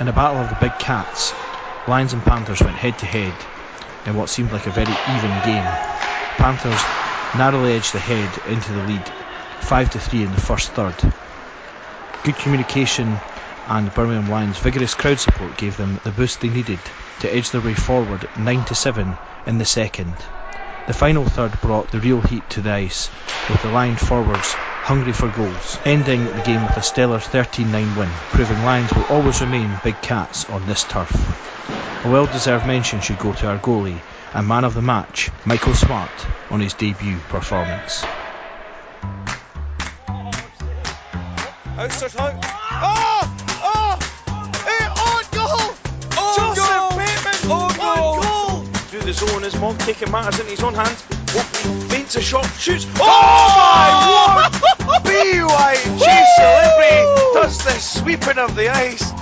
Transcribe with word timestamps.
In 0.00 0.08
a 0.08 0.12
battle 0.12 0.40
of 0.40 0.48
the 0.48 0.56
big 0.56 0.76
cats, 0.76 1.36
Lions 1.86 2.12
and 2.12 2.26
Panthers 2.26 2.60
went 2.60 2.78
head 2.78 2.98
to 2.98 3.06
head 3.06 3.46
in 4.04 4.16
what 4.16 4.28
seemed 4.28 4.50
like 4.50 4.66
a 4.66 4.72
very 4.72 5.00
even 5.04 5.38
game. 5.40 5.78
Panthers 6.36 6.88
narrowly 7.32 7.74
edged 7.76 7.94
ahead 7.94 8.38
into 8.38 8.72
the 8.72 8.82
lead, 8.82 9.12
5 9.60 9.90
to 9.90 10.00
3 10.00 10.24
in 10.24 10.32
the 10.32 10.40
first 10.40 10.74
third. 10.74 11.12
Good 12.24 12.36
communication 12.36 13.22
and 13.64 13.94
Birmingham 13.94 14.26
Lions' 14.28 14.58
vigorous 14.58 14.94
crowd 14.94 15.20
support 15.20 15.56
gave 15.56 15.76
them 15.76 16.00
the 16.02 16.10
boost 16.10 16.40
they 16.40 16.48
needed 16.50 16.90
to 17.20 17.32
edge 17.32 17.52
their 17.52 17.60
way 17.62 17.74
forward 17.74 18.26
9 18.34 18.64
to 18.64 18.74
7 18.74 19.16
in 19.46 19.58
the 19.58 19.64
second. 19.64 20.24
The 20.86 20.92
final 20.92 21.26
third 21.28 21.60
brought 21.60 21.92
the 21.92 22.00
real 22.00 22.20
heat 22.20 22.50
to 22.50 22.60
the 22.62 22.72
ice, 22.72 23.12
with 23.46 23.62
the 23.62 23.70
Lion 23.70 23.96
forwards 23.96 24.58
hungry 24.84 25.14
for 25.14 25.28
goals, 25.28 25.78
ending 25.86 26.26
the 26.26 26.42
game 26.42 26.62
with 26.62 26.76
a 26.76 26.82
stellar 26.82 27.16
13-9 27.16 27.96
win, 27.96 28.08
proving 28.28 28.62
Lions 28.64 28.92
will 28.92 29.04
always 29.04 29.40
remain 29.40 29.70
big 29.82 29.98
cats 30.02 30.44
on 30.50 30.66
this 30.66 30.84
turf. 30.84 31.10
A 32.04 32.10
well-deserved 32.10 32.66
mention 32.66 33.00
should 33.00 33.18
go 33.18 33.32
to 33.32 33.48
our 33.48 33.58
goalie 33.58 33.98
and 34.34 34.46
man 34.46 34.62
of 34.62 34.74
the 34.74 34.82
match, 34.82 35.30
Michael 35.46 35.72
Smart, 35.72 36.10
on 36.50 36.60
his 36.60 36.74
debut 36.74 37.16
performance. 37.30 38.04
Ousters 41.78 42.16
out. 42.16 42.34
Oh! 42.34 42.44
Ah! 42.44 43.38
Oh! 43.62 43.98
Ah! 44.28 44.50
Hey, 44.66 44.84
eh, 44.84 45.00
on 45.08 45.24
goal! 45.32 45.64
On 46.20 46.36
Joseph 46.36 46.68
goal! 46.68 46.90
Bateman! 46.90 47.50
On 47.50 47.76
goal! 47.78 48.22
goal! 48.22 48.64
Through 48.90 49.00
the 49.00 49.14
zone 49.14 49.44
as 49.44 49.58
Monk 49.58 49.78
taking 49.78 50.10
matters 50.10 50.38
into 50.40 50.50
his 50.50 50.62
own 50.62 50.74
hands. 50.74 51.02
Oh, 51.36 51.40
feints 51.88 52.16
a 52.16 52.20
shot, 52.20 52.44
shoots. 52.58 52.86
Oh, 52.96 53.00
oh 53.00 54.34
my 54.36 54.60
word! 54.60 54.73
BYG 55.02 56.24
celebrity 56.36 57.04
does 57.34 57.58
the 57.64 57.70
sweeping 57.72 58.38
of 58.38 58.54
the 58.54 58.68
ice. 58.68 59.12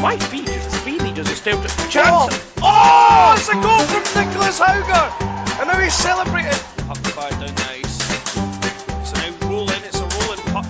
My 0.00 0.18
feet 0.18 0.46
just 0.46 0.84
really 0.86 1.12
does 1.12 1.30
a 1.30 1.36
step 1.36 1.54
to 1.62 1.68
Oh, 1.68 1.88
chance. 1.88 2.52
oh, 2.62 3.34
it's 3.36 3.48
a 3.48 3.54
goal 3.54 3.78
from 3.80 4.26
Nicholas 4.26 4.58
Hauger! 4.58 5.60
And 5.60 5.68
now 5.68 5.78
he's 5.78 5.94
celebrating. 5.94 6.58
Puck 6.88 6.98
fired 6.98 7.30
down 7.32 7.54
the 7.54 7.70
ice. 7.70 9.08
So 9.08 9.16
now 9.16 9.48
rolling, 9.48 9.82
it's 9.84 9.98
a 10.00 10.06
rolling 10.18 10.40
puck. 10.52 10.66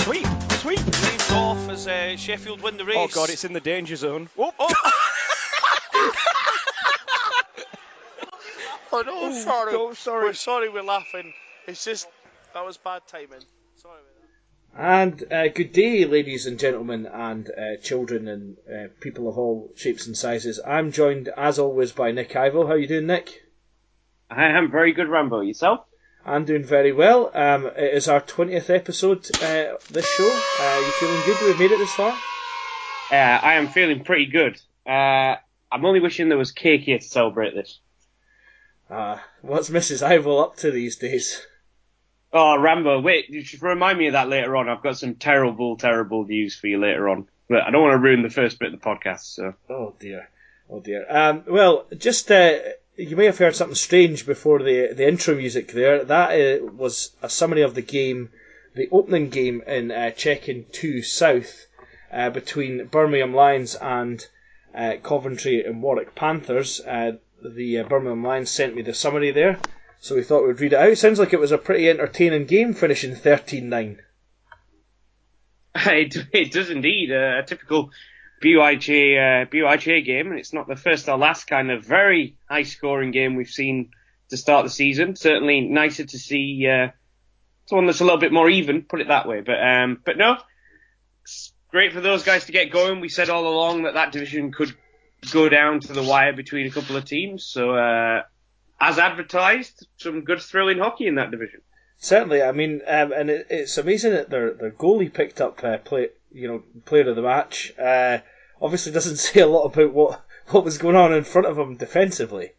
Sweep, 0.00 0.26
sweep. 0.60 0.80
Waved 0.80 1.32
off 1.32 1.68
as 1.68 1.86
uh, 1.86 2.16
Sheffield 2.16 2.62
win 2.62 2.76
the 2.78 2.84
race. 2.84 2.96
Oh 2.98 3.06
god, 3.08 3.30
it's 3.30 3.44
in 3.44 3.52
the 3.52 3.60
danger 3.60 3.96
zone. 3.96 4.28
Oh, 4.38 4.52
oh. 4.58 4.74
Oh 8.96 9.02
no, 9.04 9.32
sorry. 9.32 9.72
no, 9.72 9.92
sorry. 9.94 10.26
We're 10.26 10.32
sorry 10.34 10.68
we're 10.68 10.82
laughing. 10.84 11.32
It's 11.66 11.84
just, 11.84 12.06
that 12.54 12.64
was 12.64 12.76
bad 12.76 13.02
timing. 13.06 13.42
Sorry 13.74 13.98
about 14.00 14.14
that. 14.14 14.24
And 14.76 15.32
uh, 15.32 15.48
good 15.48 15.72
day, 15.72 16.04
ladies 16.04 16.46
and 16.46 16.58
gentlemen, 16.58 17.06
and 17.06 17.50
uh, 17.50 17.76
children 17.82 18.28
and 18.28 18.56
uh, 18.72 18.88
people 19.00 19.28
of 19.28 19.36
all 19.38 19.72
shapes 19.76 20.06
and 20.06 20.16
sizes. 20.16 20.60
I'm 20.64 20.92
joined, 20.92 21.28
as 21.36 21.58
always, 21.58 21.92
by 21.92 22.12
Nick 22.12 22.34
Ivo. 22.34 22.66
How 22.66 22.74
you 22.74 22.88
doing, 22.88 23.06
Nick? 23.06 23.42
I 24.30 24.46
am 24.46 24.70
very 24.70 24.92
good, 24.92 25.08
Rambo. 25.08 25.40
Yourself? 25.40 25.84
I'm 26.24 26.44
doing 26.44 26.64
very 26.64 26.92
well. 26.92 27.30
Um, 27.34 27.66
it 27.66 27.94
is 27.94 28.08
our 28.08 28.20
20th 28.20 28.70
episode 28.70 29.26
uh, 29.42 29.76
this 29.90 30.08
show. 30.14 30.40
Uh, 30.60 30.78
you 30.78 30.92
feeling 30.92 31.22
good? 31.26 31.36
We've 31.44 31.58
made 31.58 31.72
it 31.72 31.78
this 31.78 31.92
far. 31.92 32.16
Uh, 33.10 33.14
I 33.14 33.54
am 33.54 33.68
feeling 33.68 34.02
pretty 34.02 34.26
good. 34.26 34.60
Uh, 34.86 35.36
I'm 35.70 35.84
only 35.84 36.00
wishing 36.00 36.28
there 36.28 36.38
was 36.38 36.52
cake 36.52 36.82
here 36.82 36.98
to 36.98 37.04
celebrate 37.04 37.54
this. 37.54 37.80
Uh, 38.88 39.18
what's 39.42 39.70
Mrs. 39.70 40.02
Ivo 40.02 40.38
up 40.38 40.56
to 40.58 40.70
these 40.70 40.96
days? 40.96 41.46
Oh, 42.36 42.58
Rambo, 42.58 43.00
wait, 43.00 43.30
you 43.30 43.44
should 43.44 43.62
remind 43.62 43.96
me 43.96 44.08
of 44.08 44.14
that 44.14 44.28
later 44.28 44.56
on. 44.56 44.68
I've 44.68 44.82
got 44.82 44.98
some 44.98 45.14
terrible, 45.14 45.76
terrible 45.76 46.24
news 46.24 46.56
for 46.56 46.66
you 46.66 46.80
later 46.80 47.08
on. 47.08 47.28
But 47.48 47.62
I 47.62 47.70
don't 47.70 47.82
want 47.82 47.92
to 47.92 47.98
ruin 47.98 48.22
the 48.22 48.28
first 48.28 48.58
bit 48.58 48.74
of 48.74 48.80
the 48.80 48.84
podcast, 48.84 49.20
so. 49.20 49.54
Oh 49.70 49.94
dear, 50.00 50.30
oh 50.68 50.80
dear. 50.80 51.06
Um, 51.08 51.44
well, 51.46 51.86
just 51.96 52.30
uh, 52.32 52.58
you 52.96 53.16
may 53.16 53.26
have 53.26 53.38
heard 53.38 53.54
something 53.54 53.76
strange 53.76 54.26
before 54.26 54.62
the 54.62 54.94
the 54.94 55.06
intro 55.06 55.36
music 55.36 55.68
there. 55.72 56.04
That 56.04 56.30
uh, 56.32 56.64
was 56.64 57.12
a 57.22 57.28
summary 57.28 57.62
of 57.62 57.74
the 57.74 57.82
game, 57.82 58.30
the 58.74 58.88
opening 58.90 59.28
game 59.28 59.62
in 59.66 59.92
uh, 59.92 60.10
Checking 60.10 60.64
Two 60.72 61.02
South 61.02 61.66
uh, 62.10 62.30
between 62.30 62.86
Birmingham 62.86 63.34
Lions 63.34 63.74
and 63.74 64.26
uh, 64.74 64.94
Coventry 65.02 65.64
and 65.64 65.82
Warwick 65.82 66.14
Panthers. 66.14 66.80
Uh, 66.80 67.12
the 67.42 67.82
Birmingham 67.82 68.24
Lions 68.24 68.50
sent 68.50 68.74
me 68.74 68.82
the 68.82 68.94
summary 68.94 69.32
there, 69.32 69.58
so 70.04 70.14
we 70.14 70.22
thought 70.22 70.46
we'd 70.46 70.60
read 70.60 70.74
it 70.74 70.78
out. 70.78 70.98
Sounds 70.98 71.18
like 71.18 71.32
it 71.32 71.40
was 71.40 71.50
a 71.50 71.56
pretty 71.56 71.88
entertaining 71.88 72.44
game, 72.44 72.74
finishing 72.74 73.14
13-9. 73.16 73.96
It, 75.76 76.16
it 76.32 76.52
does 76.52 76.68
indeed. 76.68 77.10
Uh, 77.10 77.38
a 77.38 77.42
typical 77.44 77.90
BYJ, 78.42 79.16
uh, 79.16 79.46
BYJ 79.46 80.04
game, 80.04 80.30
and 80.30 80.38
it's 80.38 80.52
not 80.52 80.68
the 80.68 80.76
first 80.76 81.08
or 81.08 81.16
last 81.16 81.46
kind 81.46 81.70
of 81.70 81.86
very 81.86 82.36
high 82.48 82.64
scoring 82.64 83.12
game 83.12 83.34
we've 83.34 83.48
seen 83.48 83.92
to 84.28 84.36
start 84.36 84.64
the 84.64 84.70
season. 84.70 85.16
Certainly 85.16 85.62
nicer 85.62 86.04
to 86.04 86.18
see, 86.18 86.68
uh, 86.68 86.88
that's 87.70 88.00
a 88.00 88.04
little 88.04 88.20
bit 88.20 88.32
more 88.32 88.50
even, 88.50 88.82
put 88.82 89.00
it 89.00 89.08
that 89.08 89.26
way. 89.26 89.40
But, 89.40 89.56
um, 89.66 90.02
but 90.04 90.18
no, 90.18 90.36
it's 91.22 91.54
great 91.70 91.94
for 91.94 92.02
those 92.02 92.24
guys 92.24 92.44
to 92.44 92.52
get 92.52 92.70
going. 92.70 93.00
We 93.00 93.08
said 93.08 93.30
all 93.30 93.48
along 93.48 93.84
that 93.84 93.94
that 93.94 94.12
division 94.12 94.52
could 94.52 94.76
go 95.32 95.48
down 95.48 95.80
to 95.80 95.94
the 95.94 96.02
wire 96.02 96.34
between 96.34 96.66
a 96.66 96.70
couple 96.70 96.96
of 96.96 97.06
teams. 97.06 97.46
So, 97.46 97.74
uh, 97.74 98.22
as 98.80 98.98
advertised, 98.98 99.86
some 99.96 100.22
good 100.22 100.40
thrilling 100.40 100.78
hockey 100.78 101.06
in 101.06 101.14
that 101.16 101.30
division. 101.30 101.60
Certainly, 101.98 102.42
I 102.42 102.52
mean, 102.52 102.82
um, 102.86 103.12
and 103.12 103.30
it, 103.30 103.46
it's 103.50 103.78
amazing 103.78 104.12
that 104.12 104.30
their 104.30 104.52
their 104.54 104.70
goalie 104.70 105.12
picked 105.12 105.40
up 105.40 105.62
uh, 105.64 105.78
play, 105.78 106.08
you 106.32 106.48
know, 106.48 106.62
player 106.84 107.08
of 107.08 107.16
the 107.16 107.22
match. 107.22 107.72
Uh, 107.78 108.18
obviously, 108.60 108.92
doesn't 108.92 109.16
say 109.28 109.40
a 109.40 109.46
lot 109.46 109.64
about 109.64 109.92
what 109.92 110.24
what 110.50 110.64
was 110.64 110.78
going 110.78 110.96
on 110.96 111.14
in 111.14 111.24
front 111.24 111.46
of 111.46 111.58
him 111.58 111.76
defensively. 111.76 112.52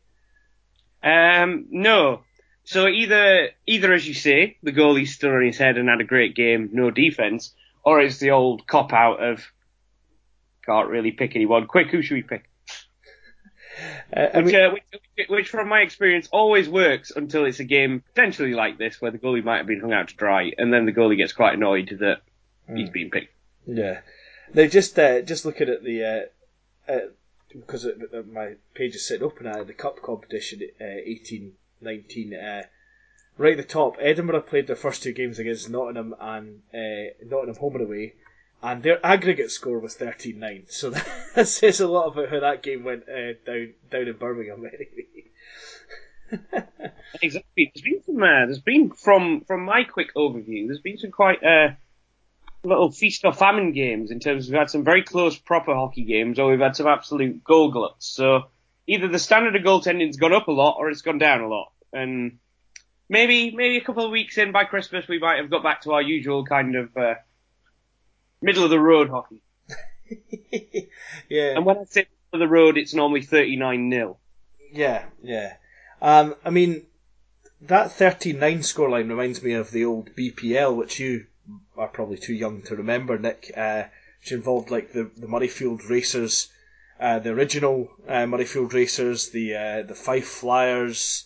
Um, 1.03 1.67
no. 1.69 2.21
So 2.63 2.87
either, 2.87 3.49
either 3.67 3.93
as 3.93 4.07
you 4.07 4.15
say, 4.15 4.57
the 4.63 4.71
goalie 4.71 5.07
stood 5.07 5.31
on 5.31 5.45
his 5.45 5.59
head 5.59 5.77
and 5.77 5.87
had 5.87 6.01
a 6.01 6.05
great 6.05 6.35
game, 6.35 6.69
no 6.73 6.89
defense, 6.89 7.53
or 7.83 8.01
it's 8.01 8.17
the 8.17 8.31
old 8.31 8.65
cop 8.65 8.91
out 8.91 9.23
of 9.23 9.45
can't 10.65 10.89
really 10.89 11.11
pick 11.11 11.35
anyone. 11.35 11.67
Quick, 11.67 11.91
who 11.91 12.01
should 12.01 12.15
we 12.15 12.23
pick? 12.23 12.49
Uh, 14.15 14.27
Which, 14.35 14.45
mean, 14.45 14.55
uh, 14.55 14.69
which, 14.71 15.27
which, 15.29 15.49
from 15.49 15.67
my 15.67 15.81
experience, 15.81 16.29
always 16.31 16.69
works 16.69 17.11
until 17.15 17.45
it's 17.45 17.59
a 17.59 17.63
game 17.65 18.03
potentially 18.13 18.53
like 18.53 18.77
this 18.77 19.01
where 19.01 19.11
the 19.11 19.17
goalie 19.17 19.43
might 19.43 19.57
have 19.57 19.67
been 19.67 19.81
hung 19.81 19.93
out 19.93 20.09
to 20.09 20.15
dry, 20.15 20.51
and 20.57 20.73
then 20.73 20.85
the 20.85 20.93
goalie 20.93 21.17
gets 21.17 21.33
quite 21.33 21.53
annoyed 21.55 21.97
that 21.99 22.21
he's 22.73 22.89
been 22.89 23.09
picked. 23.09 23.33
yeah. 23.65 23.99
They 24.53 24.67
just 24.67 24.97
uh, 24.99 25.21
just 25.21 25.43
looking 25.43 25.69
at 25.69 25.83
the 25.83 26.29
uh, 26.87 26.91
uh, 26.91 26.99
because 27.49 27.85
uh, 27.85 28.23
my 28.31 28.53
page 28.75 28.95
is 28.95 29.05
sitting 29.07 29.25
open 29.25 29.47
at 29.47 29.67
the 29.67 29.73
cup 29.73 30.01
competition, 30.01 30.61
uh, 30.79 30.83
eighteen 30.83 31.53
nineteen. 31.81 32.33
Uh, 32.33 32.63
right 33.37 33.57
at 33.57 33.67
the 33.67 33.73
top, 33.73 33.97
Edinburgh 33.99 34.41
played 34.41 34.67
their 34.67 34.75
first 34.75 35.03
two 35.03 35.13
games 35.13 35.39
against 35.39 35.69
Nottingham 35.69 36.15
and 36.19 36.61
uh, 36.73 37.11
Nottingham 37.25 37.55
home 37.55 37.75
and 37.75 37.85
away, 37.85 38.13
and 38.65 38.81
their 38.81 39.05
aggregate 39.05 39.51
score 39.51 39.79
was 39.79 39.95
13-9. 39.95 40.71
So 40.71 40.89
that 41.35 41.47
says 41.47 41.79
a 41.79 41.87
lot 41.87 42.07
about 42.07 42.29
how 42.29 42.39
that 42.39 42.63
game 42.63 42.83
went 42.83 43.03
uh, 43.07 43.33
down 43.45 43.73
down 43.89 44.07
in 44.07 44.17
Birmingham. 44.17 44.65
Anyway. 46.31 46.47
Exactly. 47.21 47.71
There's 47.73 47.83
been 47.83 48.03
some. 48.03 48.23
Uh, 48.23 48.45
there's 48.47 48.59
been 48.59 48.89
from 48.89 49.41
from 49.45 49.63
my 49.63 49.83
quick 49.83 50.15
overview. 50.15 50.65
There's 50.67 50.81
been 50.81 50.97
some 50.97 51.11
quite 51.11 51.43
uh, 51.43 51.75
little 52.63 52.91
feast 52.91 53.23
or 53.25 53.31
famine 53.31 53.73
games 53.73 54.09
in 54.09 54.19
terms 54.19 54.47
of 54.47 54.51
we've 54.51 54.59
had 54.59 54.71
some 54.71 54.83
very 54.83 55.03
close 55.03 55.37
proper 55.37 55.75
hockey 55.75 56.03
games, 56.03 56.39
or 56.39 56.49
we've 56.49 56.59
had 56.59 56.75
some 56.75 56.87
absolute 56.87 57.43
goal 57.43 57.71
gluts. 57.71 58.07
So 58.07 58.45
either 58.87 59.07
the 59.07 59.19
standard 59.19 59.55
of 59.55 59.61
goaltending's 59.61 60.17
gone 60.17 60.33
up 60.33 60.47
a 60.47 60.51
lot, 60.51 60.77
or 60.79 60.89
it's 60.89 61.03
gone 61.03 61.19
down 61.19 61.41
a 61.41 61.47
lot. 61.47 61.71
And 61.93 62.39
maybe 63.07 63.51
maybe 63.51 63.77
a 63.77 63.83
couple 63.83 64.03
of 64.03 64.11
weeks 64.11 64.39
in 64.39 64.51
by 64.51 64.65
Christmas, 64.65 65.07
we 65.07 65.19
might 65.19 65.37
have 65.37 65.51
got 65.51 65.63
back 65.63 65.81
to 65.81 65.93
our 65.93 66.01
usual 66.01 66.43
kind 66.43 66.75
of 66.75 66.97
uh, 66.97 67.13
middle 68.41 68.63
of 68.63 68.69
the 68.69 68.79
road 68.79 69.09
hockey. 69.09 69.41
yeah. 71.29 71.55
And 71.55 71.65
when 71.65 71.77
I 71.77 71.83
say 71.85 72.01
middle 72.01 72.33
of 72.33 72.39
the 72.39 72.53
road, 72.53 72.77
it's 72.77 72.93
normally 72.93 73.21
39 73.21 73.91
0 73.91 74.17
Yeah, 74.71 75.05
yeah. 75.21 75.53
Um, 76.01 76.35
I 76.43 76.49
mean, 76.49 76.85
that 77.61 77.87
13-9 77.87 78.37
scoreline 78.59 79.09
reminds 79.09 79.41
me 79.41 79.53
of 79.53 79.71
the 79.71 79.85
old 79.85 80.15
BPL, 80.15 80.75
which 80.75 80.99
you 80.99 81.25
are 81.77 81.87
probably 81.87 82.17
too 82.17 82.33
young 82.33 82.61
to 82.63 82.75
remember, 82.75 83.17
Nick, 83.17 83.51
uh, 83.55 83.83
which 84.19 84.31
involved 84.31 84.71
like 84.71 84.91
the, 84.91 85.09
the 85.17 85.27
Murrayfield 85.27 85.89
Racers, 85.89 86.51
uh, 86.99 87.19
the 87.19 87.31
original 87.31 87.89
uh, 88.07 88.25
Murrayfield 88.25 88.73
Racers, 88.73 89.29
the 89.29 89.55
uh, 89.55 89.81
the 89.83 89.95
Fife 89.95 90.27
Flyers, 90.27 91.25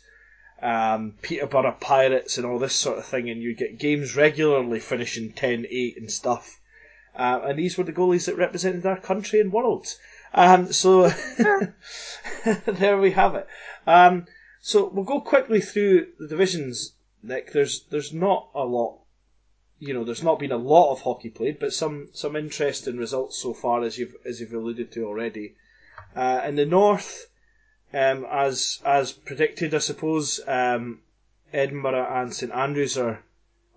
um, 0.62 1.14
Peterborough 1.22 1.78
Pirates, 1.80 2.38
and 2.38 2.46
all 2.46 2.60
this 2.60 2.76
sort 2.76 2.98
of 2.98 3.06
thing, 3.06 3.30
and 3.30 3.42
you 3.42 3.54
get 3.56 3.80
games 3.80 4.16
regularly 4.16 4.80
finishing 4.80 5.32
10-8 5.32 5.98
and 5.98 6.12
stuff. 6.12 6.59
Uh, 7.20 7.42
and 7.44 7.60
these 7.60 7.78
were 7.78 7.84
the 7.84 7.92
goalies 7.92 8.26
that 8.26 8.38
represented 8.38 8.86
our 8.86 9.00
country 9.00 9.42
and 9.42 9.52
world. 9.52 9.88
Um, 10.34 10.72
so 10.72 11.10
there 12.66 12.98
we 12.98 13.12
have 13.12 13.36
it. 13.36 13.48
Um, 13.86 14.26
so 14.62 14.88
we'll 14.88 15.04
go 15.04 15.20
quickly 15.20 15.60
through 15.60 16.08
the 16.18 16.28
divisions, 16.28 16.94
Nick. 17.22 17.52
There's 17.52 17.84
there's 17.90 18.14
not 18.14 18.50
a 18.56 18.64
lot 18.64 19.00
you 19.80 19.94
know, 19.94 20.04
there's 20.04 20.24
not 20.24 20.40
been 20.40 20.52
a 20.52 20.58
lot 20.58 20.92
of 20.92 21.02
hockey 21.02 21.30
played, 21.30 21.60
but 21.60 21.74
some 21.74 22.10
some 22.14 22.36
interesting 22.36 22.98
results 22.98 23.38
so 23.38 23.54
far, 23.54 23.84
as 23.84 23.98
you've 23.98 24.16
as 24.26 24.40
you've 24.40 24.54
alluded 24.54 24.92
to 24.92 25.06
already. 25.06 25.56
Uh, 26.16 26.42
in 26.46 26.56
the 26.56 26.66
north, 26.66 27.28
um, 27.94 28.26
as 28.30 28.82
as 28.86 29.14
predicted, 29.14 29.74
I 29.74 29.80
suppose, 29.80 30.42
um, 30.48 31.02
Edinburgh 31.54 32.08
and 32.10 32.34
St 32.34 32.52
Andrews 32.52 32.98
are 32.98 33.24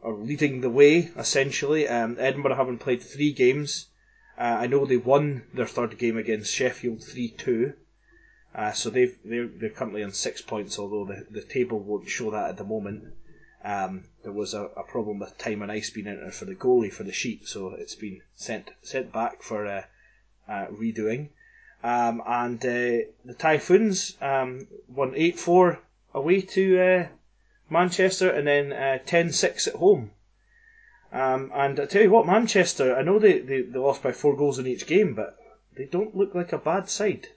are 0.02 0.14
leading 0.14 0.60
the 0.60 0.70
way 0.70 1.10
essentially. 1.16 1.88
Um, 1.88 2.16
Edinburgh 2.18 2.56
having 2.56 2.78
played 2.78 3.02
three 3.02 3.32
games. 3.32 3.88
Uh, 4.38 4.56
I 4.60 4.66
know 4.66 4.84
they 4.84 4.96
won 4.96 5.44
their 5.54 5.66
third 5.66 5.98
game 5.98 6.16
against 6.16 6.54
Sheffield 6.54 7.02
three 7.02 7.28
two. 7.28 7.74
Uh, 8.54 8.72
so 8.72 8.90
they've 8.90 9.16
they're, 9.24 9.48
they're 9.48 9.70
currently 9.70 10.02
on 10.02 10.12
six 10.12 10.42
points, 10.42 10.78
although 10.78 11.06
the, 11.06 11.26
the 11.30 11.42
table 11.42 11.80
won't 11.80 12.08
show 12.08 12.30
that 12.30 12.50
at 12.50 12.56
the 12.56 12.64
moment. 12.64 13.04
Um, 13.64 14.04
there 14.24 14.32
was 14.32 14.54
a, 14.54 14.64
a 14.76 14.82
problem 14.82 15.20
with 15.20 15.38
time 15.38 15.62
and 15.62 15.70
ice 15.70 15.90
being 15.90 16.08
entered 16.08 16.34
for 16.34 16.44
the 16.46 16.54
goalie 16.54 16.92
for 16.92 17.04
the 17.04 17.12
sheet, 17.12 17.46
so 17.46 17.68
it's 17.68 17.94
been 17.94 18.20
sent 18.34 18.72
sent 18.82 19.12
back 19.12 19.42
for 19.42 19.66
uh, 19.66 19.84
uh, 20.48 20.66
redoing. 20.66 21.30
Um, 21.84 22.22
and 22.26 22.58
uh, 22.64 23.06
the 23.24 23.34
Typhoons 23.38 24.16
um, 24.20 24.66
won 24.88 25.14
eight 25.14 25.38
four 25.38 25.80
away 26.12 26.40
to 26.40 26.80
uh, 26.80 27.08
Manchester, 27.72 28.30
and 28.30 28.46
then 28.46 28.72
uh, 28.72 28.98
10-6 29.04 29.68
at 29.68 29.74
home. 29.74 30.10
Um, 31.12 31.50
and 31.54 31.78
I 31.78 31.86
tell 31.86 32.02
you 32.02 32.10
what, 32.10 32.26
Manchester, 32.26 32.96
I 32.96 33.02
know 33.02 33.18
they, 33.18 33.38
they, 33.40 33.62
they 33.62 33.78
lost 33.78 34.02
by 34.02 34.12
four 34.12 34.36
goals 34.36 34.58
in 34.58 34.66
each 34.66 34.86
game, 34.86 35.14
but 35.14 35.36
they 35.76 35.84
don't 35.84 36.16
look 36.16 36.34
like 36.34 36.52
a 36.52 36.58
bad 36.58 36.88
side. 36.88 37.28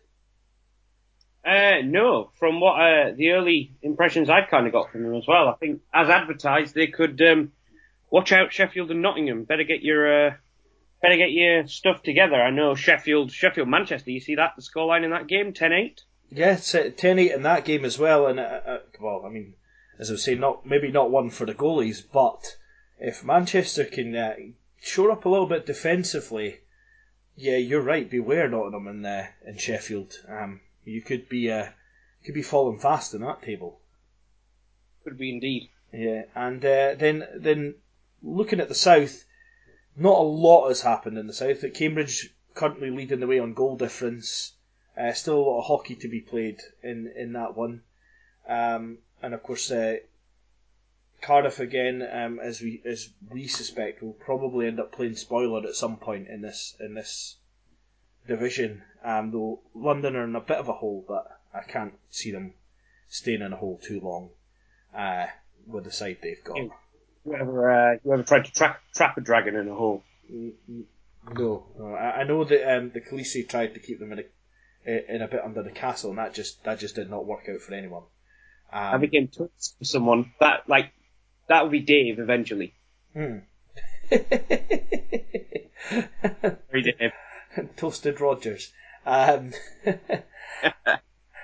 Uh, 1.46 1.82
no, 1.84 2.32
from 2.40 2.60
what 2.60 2.74
uh, 2.74 3.12
the 3.16 3.32
early 3.32 3.76
impressions 3.82 4.30
I've 4.30 4.50
kind 4.50 4.66
of 4.66 4.74
got 4.74 4.92
from 4.92 5.04
them 5.04 5.16
as 5.16 5.28
well, 5.28 5.48
I 5.48 5.54
think 5.54 5.82
as 5.94 6.10
advertised 6.10 6.74
they 6.74 6.88
could 6.88 7.22
um, 7.22 7.52
watch 8.10 8.32
out 8.32 8.52
Sheffield 8.52 8.90
and 8.90 9.04
Nottingham. 9.04 9.44
Better 9.44 9.64
get 9.64 9.84
your 9.84 10.30
uh, 10.30 10.34
better 11.04 11.18
get 11.18 11.32
your 11.32 11.68
stuff 11.68 12.02
together. 12.02 12.36
I 12.36 12.50
know 12.50 12.74
Sheffield, 12.74 13.32
Sheffield 13.32 13.68
Manchester. 13.68 14.10
You 14.10 14.22
see 14.22 14.36
that 14.36 14.54
the 14.56 14.64
scoreline 14.64 15.04
in 15.04 15.12
that 15.12 15.28
game, 15.28 15.54
10-8? 15.54 16.00
Yeah, 16.32 16.56
10-8 16.56 17.36
in 17.36 17.44
that 17.44 17.64
game 17.64 17.86
as 17.86 18.00
well. 18.00 18.26
And 18.26 18.40
uh, 18.40 18.62
uh, 18.66 18.78
well, 19.00 19.24
I 19.24 19.30
mean, 19.30 19.54
as 20.00 20.10
I 20.10 20.14
was 20.14 20.24
saying, 20.24 20.40
not 20.40 20.66
maybe 20.66 20.92
not 20.92 21.12
one 21.12 21.30
for 21.30 21.46
the 21.46 21.54
goalies, 21.54 22.04
but 22.12 22.58
if 23.00 23.24
Manchester 23.24 23.86
can 23.86 24.16
uh, 24.16 24.36
shore 24.82 25.12
up 25.12 25.26
a 25.26 25.30
little 25.30 25.48
bit 25.48 25.66
defensively, 25.66 26.60
yeah, 27.36 27.58
you're 27.58 27.82
right. 27.82 28.10
Beware 28.10 28.48
Nottingham 28.48 28.88
and 28.88 29.06
uh, 29.06 29.24
in 29.46 29.58
Sheffield. 29.58 30.14
Um, 30.28 30.62
you 30.84 31.02
could 31.02 31.28
be 31.28 31.52
uh, 31.52 31.70
could 32.24 32.36
be 32.36 32.42
falling 32.42 32.80
fast 32.80 33.14
in 33.14 33.22
that 33.22 33.42
table. 33.42 33.80
Could 35.04 35.18
be 35.18 35.32
indeed. 35.32 35.70
Yeah, 35.92 36.24
and 36.34 36.64
uh, 36.64 36.96
then 36.96 37.28
then 37.36 37.76
looking 38.22 38.60
at 38.60 38.70
the 38.70 38.76
south, 38.76 39.26
not 39.96 40.18
a 40.18 40.24
lot 40.24 40.70
has 40.70 40.82
happened 40.82 41.18
in 41.18 41.28
the 41.28 41.34
south. 41.34 41.64
At 41.64 41.74
Cambridge 41.74 42.34
currently 42.54 42.90
leading 42.90 43.20
the 43.20 43.28
way 43.28 43.40
on 43.40 43.54
goal 43.54 43.76
difference. 43.76 44.54
Uh, 44.98 45.12
still 45.12 45.38
a 45.38 45.42
lot 45.42 45.60
of 45.60 45.66
hockey 45.66 45.96
to 45.96 46.08
be 46.08 46.22
played 46.22 46.62
in 46.82 47.12
in 47.16 47.34
that 47.34 47.56
one, 47.56 47.84
um, 48.48 49.00
and 49.22 49.34
of 49.34 49.44
course 49.44 49.72
uh, 49.72 49.98
Cardiff 51.22 51.60
again, 51.60 52.08
um, 52.12 52.40
as 52.40 52.62
we 52.62 52.82
as 52.86 53.10
we 53.32 53.48
suspect, 53.48 54.04
will 54.04 54.14
probably 54.14 54.68
end 54.68 54.80
up 54.80 54.92
playing 54.92 55.16
spoiler 55.16 55.68
at 55.68 55.76
some 55.76 55.98
point 55.98 56.28
in 56.28 56.42
this 56.42 56.76
in 56.80 56.94
this 56.94 57.38
division. 58.28 58.84
Um, 59.04 59.32
though 59.32 59.62
London 59.74 60.16
are 60.16 60.24
in 60.24 60.36
a 60.36 60.42
bit 60.42 60.58
of 60.58 60.70
a 60.70 60.74
hole, 60.74 61.04
but 61.08 61.40
I 61.54 61.62
can't 61.62 61.94
see 62.10 62.32
them 62.32 62.54
staying 63.08 63.42
in 63.42 63.54
a 63.54 63.58
hole 63.58 63.80
too 63.82 64.00
long 64.02 64.30
uh, 64.96 65.28
with 65.66 65.86
the 65.86 65.92
side 65.92 66.18
they've 66.22 66.44
got. 66.44 66.58
You 66.58 67.34
ever, 67.34 67.72
uh, 67.72 67.98
you 68.04 68.14
ever 68.14 68.24
tried 68.24 68.46
to 68.46 68.52
trap, 68.52 68.82
trap 68.94 69.18
a 69.18 69.22
dragon 69.22 69.56
in 69.56 69.68
a 69.68 69.74
hole? 69.74 70.04
No, 71.34 71.66
no. 71.78 71.94
I, 71.96 72.22
I 72.22 72.24
know 72.24 72.44
that 72.44 72.78
um, 72.78 72.92
the 72.94 73.02
Khaleesi 73.02 73.50
tried 73.50 73.74
to 73.74 73.80
keep 73.80 74.00
them 74.00 74.12
in 74.12 74.20
a 74.20 75.16
in 75.16 75.24
a 75.24 75.28
bit 75.28 75.44
under 75.44 75.64
the 75.64 75.72
castle, 75.72 76.12
and 76.12 76.20
that 76.20 76.36
just 76.36 76.64
that 76.66 76.80
just 76.80 76.94
did 76.96 77.10
not 77.10 77.26
work 77.26 77.50
out 77.50 77.62
for 77.62 77.74
anyone. 77.74 78.04
Um, 78.72 78.96
I 78.96 78.98
became 78.98 79.28
touched 79.28 79.78
for 79.78 79.86
someone 79.86 80.34
that 80.40 80.68
like 80.68 80.92
that 81.48 81.64
would 81.64 81.72
be 81.72 81.82
Dave 81.82 82.20
eventually. 82.20 82.74
hmm. 83.14 83.38
Dave. 86.74 87.12
Toasted 87.78 88.20
Rogers. 88.22 88.72
Um, 89.06 89.54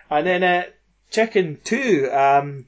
and 0.10 0.28
then 0.28 0.44
uh, 0.44 0.64
checking 1.10 1.58
two. 1.64 2.10
Um, 2.12 2.68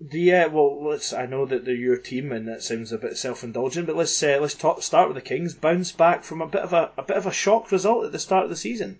the 0.00 0.34
uh, 0.34 0.48
well, 0.50 0.88
let's. 0.88 1.12
I 1.12 1.26
know 1.26 1.46
that 1.46 1.64
they're 1.64 1.74
your 1.74 1.96
team, 1.96 2.32
and 2.32 2.46
that 2.48 2.62
sounds 2.62 2.92
a 2.92 2.98
bit 2.98 3.16
self-indulgent, 3.16 3.86
but 3.86 3.96
let's 3.96 4.22
uh, 4.22 4.38
let's 4.40 4.54
talk, 4.54 4.82
start 4.82 5.08
with 5.08 5.16
the 5.16 5.22
Kings. 5.22 5.54
Bounce 5.54 5.92
back 5.92 6.22
from 6.22 6.42
a 6.42 6.46
bit 6.46 6.62
of 6.62 6.72
a 6.72 6.92
a 6.96 7.02
bit 7.02 7.16
of 7.16 7.26
a 7.26 7.32
shock 7.32 7.72
result 7.72 8.04
at 8.04 8.12
the 8.12 8.18
start 8.18 8.44
of 8.44 8.50
the 8.50 8.56
season. 8.56 8.98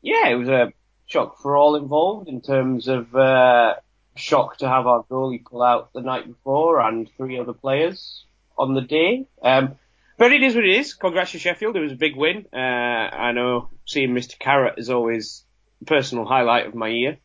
Yeah, 0.00 0.28
it 0.28 0.34
was 0.34 0.48
a 0.48 0.72
shock 1.12 1.38
for 1.38 1.56
all 1.56 1.76
involved 1.76 2.28
in 2.28 2.40
terms 2.40 2.88
of 2.88 3.14
uh, 3.14 3.74
shock 4.16 4.56
to 4.58 4.68
have 4.68 4.86
our 4.86 5.04
goalie 5.04 5.44
pull 5.44 5.62
out 5.62 5.92
the 5.92 6.00
night 6.00 6.26
before 6.26 6.80
and 6.80 7.08
three 7.16 7.38
other 7.38 7.52
players 7.52 8.24
on 8.56 8.74
the 8.74 8.80
day. 8.80 9.26
Um, 9.42 9.76
but 10.16 10.32
it 10.32 10.42
is 10.42 10.54
what 10.54 10.64
it 10.64 10.76
is. 10.76 10.94
Congrats 10.94 11.32
to 11.32 11.38
Sheffield. 11.38 11.76
It 11.76 11.80
was 11.80 11.92
a 11.92 11.96
big 11.96 12.16
win. 12.16 12.46
Uh, 12.52 12.56
I 12.56 13.32
know 13.32 13.68
seeing 13.86 14.10
Mr. 14.10 14.38
Carrot 14.38 14.74
is 14.78 14.88
always 14.88 15.44
a 15.82 15.84
personal 15.84 16.24
highlight 16.24 16.66
of 16.66 16.74
my 16.74 16.88
year. 16.88 17.18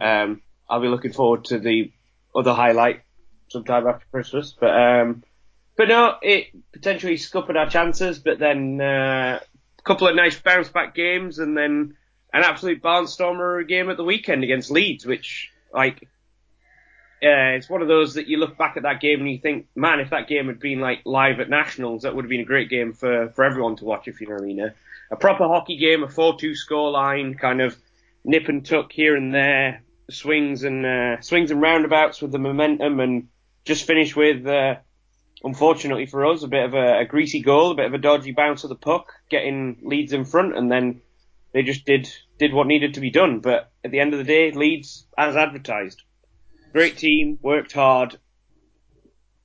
Um, 0.00 0.42
I'll 0.68 0.80
be 0.80 0.88
looking 0.88 1.12
forward 1.12 1.44
to 1.46 1.58
the 1.58 1.92
other 2.34 2.52
highlight 2.52 3.02
sometime 3.48 3.86
after 3.86 4.06
Christmas. 4.10 4.54
But 4.58 4.70
um, 4.70 5.22
but 5.76 5.88
no, 5.88 6.14
it 6.22 6.48
potentially 6.72 7.16
scuppered 7.16 7.56
our 7.56 7.68
chances. 7.68 8.18
But 8.18 8.38
then 8.38 8.80
uh, 8.80 9.40
a 9.78 9.82
couple 9.82 10.08
of 10.08 10.16
nice 10.16 10.38
bounce 10.38 10.68
back 10.68 10.94
games, 10.94 11.38
and 11.38 11.56
then 11.56 11.96
an 12.32 12.44
absolute 12.44 12.82
barnstormer 12.82 13.66
game 13.66 13.90
at 13.90 13.96
the 13.96 14.04
weekend 14.04 14.44
against 14.44 14.70
Leeds, 14.70 15.06
which 15.06 15.50
like 15.72 16.08
uh, 17.22 17.56
it's 17.56 17.68
one 17.68 17.82
of 17.82 17.88
those 17.88 18.14
that 18.14 18.28
you 18.28 18.38
look 18.38 18.56
back 18.56 18.76
at 18.76 18.84
that 18.84 19.00
game 19.00 19.20
and 19.20 19.30
you 19.30 19.38
think, 19.38 19.66
man, 19.74 19.98
if 19.98 20.10
that 20.10 20.28
game 20.28 20.46
had 20.46 20.60
been 20.60 20.80
like 20.80 21.00
live 21.04 21.40
at 21.40 21.50
Nationals, 21.50 22.02
that 22.02 22.14
would 22.14 22.24
have 22.24 22.30
been 22.30 22.40
a 22.40 22.44
great 22.44 22.70
game 22.70 22.92
for, 22.92 23.30
for 23.30 23.44
everyone 23.44 23.74
to 23.76 23.84
watch, 23.84 24.06
if 24.06 24.20
you 24.20 24.28
know 24.28 24.34
what 24.34 24.44
I 24.44 24.46
mean. 24.46 24.72
A, 25.10 25.16
proper 25.16 25.48
hockey 25.48 25.78
game, 25.78 26.04
a 26.04 26.06
4-2 26.06 26.54
score 26.54 26.92
line, 26.92 27.34
kind 27.34 27.60
of 27.60 27.76
nip 28.24 28.48
and 28.48 28.64
tuck 28.64 28.92
here 28.92 29.16
and 29.16 29.34
there, 29.34 29.82
swings 30.10 30.62
and 30.62 30.86
uh, 30.86 31.20
swings 31.20 31.50
and 31.50 31.60
roundabouts 31.60 32.22
with 32.22 32.30
the 32.30 32.38
momentum, 32.38 33.00
and 33.00 33.28
just 33.64 33.84
finish 33.84 34.14
with, 34.14 34.46
uh, 34.46 34.76
unfortunately 35.42 36.06
for 36.06 36.24
us, 36.24 36.44
a 36.44 36.48
bit 36.48 36.66
of 36.66 36.74
a, 36.74 37.00
a 37.00 37.04
greasy 37.04 37.40
goal, 37.40 37.72
a 37.72 37.74
bit 37.74 37.86
of 37.86 37.94
a 37.94 37.98
dodgy 37.98 38.30
bounce 38.30 38.62
of 38.62 38.68
the 38.68 38.76
puck, 38.76 39.12
getting 39.28 39.78
Leeds 39.82 40.12
in 40.12 40.24
front, 40.24 40.56
and 40.56 40.70
then 40.70 41.00
they 41.52 41.62
just 41.62 41.84
did 41.84 42.08
did 42.38 42.52
what 42.52 42.66
needed 42.66 42.94
to 42.94 43.00
be 43.00 43.10
done. 43.10 43.40
But 43.40 43.70
at 43.84 43.90
the 43.90 44.00
end 44.00 44.12
of 44.12 44.18
the 44.18 44.24
day, 44.24 44.50
Leeds, 44.52 45.06
as 45.16 45.36
advertised, 45.36 46.02
great 46.72 46.96
team, 46.96 47.38
worked 47.42 47.72
hard, 47.72 48.18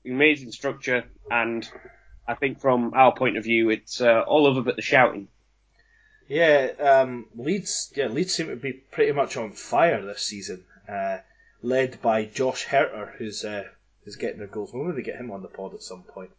amazing 0.06 0.52
structure, 0.52 1.06
and 1.32 1.68
I 2.28 2.36
think 2.36 2.60
from 2.60 2.94
our 2.94 3.14
point 3.14 3.38
of 3.38 3.44
view, 3.44 3.70
it's 3.70 4.02
uh, 4.02 4.22
all 4.22 4.48
over 4.48 4.62
but 4.62 4.76
the 4.76 4.82
shouting. 4.82 5.28
Yeah, 6.28 6.72
um, 6.80 7.28
Leeds. 7.36 7.92
Yeah, 7.96 8.08
Leeds 8.08 8.34
seem 8.34 8.48
to 8.48 8.56
be 8.56 8.74
pretty 8.74 9.12
much 9.12 9.36
on 9.36 9.52
fire 9.52 10.02
this 10.02 10.22
season, 10.22 10.64
uh, 10.88 11.18
led 11.62 12.02
by 12.02 12.26
Josh 12.26 12.64
Herter, 12.64 13.14
who's 13.18 13.44
uh, 13.44 13.66
who's 14.04 14.16
getting 14.16 14.40
their 14.40 14.48
goals. 14.48 14.72
We'll 14.74 14.86
maybe 14.86 15.04
get 15.04 15.18
him 15.18 15.32
on 15.32 15.42
the 15.42 15.48
pod 15.50 15.74
at 15.74 15.84
some 15.84 16.04
point, 16.04 16.32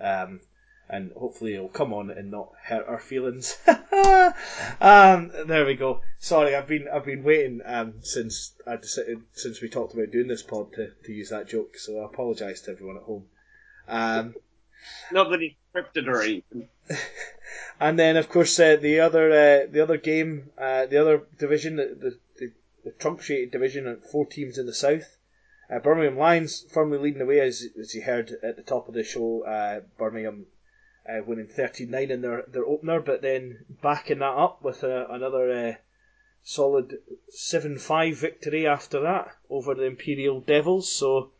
um, 0.00 0.40
and 0.88 1.12
hopefully 1.12 1.52
he'll 1.52 1.68
come 1.68 1.92
on 1.92 2.10
and 2.10 2.30
not 2.30 2.52
hurt 2.62 2.86
our 2.86 2.98
feelings. 2.98 3.56
um, 4.80 5.32
there 5.46 5.64
we 5.64 5.74
go. 5.74 6.02
Sorry, 6.18 6.54
I've 6.54 6.68
been 6.68 6.88
I've 6.92 7.04
been 7.04 7.24
waiting 7.24 7.60
um, 7.64 7.94
since 8.02 8.52
I 8.66 8.76
decided, 8.76 9.22
since 9.32 9.60
we 9.60 9.68
talked 9.68 9.94
about 9.94 10.10
doing 10.10 10.28
this 10.28 10.42
pod 10.42 10.72
to, 10.74 10.90
to 11.04 11.12
use 11.12 11.30
that 11.30 11.48
joke. 11.48 11.78
So 11.78 12.00
I 12.00 12.04
apologise 12.04 12.60
to 12.62 12.72
everyone 12.72 12.96
at 12.96 13.02
home. 13.04 13.24
Um, 13.88 14.34
Not 15.10 15.30
that 15.30 15.40
he 15.40 15.56
scripted 15.74 16.06
or 16.06 16.22
anything. 16.22 16.68
and 17.80 17.98
then, 17.98 18.16
of 18.16 18.28
course, 18.28 18.58
uh, 18.60 18.76
the 18.76 19.00
other 19.00 19.30
uh, 19.30 19.66
the 19.70 19.80
other 19.80 19.96
game, 19.96 20.50
uh, 20.58 20.86
the 20.86 20.98
other 20.98 21.22
division, 21.38 21.76
the, 21.76 21.96
the, 21.98 22.18
the, 22.38 22.52
the 22.84 22.90
truncated 22.92 23.50
division, 23.50 23.86
and 23.86 24.04
four 24.04 24.26
teams 24.26 24.58
in 24.58 24.66
the 24.66 24.74
south. 24.74 25.16
Uh, 25.70 25.78
Birmingham 25.78 26.18
Lions 26.18 26.66
firmly 26.70 26.98
leading 26.98 27.20
the 27.20 27.26
way, 27.26 27.40
as, 27.40 27.66
as 27.80 27.94
you 27.94 28.02
heard 28.02 28.36
at 28.42 28.56
the 28.56 28.62
top 28.62 28.86
of 28.86 28.94
the 28.94 29.02
show. 29.02 29.44
Uh, 29.44 29.80
Birmingham 29.96 30.46
uh, 31.08 31.22
winning 31.26 31.46
13-9 31.46 32.10
in 32.10 32.22
their, 32.22 32.44
their 32.48 32.64
opener, 32.64 33.00
but 33.00 33.22
then 33.22 33.64
backing 33.82 34.20
that 34.20 34.24
up 34.24 34.62
with 34.62 34.82
uh, 34.84 35.06
another 35.10 35.50
uh, 35.52 35.74
solid 36.42 36.98
7-5 37.30 38.14
victory 38.14 38.66
after 38.66 39.00
that 39.00 39.28
over 39.50 39.74
the 39.74 39.84
Imperial 39.84 40.40
Devils. 40.40 40.90
So 40.90 41.30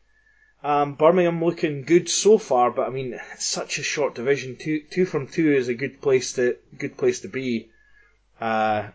um, 0.65 0.95
Birmingham 0.95 1.45
looking 1.45 1.83
good 1.83 2.09
so 2.09 2.39
far, 2.39 2.71
but 2.71 2.87
I 2.87 2.91
mean 2.91 3.21
such 3.37 3.79
a 3.79 3.83
short 3.83 4.15
division. 4.15 4.57
Two 4.57 4.83
two 4.91 5.05
from 5.05 5.27
two 5.27 5.53
is 5.53 5.69
a 5.69 5.75
good 5.75 6.01
place 6.01 6.33
to 6.35 6.57
good 6.79 6.97
place 6.97 7.21
to 7.21 7.29
be. 7.29 7.69
Uh, 8.41 8.89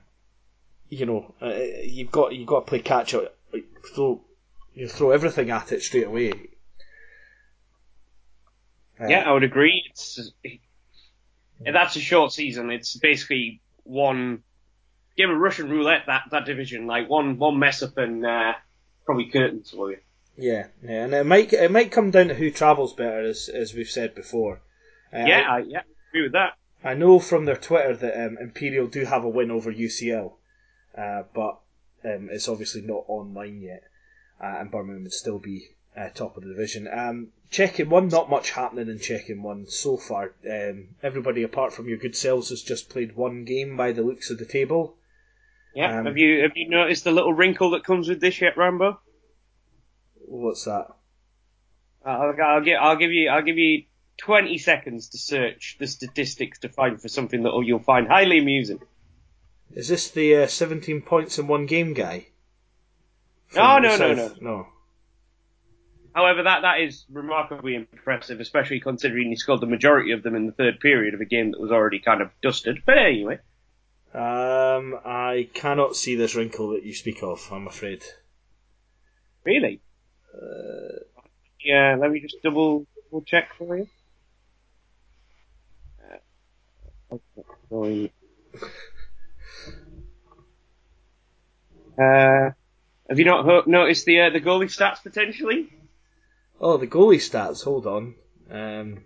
you 0.89 1.05
know, 1.05 1.35
uh, 1.39 1.53
you've 1.83 2.11
got 2.11 2.33
you've 2.33 2.47
got 2.47 2.61
to 2.61 2.69
play 2.69 2.79
catch 2.79 3.13
up. 3.13 3.37
Throw 3.93 4.19
you 4.73 4.87
throw 4.87 5.11
everything 5.11 5.51
at 5.51 5.71
it 5.71 5.83
straight 5.83 6.07
away. 6.07 6.33
Uh, 8.99 9.07
Yeah, 9.07 9.29
I 9.29 9.31
would 9.31 9.43
agree. 9.43 9.83
It's 9.89 10.19
that's 11.65 11.95
a 11.95 11.99
short 11.99 12.31
season. 12.31 12.71
It's 12.71 12.95
basically 12.97 13.61
one 13.83 14.43
game 15.17 15.29
of 15.29 15.37
Russian 15.37 15.69
roulette 15.69 16.03
that 16.07 16.23
that 16.31 16.45
division. 16.45 16.87
Like 16.87 17.09
one 17.09 17.37
one 17.37 17.59
mess 17.59 17.83
up 17.83 17.97
and 17.97 18.25
uh, 18.25 18.53
probably 19.05 19.25
curtains 19.29 19.71
for 19.71 19.91
you. 19.91 19.97
Yeah, 20.37 20.67
yeah, 20.81 21.03
and 21.03 21.13
it 21.13 21.25
might 21.25 21.51
it 21.51 21.71
might 21.71 21.91
come 21.91 22.11
down 22.11 22.29
to 22.29 22.33
who 22.33 22.49
travels 22.51 22.93
better, 22.93 23.21
as 23.21 23.49
as 23.49 23.73
we've 23.73 23.89
said 23.89 24.15
before. 24.15 24.61
Uh, 25.13 25.25
Yeah, 25.25 25.43
I, 25.49 25.59
yeah, 25.59 25.81
agree 26.09 26.23
with 26.23 26.31
that. 26.33 26.53
I 26.83 26.93
know 26.93 27.19
from 27.19 27.43
their 27.45 27.57
Twitter 27.57 27.95
that 27.95 28.25
um, 28.25 28.37
Imperial 28.39 28.87
do 28.87 29.03
have 29.03 29.25
a 29.25 29.29
win 29.29 29.51
over 29.51 29.71
UCL, 29.73 30.31
uh, 30.97 31.23
but 31.33 31.59
um, 32.05 32.29
it's 32.31 32.47
obviously 32.47 32.81
not 32.81 33.03
online 33.09 33.61
yet, 33.61 33.83
uh, 34.41 34.55
and 34.59 34.71
Birmingham 34.71 35.03
would 35.03 35.11
still 35.13 35.39
be 35.39 35.75
uh, 35.99 36.09
top 36.09 36.37
of 36.37 36.43
the 36.43 36.49
division. 36.49 36.87
Um, 36.87 37.27
checking 37.51 37.89
one, 37.89 38.07
not 38.07 38.29
much 38.29 38.51
happening 38.51 38.87
in 38.87 38.99
checking 38.99 39.43
one 39.43 39.67
so 39.67 39.97
far. 39.97 40.31
Um, 40.49 40.89
everybody 41.03 41.43
apart 41.43 41.73
from 41.73 41.89
your 41.89 41.97
good 41.97 42.15
selves 42.15 42.49
has 42.49 42.61
just 42.61 42.89
played 42.89 43.15
one 43.15 43.43
game 43.43 43.75
by 43.75 43.91
the 43.91 44.01
looks 44.01 44.29
of 44.29 44.37
the 44.37 44.45
table. 44.45 44.95
Yeah. 45.75 45.99
Um, 45.99 46.05
have 46.05 46.17
you 46.17 46.43
have 46.43 46.51
you 46.55 46.69
noticed 46.69 47.03
the 47.03 47.11
little 47.11 47.33
wrinkle 47.33 47.71
that 47.71 47.83
comes 47.83 48.07
with 48.07 48.21
this 48.21 48.41
yet, 48.41 48.57
Rambo? 48.57 48.99
What's 50.25 50.65
that? 50.65 50.87
I'll, 52.05 52.33
I'll 52.41 52.61
give 52.61 52.77
I'll 52.79 52.95
give 52.95 53.11
you 53.11 53.29
I'll 53.29 53.43
give 53.43 53.57
you 53.57 53.83
20 54.17 54.57
seconds 54.57 55.09
to 55.09 55.17
search 55.17 55.77
the 55.79 55.87
statistics 55.87 56.59
to 56.59 56.69
find 56.69 57.01
for 57.01 57.07
something 57.07 57.43
that 57.43 57.63
you'll 57.65 57.79
find 57.79 58.07
highly 58.07 58.39
amusing. 58.39 58.79
Is 59.71 59.87
this 59.87 60.09
the 60.11 60.37
uh, 60.37 60.47
17 60.47 61.01
points 61.01 61.37
in 61.37 61.47
one 61.47 61.67
game 61.67 61.93
guy? 61.93 62.27
No, 63.55 63.75
the 63.81 63.97
no, 63.97 64.13
no, 64.13 64.35
no. 64.41 64.67
However, 66.13 66.43
that, 66.43 66.61
that 66.63 66.81
is 66.81 67.05
remarkably 67.11 67.75
impressive, 67.75 68.39
especially 68.39 68.79
considering 68.79 69.29
he 69.29 69.35
scored 69.35 69.61
the 69.61 69.67
majority 69.67 70.11
of 70.11 70.23
them 70.23 70.35
in 70.35 70.47
the 70.47 70.51
third 70.51 70.79
period 70.79 71.13
of 71.13 71.21
a 71.21 71.25
game 71.25 71.51
that 71.51 71.59
was 71.61 71.71
already 71.71 71.99
kind 71.99 72.21
of 72.21 72.31
dusted. 72.41 72.81
But 72.85 72.97
anyway, 72.97 73.39
Um, 74.13 74.99
I 75.05 75.49
cannot 75.53 75.95
see 75.95 76.15
this 76.15 76.35
wrinkle 76.35 76.69
that 76.69 76.83
you 76.83 76.93
speak 76.93 77.21
of. 77.23 77.47
I'm 77.51 77.67
afraid. 77.67 78.03
really. 79.45 79.81
Uh, 80.33 80.99
Yeah, 81.63 81.95
let 81.99 82.09
me 82.11 82.19
just 82.21 82.37
double, 82.43 82.87
double 83.05 83.21
check 83.23 83.53
for 83.57 83.77
you. 83.77 83.87
Uh. 87.71 88.07
Uh, 92.01 92.51
have 93.09 93.19
you 93.19 93.25
not 93.25 93.45
ho- 93.45 93.63
noticed 93.65 94.05
the 94.05 94.21
uh, 94.21 94.29
the 94.29 94.39
goalie 94.39 94.65
stats 94.69 95.01
potentially? 95.03 95.69
Oh, 96.59 96.77
the 96.77 96.87
goalie 96.87 97.17
stats. 97.17 97.63
Hold 97.63 97.87
on. 97.87 98.15
Um, 98.49 99.03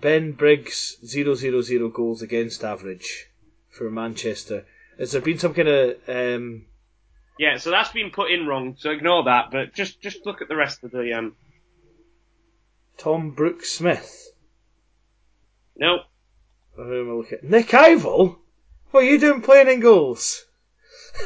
ben 0.00 0.32
Briggs 0.32 0.96
zero 1.04 1.34
zero 1.34 1.60
zero 1.62 1.88
goals 1.88 2.22
against 2.22 2.64
average 2.64 3.26
for 3.70 3.90
Manchester. 3.90 4.66
Has 4.98 5.12
there 5.12 5.20
been 5.20 5.38
some 5.38 5.54
kind 5.54 5.68
of 5.68 5.96
um, 6.08 6.66
Yeah, 7.38 7.56
so 7.56 7.70
that's 7.70 7.92
been 7.92 8.10
put 8.10 8.30
in 8.30 8.46
wrong, 8.46 8.76
so 8.78 8.90
ignore 8.90 9.24
that. 9.24 9.50
But 9.50 9.74
just 9.74 10.00
just 10.00 10.26
look 10.26 10.42
at 10.42 10.48
the 10.48 10.56
rest 10.56 10.84
of 10.84 10.90
the 10.90 11.12
um. 11.14 11.36
Tom 12.98 13.30
Brooks 13.30 13.72
Smith? 13.72 14.28
No, 15.76 16.00
Who 16.76 17.00
am 17.00 17.10
I 17.10 17.12
looking 17.14 17.38
at? 17.38 17.44
Nick 17.44 17.68
Ivel. 17.68 18.36
What 18.90 19.04
are 19.04 19.06
you 19.06 19.18
doing 19.18 19.40
playing 19.40 19.68
in 19.68 19.80
goals? 19.80 20.44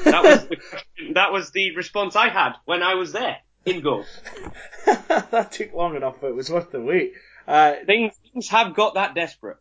that 0.04 0.22
was 0.22 0.46
the 0.48 0.56
question, 0.56 1.14
that 1.14 1.32
was 1.32 1.50
the 1.50 1.74
response 1.74 2.14
I 2.14 2.28
had 2.28 2.52
when 2.64 2.82
I 2.84 2.94
was 2.94 3.12
there 3.12 3.38
in 3.66 3.80
goal. 3.80 4.04
that 4.86 5.52
took 5.52 5.72
long 5.74 5.96
enough, 5.96 6.16
but 6.20 6.28
it 6.28 6.34
was 6.34 6.50
worth 6.50 6.70
the 6.70 6.80
wait. 6.80 7.14
Uh, 7.46 7.74
Things 7.86 8.14
things 8.32 8.48
have 8.48 8.74
got 8.74 8.94
that 8.94 9.14
desperate. 9.14 9.58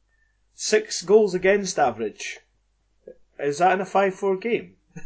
six 0.56 1.02
goals 1.02 1.34
against 1.36 1.78
average. 1.80 2.40
Is 3.40 3.58
that 3.58 3.74
in 3.74 3.82
a 3.82 3.86
5 3.86 4.16
4 4.16 4.38
game? 4.38 4.76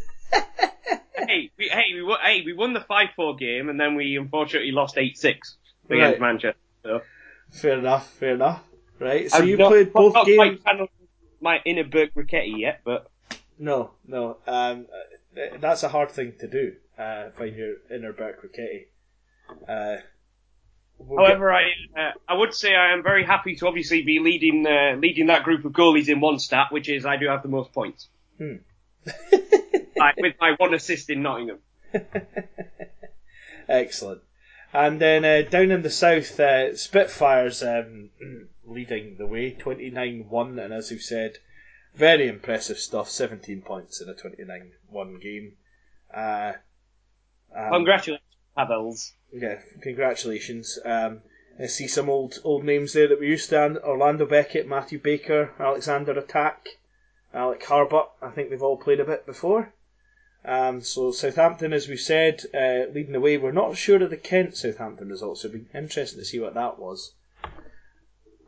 hey, 1.16 1.52
we, 1.58 1.70
hey, 1.70 1.94
we 1.94 2.04
won, 2.04 2.20
hey, 2.24 2.44
we 2.46 2.54
won 2.54 2.74
the 2.74 2.82
five 2.82 3.10
four 3.16 3.36
game, 3.36 3.70
and 3.70 3.80
then 3.80 3.96
we 3.96 4.18
unfortunately 4.18 4.72
lost 4.72 4.98
eight 4.98 5.18
six 5.18 5.56
Right. 5.90 5.98
against 5.98 6.20
Manchester. 6.22 6.60
So 6.84 7.02
Fair 7.52 7.80
enough, 7.80 8.10
fair 8.12 8.34
enough. 8.36 8.62
Right, 9.00 9.30
so 9.32 9.38
I've 9.38 9.48
you 9.48 9.58
not- 9.58 9.70
played 9.70 9.94
both 9.94 10.14
not 10.14 10.26
games. 10.26 10.60
quite 10.64 10.90
my 11.40 11.60
inner 11.66 11.84
Burke 11.84 12.14
Ricketty 12.16 12.60
yet, 12.60 12.82
but 12.84 13.10
No, 13.60 13.92
no. 14.08 14.38
Um, 14.48 14.88
uh, 15.38 15.58
that's 15.60 15.84
a 15.84 15.90
hard 15.90 16.12
thing 16.12 16.34
to 16.40 16.48
do. 16.48 16.76
Uh, 16.98 17.30
find 17.38 17.56
your 17.56 17.76
inner 17.94 18.12
Burke 18.14 18.42
Ricketty. 18.44 18.86
Uh, 19.68 20.02
we'll 20.98 21.26
however, 21.26 21.52
I 21.54 21.64
uh, 21.98 22.12
I 22.28 22.34
would 22.34 22.54
say 22.54 22.76
I 22.76 22.92
am 22.94 23.04
very 23.04 23.24
happy 23.24 23.56
to 23.58 23.68
obviously 23.68 24.02
be 24.02 24.20
leading 24.20 24.66
uh, 24.66 24.96
leading 24.98 25.28
that 25.28 25.44
group 25.44 25.64
of 25.64 25.74
goalies 25.74 26.10
in 26.10 26.20
one 26.20 26.40
stat, 26.40 26.68
which 26.72 26.90
is 26.90 27.06
I 27.06 27.18
do 27.18 27.28
have 27.28 27.44
the 27.44 27.50
most 27.50 27.72
points. 27.72 28.08
Hmm. 28.38 28.56
I- 30.02 30.14
with 30.18 30.36
my 30.40 30.54
one 30.58 30.74
assist 30.74 31.10
in 31.10 31.22
Nottingham. 31.22 31.60
excellent. 33.70 34.22
And 34.74 35.00
then 35.00 35.24
uh, 35.24 35.50
down 35.50 35.72
in 35.72 35.82
the 35.82 35.90
south, 35.90 36.40
uh, 36.40 36.76
Spitfires 36.76 37.64
um, 37.64 38.10
leading 38.66 39.18
the 39.18 39.26
way, 39.26 39.52
twenty 39.52 39.90
nine 39.90 40.26
one, 40.30 40.60
and 40.60 40.74
as 40.74 40.92
we've 40.92 41.02
said, 41.02 41.38
very 41.96 42.28
impressive 42.28 42.78
stuff. 42.78 43.10
Seventeen 43.10 43.62
points 43.62 44.02
in 44.02 44.10
a 44.10 44.14
twenty 44.14 44.44
nine 44.44 44.72
one 44.90 45.20
game. 45.20 45.54
Uh, 46.14 46.54
um, 47.56 47.72
Congratulations, 47.72 48.26
Pavels. 48.58 49.12
Yeah, 49.32 49.60
congratulations. 49.82 50.80
Um, 50.84 51.22
I 51.60 51.66
see 51.66 51.88
some 51.88 52.10
old 52.10 52.40
old 52.44 52.64
names 52.64 52.94
there 52.94 53.08
that 53.08 53.20
we 53.20 53.28
used 53.28 53.50
to. 53.50 53.66
and 53.66 53.78
Orlando 53.80 54.26
Beckett, 54.26 54.68
Matthew 54.68 55.00
Baker, 55.00 55.52
Alexander 55.60 56.12
Attack, 56.12 56.78
Alec 57.34 57.64
Harbutt. 57.64 58.10
I 58.22 58.30
think 58.30 58.50
they've 58.50 58.62
all 58.62 58.78
played 58.78 59.00
a 59.00 59.06
bit 59.06 59.26
before. 59.26 59.74
Um, 60.46 60.82
so 60.82 61.12
Southampton, 61.12 61.74
as 61.74 61.88
we 61.88 61.98
said, 61.98 62.44
uh, 62.54 62.92
leading 62.94 63.12
the 63.12 63.20
way. 63.20 63.38
We're 63.38 63.52
not 63.52 63.76
sure 63.76 64.02
of 64.02 64.10
the 64.10 64.18
Kent 64.18 64.56
Southampton 64.56 65.10
results, 65.10 65.44
it'd 65.44 65.72
be 65.72 65.78
interesting 65.78 66.20
to 66.20 66.26
see 66.26 66.40
what 66.40 66.54
that 66.54 66.80
was. 66.80 67.14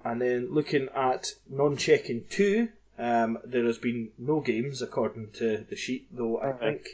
And 0.06 0.22
then 0.22 0.53
looking 0.53 0.88
at 0.96 1.34
non-checking 1.50 2.25
two, 2.29 2.70
um, 2.98 3.39
there 3.44 3.65
has 3.65 3.77
been 3.77 4.12
no 4.18 4.39
games 4.39 4.82
according 4.82 5.32
to 5.34 5.65
the 5.70 5.75
sheet, 5.75 6.08
though 6.12 6.39
I 6.39 6.53
think 6.53 6.88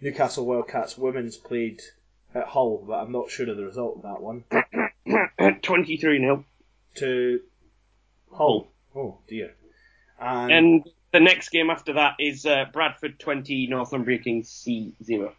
Newcastle 0.00 0.46
Wildcats 0.46 0.96
women's 0.96 1.36
played 1.36 1.80
at 2.34 2.46
Hull, 2.46 2.84
but 2.86 2.94
I'm 2.94 3.12
not 3.12 3.30
sure 3.30 3.48
of 3.50 3.56
the 3.56 3.64
result 3.64 3.96
of 3.96 4.02
that 4.02 4.20
one. 4.20 4.44
23 5.62 6.18
0. 6.18 6.44
To 6.96 7.40
Hull. 8.32 8.68
Oh 8.94 9.18
dear. 9.28 9.54
And, 10.20 10.52
And 10.52 10.84
the 11.12 11.20
next 11.20 11.50
game 11.50 11.70
after 11.70 11.94
that 11.94 12.14
is 12.18 12.46
uh, 12.46 12.66
Bradford 12.72 13.18
20, 13.18 13.66
Northumbria 13.68 14.18
Kings 14.18 14.48
C 14.48 14.94
0. 15.02 15.32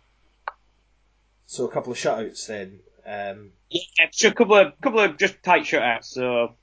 so 1.46 1.66
a 1.66 1.72
couple 1.72 1.92
of 1.92 1.98
shutouts 1.98 2.48
then. 2.48 2.80
Um, 3.06 3.52
Yeah, 3.70 4.30
a 4.30 4.34
couple 4.34 4.56
of 4.56 4.80
couple 4.82 5.00
of 5.00 5.18
just 5.18 5.42
tight 5.44 5.64
shutouts. 5.64 6.06
So, 6.06 6.56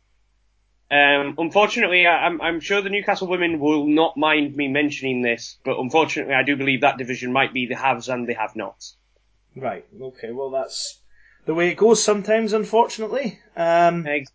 um, 0.90 1.35
unfortunately, 1.38 2.07
I, 2.07 2.26
I'm 2.26 2.40
I'm 2.40 2.61
sure 2.61 2.80
the 2.80 2.90
Newcastle 2.90 3.28
women 3.28 3.61
will 3.61 3.87
not 3.87 4.16
mind 4.16 4.57
me 4.57 4.68
mentioning 4.68 5.23
this, 5.23 5.59
but 5.64 5.78
unfortunately, 5.78 6.35
I 6.35 6.42
do 6.42 6.57
believe 6.57 6.80
that 6.80 6.99
division 6.99 7.33
might 7.33 7.52
be 7.52 7.66
the 7.66 7.76
haves 7.76 8.09
and 8.09 8.26
the 8.26 8.35
have-nots. 8.35 8.97
right. 9.57 9.85
Okay. 10.00 10.30
Well, 10.33 10.50
that's 10.50 11.00
the 11.45 11.54
way 11.54 11.68
it 11.68 11.76
goes 11.76 12.02
sometimes, 12.02 12.52
unfortunately. 12.52 13.38
Um, 13.57 14.07
Ex- 14.07 14.30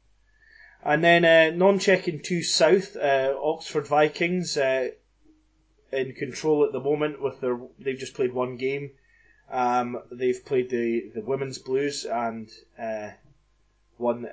And 0.83 1.03
then 1.03 1.23
uh, 1.25 1.55
non-checking 1.55 2.21
two 2.21 2.43
south, 2.43 2.95
uh, 2.97 3.33
Oxford 3.41 3.87
Vikings 3.87 4.57
uh, 4.57 4.89
in 5.91 6.13
control 6.13 6.65
at 6.65 6.71
the 6.71 6.79
moment 6.79 7.21
with 7.21 7.39
their. 7.39 7.59
They've 7.79 7.97
just 7.97 8.15
played 8.15 8.33
one 8.33 8.57
game. 8.57 8.91
Um, 9.51 9.99
they've 10.11 10.43
played 10.45 10.69
the 10.69 11.11
the 11.15 11.21
women's 11.21 11.57
Blues 11.57 12.05
and 12.05 12.49
uh, 12.77 13.11
won. 13.97 14.25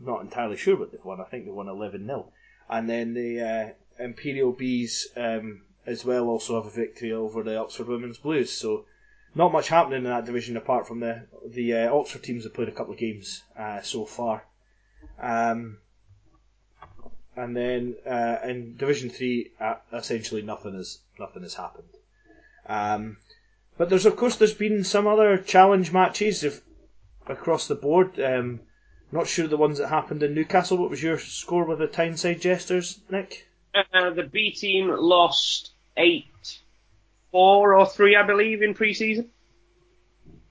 Not 0.00 0.22
entirely 0.22 0.56
sure 0.56 0.76
what 0.76 0.92
they've 0.92 1.04
won. 1.04 1.20
I 1.20 1.24
think 1.24 1.44
they 1.44 1.50
won 1.50 1.68
eleven 1.68 2.06
0 2.06 2.32
And 2.68 2.88
then 2.88 3.14
the 3.14 3.40
uh, 3.40 4.02
Imperial 4.02 4.52
Bees 4.52 5.08
um, 5.16 5.62
as 5.86 6.04
well 6.04 6.28
also 6.28 6.56
have 6.56 6.66
a 6.66 6.74
victory 6.74 7.12
over 7.12 7.42
the 7.42 7.56
Oxford 7.56 7.88
Women's 7.88 8.18
Blues. 8.18 8.52
So 8.52 8.86
not 9.34 9.52
much 9.52 9.68
happening 9.68 9.98
in 9.98 10.04
that 10.04 10.24
division 10.24 10.56
apart 10.56 10.86
from 10.86 11.00
the 11.00 11.26
the 11.46 11.74
uh, 11.74 11.94
Oxford 11.94 12.22
teams 12.22 12.44
have 12.44 12.54
played 12.54 12.68
a 12.68 12.72
couple 12.72 12.92
of 12.92 12.98
games 12.98 13.42
uh, 13.58 13.82
so 13.82 14.04
far. 14.04 14.44
Um, 15.20 15.78
and 17.36 17.56
then 17.56 17.96
uh, 18.06 18.38
in 18.44 18.76
Division 18.76 19.10
Three, 19.10 19.52
uh, 19.60 19.76
essentially 19.92 20.42
nothing 20.42 20.74
has 20.74 21.00
nothing 21.18 21.42
has 21.42 21.54
happened. 21.54 21.88
Um, 22.66 23.16
but 23.76 23.88
there's 23.88 24.06
of 24.06 24.16
course 24.16 24.36
there's 24.36 24.54
been 24.54 24.84
some 24.84 25.06
other 25.06 25.38
challenge 25.38 25.92
matches 25.92 26.44
if, 26.44 26.62
across 27.26 27.66
the 27.66 27.74
board. 27.74 28.20
Um, 28.20 28.60
not 29.14 29.28
sure 29.28 29.46
the 29.46 29.56
ones 29.56 29.78
that 29.78 29.88
happened 29.88 30.22
in 30.24 30.34
Newcastle. 30.34 30.76
What 30.76 30.90
was 30.90 31.02
your 31.02 31.18
score 31.18 31.64
with 31.64 31.78
the 31.78 31.86
Tyneside 31.86 32.40
Jesters, 32.40 32.98
Nick? 33.08 33.46
Uh, 33.74 34.10
the 34.10 34.24
B 34.24 34.50
team 34.50 34.88
lost 34.90 35.70
eight, 35.96 36.58
four 37.30 37.74
or 37.76 37.86
three, 37.86 38.16
I 38.16 38.26
believe, 38.26 38.60
in 38.62 38.74
pre-season. 38.74 39.30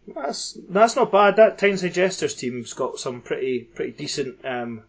That's 0.08 0.58
that's 0.70 0.96
not 0.96 1.12
bad. 1.12 1.36
That 1.36 1.58
Tyneside 1.58 1.93
Jesters 1.93 2.36
team's 2.36 2.74
got 2.74 3.00
some 3.00 3.22
pretty 3.22 3.60
pretty 3.62 3.91
decent 3.91 4.43
um, 4.46 4.84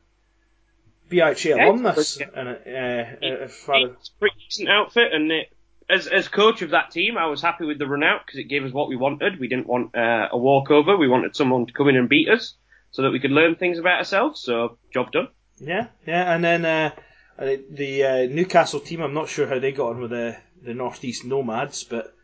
Yeah, 1.11 1.33
alumnus 1.33 2.21
in. 2.21 2.29
Uh, 2.31 2.41
uh, 2.41 3.25
as- 3.45 3.65
It's 3.73 4.09
a 4.09 4.19
pretty 4.21 4.37
decent 4.49 4.69
outfit, 4.69 5.13
and 5.13 5.31
it, 5.31 5.53
as 5.91 6.07
as 6.07 6.29
coach 6.29 6.63
of 6.63 6.71
that 6.71 6.91
team, 6.93 7.17
I 7.19 7.27
was 7.27 7.43
happy 7.43 7.65
with 7.65 7.79
the 7.79 7.87
run 7.87 8.03
out 8.05 8.27
because 8.27 8.39
it 8.39 8.45
gave 8.45 8.65
us 8.65 8.73
what 8.73 8.89
we 8.89 8.97
wanted. 8.97 9.39
We 9.39 9.49
didn't 9.49 9.67
want 9.67 9.97
uh, 9.97 10.29
a 10.33 10.39
walkover. 10.39 10.97
We 10.97 11.09
wanted 11.09 11.35
someone 11.37 11.67
to 11.67 11.73
come 11.73 11.89
in 11.89 11.97
and 11.97 12.09
beat 12.09 12.29
us 12.29 12.55
so 12.95 13.03
that 13.03 13.11
we 13.11 13.19
could 13.19 13.33
learn 13.33 13.57
things 13.57 13.81
about 13.81 13.99
ourselves. 13.99 14.41
So 14.41 14.79
job 14.93 15.11
done. 15.11 15.27
Yeah, 15.59 15.89
yeah, 16.07 16.33
and 16.33 16.45
then 16.45 16.65
uh, 16.65 16.91
the 17.37 18.05
uh, 18.05 18.27
Newcastle 18.27 18.79
team. 18.79 19.01
I'm 19.01 19.15
not 19.15 19.29
sure 19.29 19.49
how 19.49 19.59
they 19.59 19.73
got 19.73 19.91
on 19.91 20.01
with 20.01 20.11
the 20.11 20.37
the 20.63 20.75
Northeast 20.75 21.25
Nomads, 21.25 21.83
but 21.83 22.15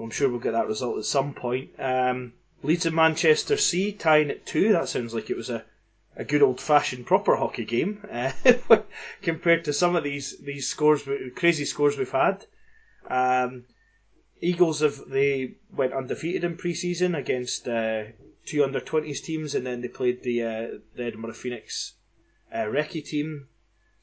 I'm 0.00 0.10
sure 0.10 0.28
we'll 0.28 0.40
get 0.40 0.52
that 0.52 0.66
result 0.66 0.98
at 0.98 1.04
some 1.04 1.32
point. 1.32 1.70
Um, 1.78 2.32
Leeds 2.64 2.86
and 2.86 2.96
Manchester 2.96 3.56
C 3.56 3.92
tying 3.92 4.30
at 4.30 4.44
two. 4.44 4.72
That 4.72 4.88
sounds 4.88 5.14
like 5.14 5.30
it 5.30 5.36
was 5.36 5.48
a, 5.48 5.64
a 6.16 6.24
good 6.24 6.42
old 6.42 6.60
fashioned 6.60 7.06
proper 7.06 7.36
hockey 7.36 7.64
game 7.64 8.04
uh, 8.10 8.32
compared 9.22 9.64
to 9.66 9.72
some 9.72 9.94
of 9.94 10.02
these 10.02 10.36
these 10.38 10.68
scores, 10.68 11.08
crazy 11.36 11.64
scores 11.64 11.96
we've 11.96 12.10
had. 12.10 12.44
Um, 13.08 13.64
Eagles 14.40 14.80
have 14.80 15.08
they 15.08 15.54
went 15.74 15.92
undefeated 15.92 16.44
in 16.44 16.56
pre-season 16.56 17.14
against 17.14 17.66
uh, 17.66 18.04
two 18.44 18.62
under 18.62 18.80
20s 18.80 19.22
teams, 19.22 19.54
and 19.54 19.66
then 19.66 19.80
they 19.80 19.88
played 19.88 20.22
the 20.22 20.42
uh, 20.42 20.66
the 20.94 21.04
Edinburgh 21.04 21.32
Phoenix 21.34 21.94
uh, 22.52 22.64
recce 22.64 23.04
team. 23.04 23.48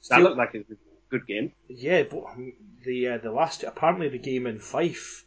That 0.09 0.21
looked 0.21 0.37
like 0.37 0.53
a 0.53 0.59
good- 0.59 0.77
good 1.09 1.27
game. 1.27 1.53
yeah, 1.69 2.03
but 2.03 2.23
um, 2.25 2.53
the 2.83 3.07
uh, 3.07 3.17
the 3.19 3.31
last 3.31 3.63
apparently 3.63 4.09
the 4.09 4.17
game 4.17 4.47
in 4.47 4.59
Fife, 4.59 5.25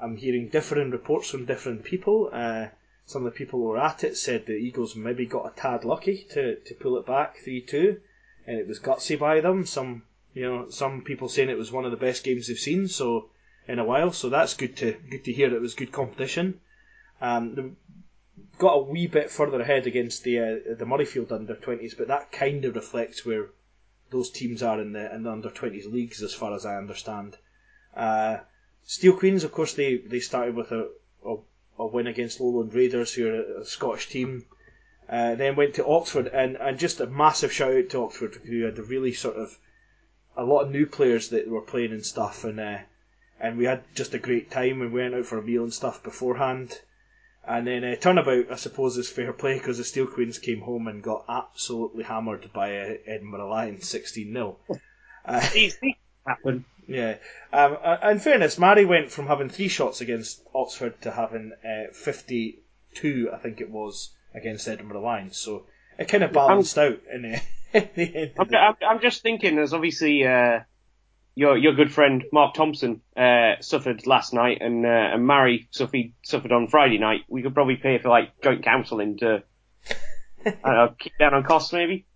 I'm 0.00 0.16
hearing 0.16 0.48
different 0.48 0.92
reports 0.92 1.30
from 1.30 1.44
different 1.44 1.84
people. 1.84 2.30
Uh, 2.32 2.68
some 3.04 3.24
of 3.24 3.32
the 3.32 3.38
people 3.38 3.60
who 3.60 3.66
were 3.66 3.78
at 3.78 4.02
it 4.02 4.16
said 4.16 4.46
the 4.46 4.54
Eagles 4.54 4.96
maybe 4.96 5.26
got 5.26 5.46
a 5.46 5.54
tad 5.54 5.84
lucky 5.84 6.26
to, 6.30 6.56
to 6.56 6.74
pull 6.74 6.96
it 6.96 7.06
back 7.06 7.36
three 7.44 7.60
two, 7.60 8.00
and 8.46 8.58
it 8.58 8.66
was 8.66 8.80
gutsy 8.80 9.18
by 9.18 9.40
them. 9.40 9.66
Some 9.66 10.02
you 10.34 10.42
know 10.42 10.70
some 10.70 11.02
people 11.02 11.28
saying 11.28 11.50
it 11.50 11.58
was 11.58 11.70
one 11.70 11.84
of 11.84 11.90
the 11.90 11.96
best 11.98 12.24
games 12.24 12.48
they've 12.48 12.58
seen 12.58 12.88
so 12.88 13.28
in 13.68 13.78
a 13.78 13.84
while. 13.84 14.12
So 14.12 14.28
that's 14.28 14.54
good 14.54 14.76
to 14.78 14.96
good 15.10 15.24
to 15.24 15.32
hear. 15.32 15.54
It 15.54 15.60
was 15.60 15.74
good 15.74 15.92
competition. 15.92 16.60
Um, 17.20 17.76
got 18.58 18.74
a 18.74 18.82
wee 18.82 19.06
bit 19.06 19.30
further 19.30 19.60
ahead 19.60 19.86
against 19.86 20.24
the 20.24 20.38
uh, 20.38 20.74
the 20.78 20.84
Murrayfield 20.84 21.32
under 21.32 21.56
twenties, 21.56 21.94
but 21.94 22.08
that 22.08 22.32
kind 22.32 22.64
of 22.64 22.74
reflects 22.74 23.24
where 23.24 23.46
those 24.10 24.30
teams 24.30 24.62
are 24.62 24.80
in 24.80 24.92
the 24.92 25.14
in 25.14 25.22
the 25.22 25.30
under 25.30 25.50
twenties 25.50 25.86
leagues, 25.86 26.22
as 26.22 26.34
far 26.34 26.54
as 26.54 26.64
I 26.64 26.76
understand. 26.76 27.36
Uh, 27.94 28.38
Steel 28.84 29.16
Queens, 29.16 29.42
of 29.42 29.50
course, 29.50 29.74
they, 29.74 29.96
they 29.96 30.20
started 30.20 30.54
with 30.54 30.70
a, 30.70 30.88
a, 31.24 31.36
a 31.78 31.86
win 31.86 32.06
against 32.06 32.40
Lowland 32.40 32.72
Raiders, 32.72 33.12
who 33.12 33.26
are 33.26 33.34
a, 33.34 33.60
a 33.62 33.64
Scottish 33.64 34.08
team. 34.08 34.44
Uh, 35.08 35.34
then 35.34 35.56
went 35.56 35.74
to 35.74 35.86
Oxford, 35.86 36.28
and, 36.28 36.56
and 36.56 36.78
just 36.78 37.00
a 37.00 37.06
massive 37.06 37.52
shout 37.52 37.74
out 37.74 37.90
to 37.90 38.02
Oxford, 38.02 38.40
who 38.44 38.64
had 38.64 38.78
a 38.78 38.82
really 38.82 39.12
sort 39.12 39.36
of 39.36 39.58
a 40.36 40.44
lot 40.44 40.62
of 40.62 40.70
new 40.70 40.86
players 40.86 41.30
that 41.30 41.48
were 41.48 41.62
playing 41.62 41.92
and 41.92 42.04
stuff, 42.04 42.44
and 42.44 42.60
uh, 42.60 42.78
and 43.40 43.58
we 43.58 43.64
had 43.64 43.82
just 43.94 44.14
a 44.14 44.18
great 44.18 44.50
time, 44.50 44.80
and 44.82 44.92
we 44.92 45.02
went 45.02 45.14
out 45.14 45.26
for 45.26 45.38
a 45.38 45.42
meal 45.42 45.62
and 45.64 45.72
stuff 45.74 46.02
beforehand. 46.02 46.80
And 47.48 47.66
then 47.66 47.84
uh, 47.84 47.94
turnabout, 47.94 48.50
I 48.50 48.56
suppose, 48.56 48.96
is 48.96 49.08
fair 49.08 49.32
play 49.32 49.54
because 49.58 49.78
the 49.78 49.84
Steel 49.84 50.06
Queens 50.08 50.38
came 50.38 50.62
home 50.62 50.88
and 50.88 51.00
got 51.02 51.24
absolutely 51.28 52.02
hammered 52.02 52.50
by 52.52 52.76
uh, 52.76 52.94
Edinburgh 53.06 53.48
Lions 53.50 53.88
16 53.88 54.32
0. 54.32 54.56
Uh, 55.28 55.40
happen. 56.24 56.64
yeah. 56.86 57.16
Um, 57.52 57.76
in 58.12 58.20
fairness, 58.20 58.60
Mary 58.60 58.84
went 58.84 59.10
from 59.10 59.26
having 59.26 59.48
three 59.48 59.66
shots 59.66 60.00
against 60.00 60.40
Oxford 60.54 61.00
to 61.02 61.10
having 61.10 61.50
uh, 61.64 61.92
52, 61.92 63.30
I 63.34 63.36
think 63.38 63.60
it 63.60 63.68
was, 63.68 64.12
against 64.36 64.68
Edinburgh 64.68 65.02
Lions. 65.02 65.36
So 65.36 65.66
it 65.98 66.06
kind 66.06 66.22
of 66.22 66.32
balanced 66.32 66.78
out 66.78 67.00
in 67.12 67.22
the, 67.22 67.42
in 67.72 67.88
the 67.96 68.16
end. 68.16 68.32
I'm, 68.38 68.48
the- 68.48 68.56
I'm, 68.56 68.74
I'm 68.88 69.00
just 69.00 69.22
thinking, 69.22 69.56
there's 69.56 69.72
obviously 69.72 70.24
uh, 70.24 70.60
your 71.36 71.56
your 71.56 71.74
good 71.74 71.92
friend 71.92 72.24
Mark 72.32 72.54
Thompson 72.54 73.02
uh, 73.16 73.60
suffered 73.60 74.06
last 74.06 74.34
night, 74.34 74.58
and 74.60 74.84
uh, 74.84 74.88
and 74.88 75.24
Mary 75.24 75.68
suffered 75.70 76.12
suffered 76.22 76.50
on 76.50 76.66
Friday 76.66 76.98
night. 76.98 77.20
We 77.28 77.42
could 77.42 77.54
probably 77.54 77.76
pay 77.76 77.98
for 77.98 78.08
like 78.08 78.40
joint 78.42 78.64
counselling 78.64 79.18
to 79.18 79.44
I 80.46 80.50
don't 80.50 80.64
know, 80.64 80.94
keep 80.98 81.18
down 81.18 81.34
on 81.34 81.44
costs 81.44 81.72
maybe. 81.72 82.06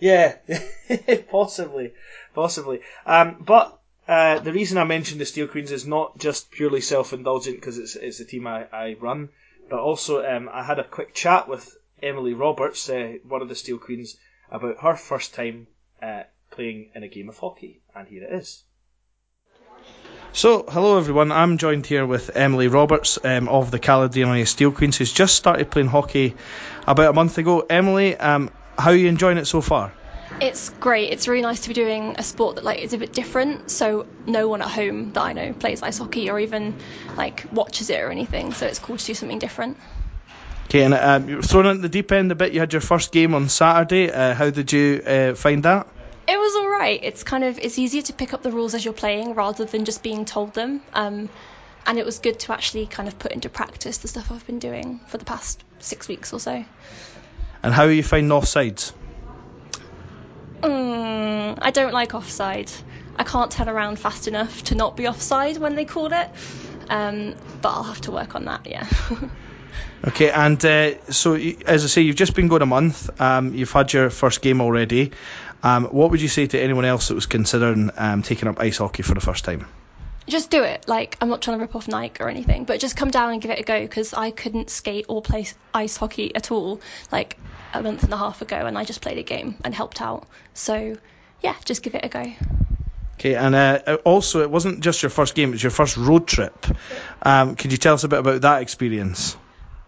Yeah, 0.00 0.36
possibly, 1.30 1.92
possibly. 2.34 2.80
Um, 3.06 3.36
but 3.40 3.78
uh, 4.08 4.40
the 4.40 4.52
reason 4.52 4.78
I 4.78 4.84
mentioned 4.84 5.20
the 5.20 5.26
Steel 5.26 5.48
Queens 5.48 5.70
is 5.70 5.86
not 5.86 6.18
just 6.18 6.50
purely 6.50 6.80
self-indulgent 6.80 7.56
because 7.56 7.78
it's, 7.78 7.94
it's 7.94 8.18
the 8.18 8.24
team 8.24 8.46
I, 8.46 8.66
I 8.72 8.96
run, 9.00 9.28
but 9.70 9.78
also 9.78 10.24
um, 10.24 10.50
I 10.52 10.64
had 10.64 10.80
a 10.80 10.84
quick 10.84 11.14
chat 11.14 11.48
with 11.48 11.76
Emily 12.02 12.34
Roberts, 12.34 12.88
uh, 12.90 13.14
one 13.26 13.42
of 13.42 13.48
the 13.48 13.54
Steel 13.54 13.78
Queens, 13.78 14.16
about 14.50 14.80
her 14.80 14.96
first 14.96 15.34
time 15.34 15.68
uh, 16.02 16.24
playing 16.52 16.90
in 16.94 17.02
a 17.02 17.08
game 17.08 17.28
of 17.28 17.38
hockey, 17.38 17.80
and 17.94 18.06
here 18.06 18.22
it 18.22 18.32
is. 18.32 18.62
So, 20.34 20.64
hello 20.66 20.96
everyone. 20.96 21.30
I'm 21.32 21.58
joined 21.58 21.84
here 21.84 22.06
with 22.06 22.34
Emily 22.34 22.68
Roberts 22.68 23.18
um, 23.22 23.48
of 23.48 23.70
the 23.70 23.78
Caledonia 23.78 24.46
Steel 24.46 24.72
Queens, 24.72 24.96
who's 24.96 25.12
just 25.12 25.34
started 25.34 25.70
playing 25.70 25.88
hockey 25.88 26.36
about 26.86 27.10
a 27.10 27.12
month 27.12 27.36
ago. 27.36 27.60
Emily, 27.60 28.16
um, 28.16 28.50
how 28.78 28.90
are 28.90 28.96
you 28.96 29.08
enjoying 29.08 29.36
it 29.36 29.46
so 29.46 29.60
far? 29.60 29.92
It's 30.40 30.70
great. 30.70 31.12
It's 31.12 31.28
really 31.28 31.42
nice 31.42 31.60
to 31.60 31.68
be 31.68 31.74
doing 31.74 32.16
a 32.16 32.22
sport 32.22 32.56
that 32.56 32.64
like 32.64 32.78
is 32.78 32.94
a 32.94 32.98
bit 32.98 33.12
different. 33.12 33.70
So 33.70 34.06
no 34.26 34.48
one 34.48 34.62
at 34.62 34.68
home 34.68 35.12
that 35.12 35.20
I 35.20 35.32
know 35.34 35.52
plays 35.52 35.82
ice 35.82 35.98
hockey 35.98 36.30
or 36.30 36.40
even 36.40 36.76
like 37.16 37.44
watches 37.52 37.90
it 37.90 38.00
or 38.00 38.10
anything. 38.10 38.54
So 38.54 38.66
it's 38.66 38.78
cool 38.78 38.96
to 38.96 39.04
do 39.04 39.14
something 39.14 39.38
different. 39.38 39.76
Okay, 40.66 40.82
and 40.82 40.94
um, 40.94 41.28
you 41.28 41.36
were 41.36 41.42
thrown 41.42 41.66
into 41.66 41.82
the 41.82 41.90
deep 41.90 42.10
end 42.10 42.32
a 42.32 42.34
bit. 42.34 42.54
You 42.54 42.60
had 42.60 42.72
your 42.72 42.80
first 42.80 43.12
game 43.12 43.34
on 43.34 43.50
Saturday. 43.50 44.10
Uh, 44.10 44.32
how 44.32 44.48
did 44.48 44.72
you 44.72 45.02
uh, 45.06 45.34
find 45.34 45.62
that? 45.64 45.86
It 46.28 46.38
was 46.38 46.54
all 46.56 46.68
right. 46.68 47.00
It's 47.02 47.22
kind 47.24 47.44
of 47.44 47.58
it's 47.58 47.78
easier 47.78 48.02
to 48.02 48.12
pick 48.12 48.32
up 48.32 48.42
the 48.42 48.52
rules 48.52 48.74
as 48.74 48.84
you're 48.84 48.94
playing 48.94 49.34
rather 49.34 49.64
than 49.64 49.84
just 49.84 50.02
being 50.02 50.24
told 50.24 50.54
them. 50.54 50.82
Um, 50.92 51.28
and 51.84 51.98
it 51.98 52.06
was 52.06 52.20
good 52.20 52.38
to 52.40 52.52
actually 52.52 52.86
kind 52.86 53.08
of 53.08 53.18
put 53.18 53.32
into 53.32 53.48
practice 53.48 53.98
the 53.98 54.08
stuff 54.08 54.30
I've 54.30 54.46
been 54.46 54.60
doing 54.60 55.00
for 55.08 55.18
the 55.18 55.24
past 55.24 55.62
six 55.80 56.06
weeks 56.06 56.32
or 56.32 56.38
so. 56.38 56.64
And 57.62 57.74
how 57.74 57.84
are 57.84 57.92
you 57.92 58.02
finding 58.02 58.30
offsides? 58.30 58.92
Mm, 60.60 61.58
I 61.60 61.70
don't 61.72 61.92
like 61.92 62.14
offside. 62.14 62.70
I 63.16 63.24
can't 63.24 63.50
turn 63.50 63.68
around 63.68 63.98
fast 63.98 64.28
enough 64.28 64.62
to 64.64 64.74
not 64.74 64.96
be 64.96 65.08
offside 65.08 65.58
when 65.58 65.74
they 65.74 65.84
call 65.84 66.12
it. 66.12 66.30
Um, 66.88 67.34
but 67.60 67.70
I'll 67.70 67.82
have 67.82 68.00
to 68.02 68.12
work 68.12 68.34
on 68.34 68.44
that. 68.46 68.66
Yeah. 68.66 68.86
Okay, 70.04 70.32
and 70.32 70.62
uh, 70.64 71.12
so 71.12 71.34
as 71.34 71.84
I 71.84 71.86
say, 71.86 72.02
you've 72.02 72.16
just 72.16 72.34
been 72.34 72.48
going 72.48 72.62
a 72.62 72.66
month. 72.66 73.20
Um, 73.20 73.54
you've 73.54 73.70
had 73.70 73.92
your 73.92 74.10
first 74.10 74.42
game 74.42 74.60
already. 74.60 75.12
Um, 75.62 75.84
what 75.86 76.10
would 76.10 76.20
you 76.20 76.28
say 76.28 76.46
to 76.46 76.60
anyone 76.60 76.84
else 76.84 77.08
that 77.08 77.14
was 77.14 77.26
considering 77.26 77.90
um, 77.96 78.22
taking 78.22 78.48
up 78.48 78.60
ice 78.60 78.78
hockey 78.78 79.02
for 79.02 79.14
the 79.14 79.20
first 79.20 79.44
time? 79.44 79.66
just 80.28 80.50
do 80.50 80.62
it. 80.62 80.86
Like, 80.86 81.16
I'm 81.20 81.28
not 81.28 81.42
trying 81.42 81.58
to 81.58 81.62
rip 81.62 81.74
off 81.74 81.88
Nike 81.88 82.22
or 82.22 82.28
anything, 82.28 82.64
but 82.64 82.80
just 82.80 82.96
come 82.96 83.10
down 83.10 83.32
and 83.32 83.42
give 83.42 83.50
it 83.50 83.60
a 83.60 83.62
go 83.62 83.80
because 83.80 84.14
I 84.14 84.30
couldn't 84.30 84.70
skate 84.70 85.06
or 85.08 85.22
play 85.22 85.46
ice 85.74 85.96
hockey 85.96 86.34
at 86.34 86.50
all 86.50 86.80
like 87.10 87.36
a 87.74 87.82
month 87.82 88.04
and 88.04 88.12
a 88.12 88.16
half 88.16 88.42
ago, 88.42 88.56
and 88.56 88.76
I 88.76 88.84
just 88.84 89.00
played 89.00 89.18
a 89.18 89.22
game 89.22 89.56
and 89.64 89.74
helped 89.74 90.00
out. 90.00 90.26
So, 90.54 90.96
yeah, 91.42 91.54
just 91.64 91.82
give 91.82 91.94
it 91.94 92.04
a 92.04 92.08
go. 92.08 92.32
Okay, 93.18 93.34
and 93.34 93.54
uh, 93.54 93.98
also, 94.04 94.42
it 94.42 94.50
wasn't 94.50 94.80
just 94.80 95.02
your 95.02 95.10
first 95.10 95.34
game; 95.34 95.50
it 95.50 95.52
was 95.52 95.62
your 95.62 95.70
first 95.70 95.96
road 95.96 96.26
trip. 96.26 96.66
Um, 97.22 97.56
could 97.56 97.72
you 97.72 97.78
tell 97.78 97.94
us 97.94 98.04
a 98.04 98.08
bit 98.08 98.18
about 98.18 98.40
that 98.42 98.62
experience? 98.62 99.36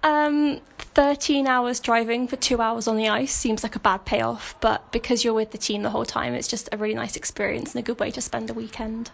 Um, 0.02 0.60
13 0.94 1.48
hours 1.48 1.80
driving 1.80 2.28
for 2.28 2.36
two 2.36 2.60
hours 2.60 2.86
on 2.86 2.96
the 2.96 3.08
ice 3.08 3.34
seems 3.34 3.62
like 3.62 3.74
a 3.74 3.80
bad 3.80 4.04
payoff, 4.04 4.54
but 4.60 4.92
because 4.92 5.24
you're 5.24 5.34
with 5.34 5.50
the 5.50 5.58
team 5.58 5.82
the 5.82 5.90
whole 5.90 6.04
time, 6.04 6.34
it's 6.34 6.48
just 6.48 6.68
a 6.72 6.76
really 6.76 6.94
nice 6.94 7.16
experience 7.16 7.74
and 7.74 7.82
a 7.82 7.86
good 7.86 7.98
way 7.98 8.12
to 8.12 8.20
spend 8.20 8.48
a 8.50 8.54
weekend. 8.54 9.10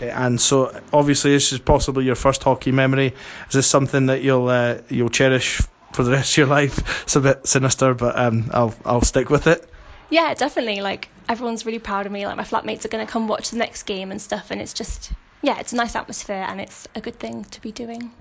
And 0.00 0.40
so 0.40 0.80
obviously, 0.92 1.32
this 1.32 1.52
is 1.52 1.60
possibly 1.60 2.04
your 2.04 2.14
first 2.14 2.42
hockey 2.42 2.72
memory. 2.72 3.14
Is 3.48 3.54
this 3.54 3.66
something 3.66 4.06
that 4.06 4.22
you'll 4.22 4.48
uh, 4.48 4.78
you'll 4.88 5.08
cherish 5.08 5.60
for 5.92 6.02
the 6.02 6.12
rest 6.12 6.32
of 6.34 6.36
your 6.38 6.46
life? 6.46 7.02
It's 7.04 7.16
a 7.16 7.20
bit 7.20 7.46
sinister, 7.46 7.94
but 7.94 8.18
um, 8.18 8.50
I'll 8.52 8.74
I'll 8.84 9.02
stick 9.02 9.30
with 9.30 9.46
it. 9.46 9.68
Yeah, 10.10 10.34
definitely. 10.34 10.82
Like 10.82 11.08
everyone's 11.28 11.66
really 11.66 11.80
proud 11.80 12.06
of 12.06 12.12
me. 12.12 12.26
Like 12.26 12.36
my 12.36 12.44
flatmates 12.44 12.84
are 12.84 12.88
going 12.88 13.04
to 13.04 13.12
come 13.12 13.26
watch 13.26 13.50
the 13.50 13.56
next 13.56 13.84
game 13.84 14.10
and 14.12 14.22
stuff, 14.22 14.50
and 14.50 14.60
it's 14.60 14.72
just 14.72 15.10
yeah, 15.42 15.58
it's 15.58 15.72
a 15.72 15.76
nice 15.76 15.96
atmosphere 15.96 16.44
and 16.48 16.60
it's 16.60 16.86
a 16.94 17.00
good 17.00 17.18
thing 17.18 17.44
to 17.44 17.60
be 17.60 17.72
doing. 17.72 18.12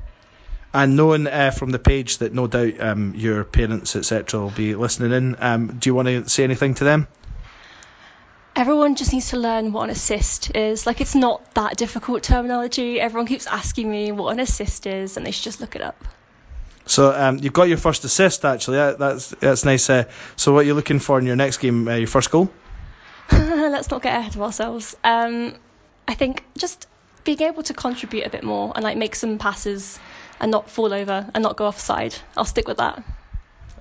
And 0.73 0.95
knowing 0.95 1.27
uh, 1.27 1.51
from 1.51 1.71
the 1.71 1.79
page 1.79 2.19
that 2.19 2.33
no 2.33 2.47
doubt 2.47 2.79
um, 2.79 3.13
your 3.15 3.43
parents, 3.43 3.95
etc., 3.95 4.39
will 4.39 4.49
be 4.51 4.75
listening 4.75 5.11
in, 5.11 5.35
um, 5.39 5.77
do 5.79 5.89
you 5.89 5.95
want 5.95 6.07
to 6.07 6.29
say 6.29 6.43
anything 6.43 6.75
to 6.75 6.83
them? 6.83 7.07
Everyone 8.55 8.95
just 8.95 9.13
needs 9.13 9.29
to 9.29 9.37
learn 9.37 9.71
what 9.71 9.83
an 9.83 9.89
assist 9.91 10.55
is. 10.55 10.85
Like 10.85 10.99
it's 10.99 11.15
not 11.15 11.53
that 11.53 11.77
difficult 11.77 12.23
terminology. 12.23 12.99
Everyone 12.99 13.27
keeps 13.27 13.47
asking 13.47 13.89
me 13.89 14.11
what 14.11 14.31
an 14.31 14.39
assist 14.39 14.87
is, 14.87 15.15
and 15.15 15.25
they 15.25 15.31
should 15.31 15.43
just 15.43 15.61
look 15.61 15.75
it 15.75 15.81
up. 15.81 16.03
So 16.87 17.13
um, 17.13 17.37
you've 17.37 17.53
got 17.53 17.67
your 17.67 17.77
first 17.77 18.03
assist, 18.05 18.45
actually. 18.45 18.77
That, 18.77 18.99
that's 18.99 19.29
that's 19.29 19.65
nice. 19.65 19.89
Uh, 19.89 20.05
so 20.35 20.53
what 20.53 20.59
are 20.59 20.67
you 20.67 20.73
looking 20.73 20.99
for 20.99 21.19
in 21.19 21.25
your 21.25 21.35
next 21.35 21.57
game? 21.57 21.87
Uh, 21.87 21.95
your 21.95 22.07
first 22.07 22.31
goal? 22.31 22.49
Let's 23.31 23.91
not 23.91 24.01
get 24.01 24.17
ahead 24.17 24.35
of 24.35 24.41
ourselves. 24.41 24.95
Um, 25.03 25.55
I 26.07 26.13
think 26.13 26.43
just 26.57 26.87
being 27.25 27.41
able 27.41 27.61
to 27.63 27.73
contribute 27.73 28.25
a 28.25 28.29
bit 28.29 28.43
more 28.43 28.71
and 28.73 28.83
like 28.83 28.97
make 28.97 29.15
some 29.15 29.37
passes 29.37 29.99
and 30.39 30.51
not 30.51 30.69
fall 30.69 30.93
over 30.93 31.29
and 31.33 31.43
not 31.43 31.57
go 31.57 31.65
offside. 31.65 32.15
I'll 32.35 32.45
stick 32.45 32.67
with 32.67 32.77
that. 32.77 33.03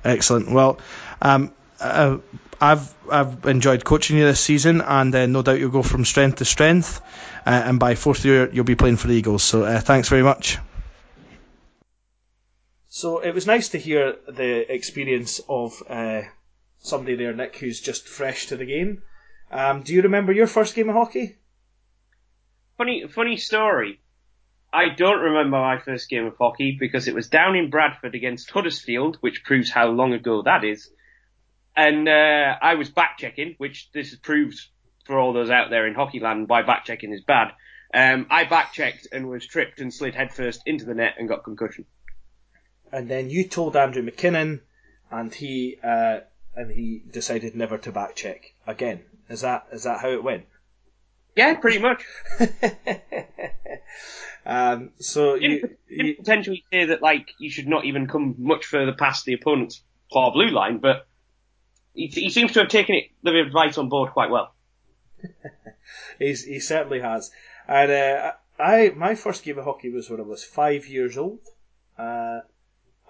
Excellent. 0.05 0.51
Well, 0.51 0.79
um, 1.21 1.53
uh, 1.81 2.19
I've 2.61 2.95
I've 3.11 3.45
enjoyed 3.47 3.85
coaching 3.85 4.16
you 4.16 4.25
this 4.25 4.40
season, 4.40 4.81
and 4.81 5.14
uh, 5.14 5.27
no 5.27 5.42
doubt 5.42 5.59
you'll 5.59 5.71
go 5.71 5.83
from 5.83 6.05
strength 6.05 6.38
to 6.38 6.45
strength. 6.45 7.01
Uh, 7.45 7.51
and 7.51 7.79
by 7.79 7.95
fourth 7.95 8.25
year, 8.25 8.51
you'll 8.53 8.64
be 8.64 8.75
playing 8.75 8.97
for 8.97 9.09
the 9.09 9.14
Eagles. 9.14 9.42
So 9.42 9.64
uh, 9.64 9.81
thanks 9.81 10.09
very 10.09 10.23
much. 10.23 10.59
So 12.88 13.19
it 13.19 13.35
was 13.35 13.47
nice 13.47 13.71
to 13.71 13.79
hear 13.79 14.16
the 14.27 14.73
experience 14.73 15.40
of 15.49 15.83
uh, 15.88 16.23
somebody 16.79 17.16
there, 17.16 17.35
Nick, 17.35 17.57
who's 17.57 17.81
just 17.81 18.09
fresh 18.09 18.47
to 18.47 18.57
the 18.57 18.64
game. 18.64 19.03
Um, 19.51 19.83
do 19.83 19.92
you 19.92 20.03
remember 20.03 20.33
your 20.33 20.47
first 20.47 20.75
game 20.75 20.88
of 20.88 20.95
hockey? 20.95 21.37
Funny, 22.79 23.07
funny 23.07 23.37
story. 23.37 24.01
I 24.76 24.90
don't 24.90 25.20
remember 25.20 25.56
my 25.56 25.78
first 25.78 26.10
game 26.10 26.26
of 26.26 26.36
hockey 26.36 26.76
because 26.78 27.08
it 27.08 27.14
was 27.14 27.30
down 27.30 27.56
in 27.56 27.70
Bradford 27.70 28.14
against 28.14 28.50
Huddersfield, 28.50 29.16
which 29.22 29.42
proves 29.42 29.70
how 29.70 29.88
long 29.88 30.12
ago 30.12 30.42
that 30.42 30.64
is. 30.64 30.90
And 31.74 32.06
uh, 32.06 32.56
I 32.60 32.74
was 32.74 32.90
back 32.90 33.16
checking, 33.16 33.54
which 33.56 33.90
this 33.92 34.14
proves 34.16 34.70
for 35.06 35.18
all 35.18 35.32
those 35.32 35.48
out 35.48 35.70
there 35.70 35.86
in 35.86 35.94
hockey 35.94 36.20
land 36.20 36.50
why 36.50 36.60
back 36.60 36.84
checking 36.84 37.14
is 37.14 37.22
bad. 37.22 37.52
Um, 37.94 38.26
I 38.28 38.44
back 38.44 38.74
checked 38.74 39.08
and 39.12 39.30
was 39.30 39.46
tripped 39.46 39.80
and 39.80 39.94
slid 39.94 40.14
headfirst 40.14 40.60
into 40.66 40.84
the 40.84 40.94
net 40.94 41.14
and 41.18 41.26
got 41.26 41.42
concussion. 41.42 41.86
And 42.92 43.08
then 43.08 43.30
you 43.30 43.48
told 43.48 43.76
Andrew 43.76 44.02
McKinnon, 44.02 44.60
and 45.10 45.32
he 45.32 45.78
uh, 45.82 46.20
and 46.54 46.70
he 46.70 47.02
decided 47.10 47.56
never 47.56 47.78
to 47.78 47.92
back 47.92 48.14
check 48.14 48.52
again. 48.66 49.00
Is 49.30 49.40
that 49.40 49.68
is 49.72 49.84
that 49.84 50.00
how 50.00 50.10
it 50.10 50.22
went? 50.22 50.44
Yeah, 51.34 51.54
pretty 51.54 51.78
much. 51.78 52.04
um, 54.46 54.92
so 55.00 55.35
you, 55.35 55.76
you, 55.88 56.14
potentially 56.14 56.64
say 56.72 56.85
that 56.87 57.02
like 57.02 57.30
you 57.38 57.50
should 57.50 57.66
not 57.66 57.85
even 57.85 58.06
come 58.06 58.37
much 58.38 58.64
further 58.64 58.92
past 58.92 59.24
the 59.24 59.32
opponent's 59.32 59.82
far 60.12 60.30
blue 60.30 60.50
line, 60.50 60.78
but 60.78 61.09
he, 61.94 62.06
he 62.06 62.30
seems 62.30 62.52
to 62.52 62.61
have 62.61 62.68
taken 62.68 62.94
it 62.94 63.06
the 63.24 63.40
advice 63.40 63.76
on 63.76 63.88
board 63.88 64.12
quite 64.12 64.30
well. 64.30 64.54
he's, 66.20 66.44
he 66.44 66.61
certainly 66.61 67.00
has. 67.00 67.32
And 67.66 67.90
uh, 67.90 68.32
I 68.56 68.92
my 68.94 69.16
first 69.16 69.42
game 69.42 69.59
of 69.59 69.64
hockey 69.64 69.90
was 69.90 70.09
when 70.09 70.20
I 70.20 70.22
was 70.22 70.44
five 70.44 70.87
years 70.87 71.18
old, 71.18 71.40
uh, 71.98 72.40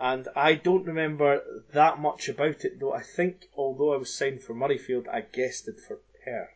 and 0.00 0.28
I 0.34 0.54
don't 0.54 0.86
remember 0.86 1.42
that 1.74 1.98
much 1.98 2.30
about 2.30 2.64
it. 2.64 2.80
Though 2.80 2.94
I 2.94 3.02
think, 3.02 3.44
although 3.54 3.92
I 3.92 3.98
was 3.98 4.16
signed 4.16 4.42
for 4.42 4.54
Murrayfield, 4.54 5.06
I 5.06 5.20
guessed 5.20 5.68
it 5.68 5.80
for 5.86 6.00
Perth. 6.24 6.48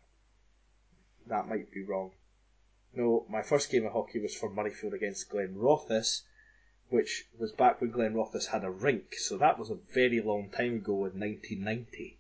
That 1.27 1.49
might 1.49 1.71
be 1.71 1.85
wrong. 1.85 2.13
No, 2.95 3.25
my 3.29 3.43
first 3.43 3.71
game 3.71 3.87
of 3.87 3.93
hockey 3.93 4.21
was 4.21 4.35
for 4.35 4.51
Murrayfield 4.51 4.95
against 4.95 5.31
Glenrothes, 5.31 6.23
which 6.89 7.27
was 7.39 7.53
back 7.53 7.81
when 7.81 7.93
Glenrothes 7.93 8.47
had 8.47 8.65
a 8.65 8.71
rink. 8.71 9.15
So 9.17 9.39
that 9.39 9.59
was 9.59 9.71
a 9.71 9.79
very 9.93 10.21
long 10.21 10.51
time 10.51 10.77
ago 10.77 11.07
in 11.07 11.21
1990. 11.21 12.19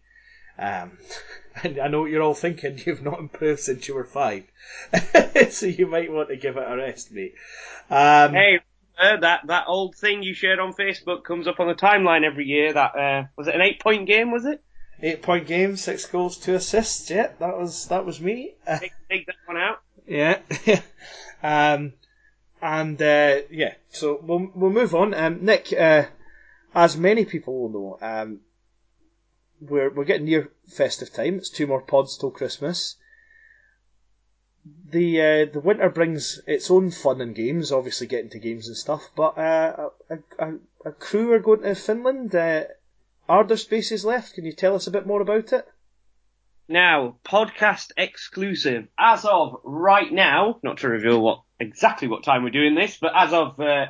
Um, 0.58 0.98
and 1.64 1.78
I 1.80 1.88
know 1.88 2.02
what 2.02 2.10
you're 2.10 2.22
all 2.22 2.34
thinking, 2.34 2.80
you've 2.86 3.02
not 3.02 3.18
improved 3.18 3.60
since 3.60 3.88
you 3.88 3.94
were 3.94 4.04
five. 4.04 4.44
so 5.50 5.66
you 5.66 5.86
might 5.86 6.12
want 6.12 6.28
to 6.28 6.36
give 6.36 6.56
it 6.56 6.64
a 6.66 6.76
rest, 6.76 7.10
mate. 7.10 7.34
Um, 7.90 8.34
Hey, 8.34 8.60
uh, 9.00 9.16
that 9.16 9.46
that 9.46 9.64
old 9.66 9.96
thing 9.96 10.22
you 10.22 10.34
shared 10.34 10.58
on 10.58 10.74
Facebook 10.74 11.24
comes 11.24 11.48
up 11.48 11.58
on 11.58 11.68
the 11.68 11.74
timeline 11.74 12.24
every 12.24 12.44
year. 12.44 12.72
That 12.72 12.94
uh, 12.96 13.24
was 13.36 13.48
it 13.48 13.54
an 13.54 13.62
eight 13.62 13.80
point 13.80 14.06
game? 14.06 14.30
Was 14.30 14.44
it? 14.44 14.62
Eight 15.02 15.22
point 15.22 15.46
game, 15.46 15.76
six 15.76 16.04
goals, 16.04 16.36
two 16.36 16.54
assists. 16.54 17.10
Yeah, 17.10 17.28
that 17.38 17.56
was 17.56 17.88
that 17.88 18.04
was 18.04 18.20
me. 18.20 18.54
Take, 18.66 18.92
take 19.08 19.26
that 19.26 19.36
one 19.46 19.56
out. 19.56 19.80
Yeah. 20.10 20.40
um, 21.44 21.92
and 22.60 23.00
uh, 23.00 23.42
yeah, 23.48 23.74
so 23.90 24.18
we'll 24.20 24.50
we'll 24.56 24.72
move 24.72 24.92
on. 24.92 25.14
Um, 25.14 25.44
Nick, 25.44 25.72
uh, 25.72 26.06
as 26.74 26.96
many 26.96 27.24
people 27.24 27.60
will 27.60 27.68
know, 27.68 27.98
um, 28.02 28.40
we're 29.60 29.88
we're 29.88 30.04
getting 30.04 30.26
near 30.26 30.50
festive 30.66 31.12
time. 31.12 31.36
It's 31.36 31.48
two 31.48 31.68
more 31.68 31.80
pods 31.80 32.18
till 32.18 32.32
Christmas. 32.32 32.96
The 34.90 35.20
uh, 35.20 35.44
the 35.52 35.60
winter 35.60 35.88
brings 35.88 36.40
its 36.44 36.72
own 36.72 36.90
fun 36.90 37.20
and 37.20 37.32
games, 37.32 37.70
obviously 37.70 38.08
getting 38.08 38.30
to 38.30 38.40
games 38.40 38.66
and 38.66 38.76
stuff. 38.76 39.10
But 39.14 39.38
uh, 39.38 39.90
a, 40.10 40.18
a, 40.40 40.54
a 40.86 40.92
crew 40.92 41.32
are 41.34 41.38
going 41.38 41.62
to 41.62 41.76
Finland. 41.76 42.34
Uh, 42.34 42.64
are 43.28 43.44
there 43.44 43.56
spaces 43.56 44.04
left? 44.04 44.34
Can 44.34 44.44
you 44.44 44.52
tell 44.52 44.74
us 44.74 44.88
a 44.88 44.90
bit 44.90 45.06
more 45.06 45.20
about 45.20 45.52
it? 45.52 45.68
Now, 46.70 47.16
podcast 47.24 47.90
exclusive. 47.96 48.86
As 48.96 49.24
of 49.24 49.56
right 49.64 50.10
now, 50.12 50.60
not 50.62 50.78
to 50.78 50.88
reveal 50.88 51.20
what 51.20 51.40
exactly 51.58 52.06
what 52.06 52.22
time 52.22 52.44
we're 52.44 52.50
doing 52.50 52.76
this, 52.76 52.96
but 52.96 53.10
as 53.12 53.32
of 53.32 53.58
uh, 53.58 53.86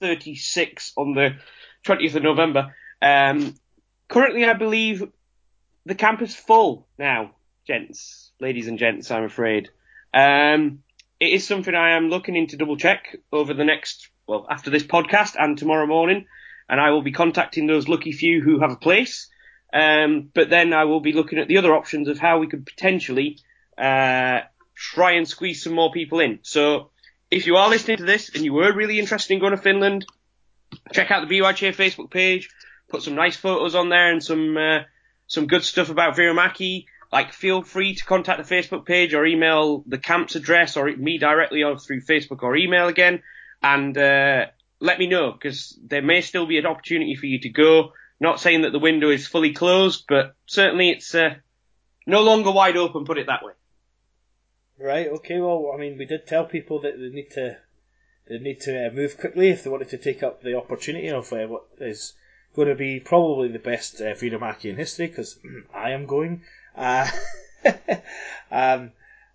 8.36 0.00 0.92
on 0.96 1.14
the 1.14 1.30
20th 1.84 2.14
of 2.14 2.22
November, 2.22 2.76
um, 3.02 3.56
currently 4.08 4.44
I 4.44 4.52
believe 4.52 5.02
the 5.84 5.96
camp 5.96 6.22
is 6.22 6.32
full 6.32 6.86
now, 6.96 7.32
gents, 7.66 8.30
ladies 8.38 8.68
and 8.68 8.78
gents, 8.78 9.10
I'm 9.10 9.24
afraid. 9.24 9.68
Um, 10.14 10.84
it 11.18 11.30
is 11.30 11.44
something 11.44 11.74
I 11.74 11.96
am 11.96 12.08
looking 12.08 12.36
into 12.36 12.56
double 12.56 12.76
check 12.76 13.16
over 13.32 13.52
the 13.52 13.64
next, 13.64 14.10
well, 14.28 14.46
after 14.48 14.70
this 14.70 14.84
podcast 14.84 15.34
and 15.36 15.58
tomorrow 15.58 15.88
morning, 15.88 16.24
and 16.68 16.80
I 16.80 16.90
will 16.90 17.02
be 17.02 17.10
contacting 17.10 17.66
those 17.66 17.88
lucky 17.88 18.12
few 18.12 18.40
who 18.40 18.60
have 18.60 18.70
a 18.70 18.76
place. 18.76 19.28
Um, 19.72 20.30
but 20.34 20.50
then 20.50 20.72
I 20.72 20.84
will 20.84 21.00
be 21.00 21.12
looking 21.12 21.38
at 21.38 21.48
the 21.48 21.58
other 21.58 21.74
options 21.74 22.08
of 22.08 22.18
how 22.18 22.38
we 22.38 22.46
could 22.46 22.66
potentially 22.66 23.38
uh, 23.78 24.40
try 24.74 25.12
and 25.12 25.26
squeeze 25.26 25.62
some 25.62 25.72
more 25.72 25.92
people 25.92 26.20
in. 26.20 26.40
So 26.42 26.90
if 27.30 27.46
you 27.46 27.56
are 27.56 27.70
listening 27.70 27.96
to 27.98 28.04
this 28.04 28.34
and 28.34 28.44
you 28.44 28.52
were 28.52 28.74
really 28.74 28.98
interested 28.98 29.32
in 29.32 29.40
going 29.40 29.52
to 29.52 29.56
Finland, 29.56 30.06
check 30.92 31.10
out 31.10 31.26
the 31.26 31.38
BYJ 31.38 31.74
Facebook 31.74 32.10
page. 32.10 32.50
Put 32.88 33.02
some 33.02 33.14
nice 33.14 33.36
photos 33.36 33.74
on 33.74 33.88
there 33.88 34.12
and 34.12 34.22
some 34.22 34.56
uh, 34.56 34.80
some 35.26 35.46
good 35.46 35.64
stuff 35.64 35.88
about 35.88 36.16
Vierumäki. 36.16 36.84
Like, 37.10 37.32
feel 37.32 37.62
free 37.62 37.94
to 37.94 38.04
contact 38.04 38.46
the 38.46 38.54
Facebook 38.54 38.86
page 38.86 39.14
or 39.14 39.26
email 39.26 39.84
the 39.86 39.98
camp's 39.98 40.34
address 40.34 40.76
or 40.76 40.90
me 40.94 41.18
directly 41.18 41.62
or 41.62 41.78
through 41.78 42.02
Facebook 42.02 42.42
or 42.42 42.56
email 42.56 42.88
again, 42.88 43.22
and 43.62 43.96
uh, 43.96 44.46
let 44.80 44.98
me 44.98 45.06
know 45.06 45.32
because 45.32 45.78
there 45.82 46.02
may 46.02 46.22
still 46.22 46.46
be 46.46 46.58
an 46.58 46.66
opportunity 46.66 47.14
for 47.14 47.26
you 47.26 47.38
to 47.40 47.50
go. 47.50 47.92
Not 48.22 48.38
saying 48.38 48.62
that 48.62 48.70
the 48.70 48.78
window 48.78 49.10
is 49.10 49.26
fully 49.26 49.52
closed, 49.52 50.04
but 50.08 50.36
certainly 50.46 50.90
it's 50.90 51.12
uh, 51.12 51.34
no 52.06 52.22
longer 52.22 52.52
wide 52.52 52.76
open. 52.76 53.04
Put 53.04 53.18
it 53.18 53.26
that 53.26 53.44
way. 53.44 53.54
Right. 54.78 55.08
Okay. 55.08 55.40
Well, 55.40 55.72
I 55.74 55.76
mean, 55.76 55.98
we 55.98 56.04
did 56.04 56.24
tell 56.24 56.44
people 56.44 56.82
that 56.82 56.96
they 56.96 57.08
need 57.08 57.32
to 57.32 57.56
they 58.28 58.38
need 58.38 58.60
to 58.60 58.86
uh, 58.86 58.90
move 58.92 59.18
quickly 59.18 59.48
if 59.48 59.64
they 59.64 59.70
wanted 59.70 59.88
to 59.88 59.98
take 59.98 60.22
up 60.22 60.40
the 60.40 60.56
opportunity 60.56 61.08
of 61.10 61.32
uh, 61.32 61.48
what 61.48 61.64
is 61.80 62.14
going 62.54 62.68
to 62.68 62.76
be 62.76 63.00
probably 63.00 63.48
the 63.48 63.58
best 63.58 64.00
uh, 64.00 64.14
Vierumäki 64.14 64.66
in 64.66 64.76
history 64.76 65.08
because 65.08 65.36
I 65.74 65.90
am 65.90 66.06
going. 66.06 66.44
Uh, 66.76 67.10
um, 68.52 68.92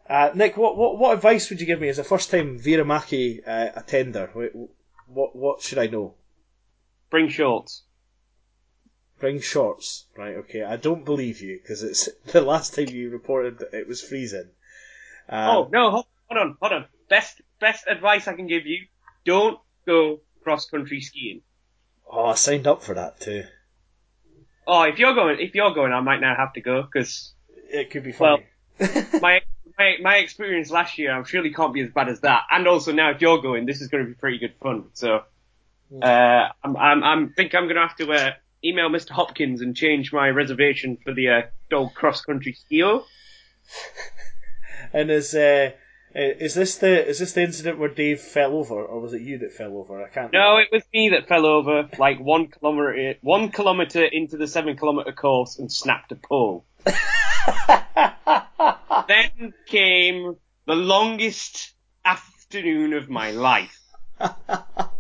uh, 0.10 0.30
Nick, 0.34 0.56
what, 0.56 0.78
what 0.78 0.97
what 0.97 1.13
advice 1.13 1.50
would 1.50 1.60
you 1.60 1.67
give 1.67 1.82
me 1.82 1.89
as 1.89 2.00
a 2.00 2.06
first 2.06 2.32
time 2.32 2.58
Vierumäki 2.58 3.45
uh, 3.45 3.71
attender? 3.76 4.30
What, 4.32 4.52
what 5.08 5.36
what 5.36 5.62
should 5.62 5.78
I 5.78 5.88
know? 5.88 6.13
Bring 7.10 7.28
shorts. 7.28 7.84
Bring 9.19 9.41
shorts, 9.41 10.06
right? 10.15 10.36
Okay, 10.38 10.63
I 10.63 10.75
don't 10.75 11.03
believe 11.03 11.41
you 11.41 11.58
because 11.60 11.84
it's 11.84 12.10
the 12.32 12.41
last 12.41 12.75
time 12.75 12.89
you 12.89 13.10
reported 13.10 13.60
that 13.60 13.73
it 13.73 13.88
was 13.88 14.01
freezing. 14.01 14.49
Um, 15.30 15.49
oh 15.49 15.69
no! 15.71 15.91
Hold, 15.91 16.06
hold 16.30 16.41
on, 16.41 16.58
hold 16.62 16.73
on. 16.73 16.86
Best 17.10 17.41
best 17.60 17.86
advice 17.88 18.27
I 18.27 18.34
can 18.34 18.47
give 18.47 18.65
you: 18.65 18.86
don't 19.25 19.60
go 19.86 20.21
cross 20.43 20.69
country 20.69 21.01
skiing. 21.01 21.41
Oh, 22.10 22.25
I 22.25 22.36
signed 22.36 22.67
up 22.67 22.84
for 22.84 22.93
that 22.93 23.19
too. 23.19 23.43
Oh, 24.67 24.84
if 24.84 24.99
you're 24.99 25.13
going, 25.13 25.39
if 25.39 25.56
you're 25.56 25.73
going, 25.73 25.93
I 25.93 26.01
might 26.01 26.19
now 26.19 26.36
have 26.36 26.53
to 26.53 26.62
go 26.62 26.82
because 26.84 27.34
It 27.69 27.89
could 27.89 28.03
be 28.03 28.12
fun. 28.12 28.43
well, 28.80 28.88
my, 29.21 29.41
my 29.77 29.95
my 30.01 30.17
experience 30.17 30.69
last 30.69 30.97
year, 30.97 31.12
I'm 31.12 31.23
surely 31.23 31.53
can't 31.53 31.73
be 31.73 31.82
as 31.82 31.89
bad 31.89 32.10
as 32.10 32.19
that. 32.21 32.43
And 32.51 32.67
also 32.67 32.91
now, 32.91 33.12
if 33.12 33.21
you're 33.21 33.41
going, 33.41 33.65
this 33.65 33.82
is 33.82 33.88
going 33.88 34.03
to 34.03 34.10
be 34.10 34.13
pretty 34.13 34.38
good 34.39 34.53
fun. 34.62 34.89
So, 34.93 35.23
uh, 36.01 36.49
I'm 36.63 36.75
I'm 36.77 37.03
I'm 37.03 37.34
think 37.34 37.56
I'm 37.56 37.63
going 37.63 37.75
to 37.75 37.88
have 37.88 37.95
to 37.97 38.12
uh, 38.12 38.32
email 38.63 38.89
Mr. 38.89 39.12
Hopkins 39.12 39.62
and 39.62 39.76
change 39.76 40.12
my 40.13 40.30
reservation 40.30 40.98
for 41.04 41.13
the 41.13 41.30
uh, 41.30 41.41
dog 41.70 41.93
cross 41.93 42.22
country 42.22 42.56
skier. 42.56 43.04
and 44.93 45.12
is 45.12 45.36
uh, 45.36 45.72
is 46.15 46.54
this 46.56 46.78
the 46.78 47.08
is 47.08 47.20
this 47.20 47.34
the 47.34 47.43
incident 47.43 47.78
where 47.80 47.89
Dave 47.89 48.20
fell 48.22 48.56
over, 48.56 48.84
or 48.84 49.00
was 49.00 49.13
it 49.13 49.22
you 49.22 49.38
that 49.39 49.54
fell 49.54 49.78
over? 49.78 50.04
I 50.04 50.10
can't. 50.10 50.34
No, 50.34 50.58
it 50.58 50.70
was 50.72 50.84
me 50.93 51.10
that 51.10 51.28
fell 51.28 51.46
over 51.46 51.89
like 52.00 52.20
one 52.20 52.48
kilometer 52.48 53.15
one 53.22 53.50
kilometer 53.50 54.04
into 54.04 54.38
the 54.38 54.48
seven 54.48 54.78
kilometer 54.78 55.12
course 55.12 55.60
and 55.60 55.72
snapped 55.72 56.12
a 56.12 56.15
pole. 56.15 56.65
then 59.08 59.54
came 59.67 60.36
the 60.65 60.76
longest 60.76 61.74
afternoon 62.04 62.93
of 62.93 63.10
my 63.10 63.32
life. 63.32 63.80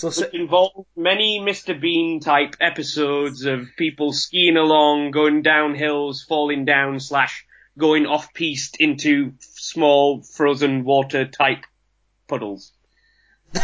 so, 0.00 0.08
so 0.08 0.22
Which 0.22 0.34
involved 0.34 0.86
many 0.96 1.40
Mr. 1.40 1.78
Bean 1.78 2.20
type 2.20 2.56
episodes 2.58 3.44
of 3.44 3.68
people 3.76 4.14
skiing 4.14 4.56
along, 4.56 5.10
going 5.10 5.42
down 5.42 5.74
hills, 5.74 6.24
falling 6.26 6.64
down, 6.64 7.00
slash 7.00 7.44
going 7.76 8.06
off 8.06 8.32
piste 8.32 8.78
into 8.80 9.34
small 9.40 10.22
frozen 10.22 10.84
water 10.84 11.26
type 11.26 11.66
puddles. 12.28 12.72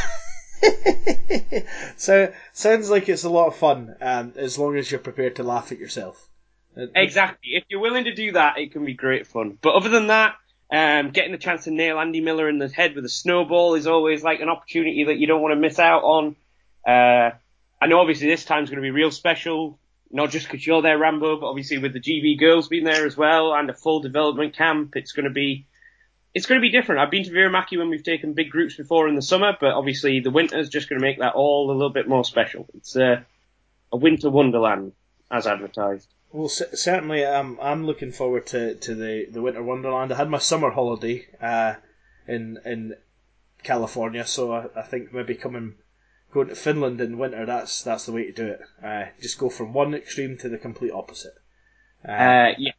so 1.96 2.31
sounds 2.53 2.90
like 2.90 3.09
it's 3.09 3.25
a 3.25 3.31
lot 3.31 3.46
of 3.46 3.57
fun, 3.57 3.96
um, 4.03 4.35
as 4.37 4.59
long 4.59 4.77
as 4.77 4.90
you're 4.90 5.01
prepared 5.01 5.37
to 5.37 5.42
laugh 5.42 5.72
at 5.72 5.79
yourself. 5.79 6.29
Exactly. 6.77 7.53
If 7.55 7.64
you're 7.70 7.81
willing 7.81 8.05
to 8.05 8.14
do 8.14 8.33
that, 8.33 8.59
it 8.59 8.72
can 8.72 8.85
be 8.85 8.92
great 8.92 9.27
fun. 9.27 9.57
But 9.62 9.75
other 9.75 9.88
than 9.88 10.09
that, 10.09 10.35
um, 10.72 11.11
getting 11.11 11.35
a 11.35 11.38
chance 11.38 11.64
to 11.64 11.70
nail 11.70 11.98
Andy 11.98 12.20
Miller 12.20 12.48
in 12.48 12.59
the 12.59 12.68
head 12.68 12.94
with 12.94 13.05
a 13.05 13.09
snowball 13.09 13.74
is 13.74 13.87
always 13.87 14.22
like 14.22 14.40
an 14.40 14.48
opportunity 14.48 15.05
that 15.05 15.18
you 15.18 15.26
don't 15.26 15.42
want 15.42 15.52
to 15.52 15.61
miss 15.61 15.79
out 15.79 16.02
on. 16.02 16.37
Uh, 16.87 17.31
I 17.81 17.87
know 17.87 18.00
obviously 18.00 18.29
this 18.29 18.44
time's 18.44 18.70
going 18.70 18.83
to 18.83 18.87
be 18.87 18.90
real 18.90 19.11
special, 19.11 19.79
not 20.11 20.31
just 20.31 20.46
because 20.46 20.66
you're 20.66 20.83
there, 20.83 20.98
Rambo, 20.98 21.40
but 21.40 21.46
obviously 21.46 21.79
with 21.79 21.92
the 21.92 22.00
GB 22.00 22.38
girls 22.38 22.68
being 22.68 22.85
there 22.85 23.07
as 23.07 23.16
well 23.16 23.55
and 23.55 23.70
a 23.70 23.74
full 23.74 24.00
development 24.00 24.57
camp, 24.57 24.96
it's 24.96 25.12
going 25.12 25.24
to 25.24 25.33
be 25.33 25.66
it's 26.35 26.44
going 26.44 26.61
to 26.61 26.62
be 26.62 26.70
different. 26.70 27.00
I've 27.00 27.11
been 27.11 27.24
to 27.24 27.31
Vierumäki 27.31 27.79
when 27.79 27.88
we've 27.88 28.02
taken 28.02 28.35
big 28.35 28.50
groups 28.50 28.76
before 28.76 29.09
in 29.09 29.14
the 29.14 29.22
summer, 29.22 29.57
but 29.59 29.72
obviously 29.72 30.20
the 30.20 30.31
winter's 30.31 30.68
just 30.68 30.87
going 30.87 31.00
to 31.00 31.07
make 31.07 31.20
that 31.20 31.33
all 31.35 31.70
a 31.70 31.72
little 31.72 31.88
bit 31.88 32.07
more 32.07 32.24
special. 32.24 32.66
It's 32.74 32.94
uh, 32.94 33.22
a 33.90 33.96
winter 33.96 34.29
wonderland, 34.29 34.92
as 35.31 35.46
advertised. 35.46 36.12
Well, 36.37 36.51
c- 36.51 36.66
certainly, 36.75 37.25
um, 37.25 37.59
I'm 37.62 37.87
looking 37.87 38.12
forward 38.12 38.46
to, 38.49 38.75
to 38.75 38.94
the, 38.94 39.27
the 39.31 39.40
winter 39.40 39.62
wonderland. 39.62 40.12
I 40.12 40.16
had 40.16 40.29
my 40.29 40.37
summer 40.37 40.70
holiday 40.70 41.27
uh, 41.40 41.77
in 42.29 42.59
in 42.62 42.94
California, 43.62 44.27
so 44.27 44.53
I, 44.53 44.66
I 44.77 44.83
think 44.83 45.14
maybe 45.14 45.35
coming 45.35 45.77
going 46.35 46.49
to 46.49 46.55
Finland 46.55 47.01
in 47.01 47.16
winter 47.16 47.46
that's 47.46 47.83
that's 47.83 48.05
the 48.05 48.12
way 48.12 48.25
to 48.25 48.33
do 48.33 48.49
it. 48.49 48.61
Uh, 48.85 49.05
just 49.18 49.38
go 49.38 49.49
from 49.49 49.72
one 49.72 49.94
extreme 49.94 50.37
to 50.37 50.51
the 50.51 50.59
complete 50.59 50.92
opposite. 50.92 51.33
Uh, 52.07 52.53
yes. 52.59 52.75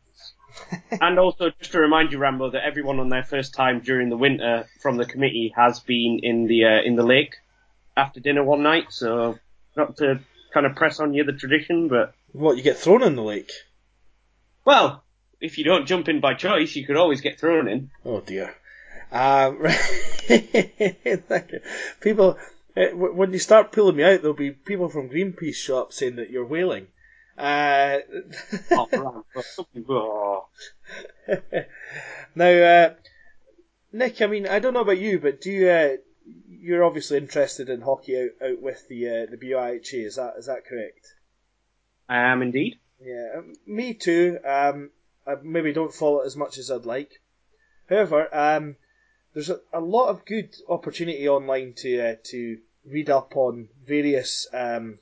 and 1.02 1.18
also, 1.18 1.50
just 1.58 1.72
to 1.72 1.80
remind 1.80 2.12
you, 2.12 2.20
Rambo, 2.20 2.52
that 2.52 2.64
everyone 2.64 3.00
on 3.00 3.10
their 3.10 3.24
first 3.24 3.56
time 3.56 3.80
during 3.80 4.10
the 4.10 4.18
winter 4.18 4.68
from 4.82 4.98
the 4.98 5.06
committee 5.06 5.52
has 5.56 5.80
been 5.80 6.20
in 6.22 6.46
the 6.46 6.64
uh, 6.64 6.82
in 6.84 6.96
the 6.96 7.04
lake 7.04 7.34
after 7.96 8.20
dinner 8.20 8.44
one 8.44 8.62
night. 8.62 8.92
So, 8.92 9.40
not 9.76 9.98
to 9.98 10.20
kind 10.54 10.68
of 10.68 10.76
press 10.76 11.00
on 11.00 11.16
you 11.16 11.24
the 11.24 11.34
tradition, 11.34 11.88
but 11.88 12.14
What 12.38 12.58
you 12.58 12.64
get 12.64 12.78
thrown 12.78 13.02
in 13.02 13.16
the 13.16 13.24
lake? 13.24 13.52
well, 14.68 15.04
if 15.40 15.58
you 15.58 15.64
don't 15.64 15.88
jump 15.88 16.10
in 16.10 16.20
by 16.20 16.34
choice, 16.34 16.76
you 16.76 16.86
could 16.86 16.98
always 16.98 17.22
get 17.22 17.40
thrown 17.40 17.70
in. 17.70 17.90
Oh 18.06 18.20
dear. 18.20 18.54
Um, 19.12 19.66
people, 22.02 22.38
uh, 22.76 22.88
when 22.94 23.32
you 23.32 23.40
start 23.40 23.72
pulling 23.72 23.96
me 23.96 24.04
out, 24.04 24.22
there'll 24.22 24.36
be 24.36 24.52
people 24.52 24.90
from 24.90 25.10
Greenpeace 25.10 25.56
show 25.56 25.80
up 25.80 25.94
saying 25.94 26.18
that 26.18 26.30
you're 26.30 26.46
whaling. 26.46 26.88
Uh, 27.38 28.00
now, 32.36 32.50
uh, 32.50 32.94
Nick, 33.94 34.22
I 34.22 34.28
mean, 34.28 34.48
I 34.48 34.60
don't 34.60 34.74
know 34.74 34.82
about 34.82 35.00
you, 35.00 35.20
but 35.20 35.40
do 35.40 35.50
you? 35.50 35.70
Uh, 35.70 35.96
you're 36.50 36.84
obviously 36.84 37.18
interested 37.18 37.70
in 37.70 37.80
hockey 37.80 38.22
out, 38.22 38.32
out 38.50 38.62
with 38.62 38.86
the 38.90 39.08
uh, 39.08 39.26
the 39.32 39.38
BIHA. 39.38 40.06
Is 40.06 40.16
that 40.18 40.34
is 40.38 40.48
that 40.48 40.66
correct? 40.66 41.14
I 42.10 42.18
am 42.18 42.42
indeed. 42.42 42.78
Yeah, 43.04 43.30
um, 43.38 43.54
me 43.66 43.94
too. 43.94 44.40
Um, 44.46 44.92
I 45.26 45.36
maybe 45.44 45.74
don't 45.74 45.94
follow 45.94 46.22
it 46.22 46.26
as 46.26 46.36
much 46.36 46.58
as 46.58 46.72
I'd 46.72 46.86
like. 46.86 47.22
However, 47.90 48.34
um, 48.36 48.76
there's 49.34 49.50
a, 49.50 49.60
a 49.74 49.80
lot 49.80 50.10
of 50.10 50.26
good 50.26 50.56
opportunity 50.68 51.28
online 51.28 51.74
to 51.78 52.12
uh, 52.12 52.16
to 52.26 52.60
read 52.86 53.10
up 53.10 53.36
on 53.36 53.70
various 53.86 54.48
um, 54.54 55.00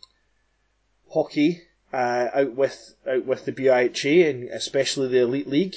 hockey 1.10 1.62
uh, 1.94 2.30
out 2.34 2.54
with 2.56 2.96
out 3.08 3.26
with 3.26 3.46
the 3.46 3.54
BIHA 3.54 4.30
and 4.30 4.50
especially 4.50 5.08
the 5.08 5.22
Elite 5.22 5.48
League. 5.48 5.76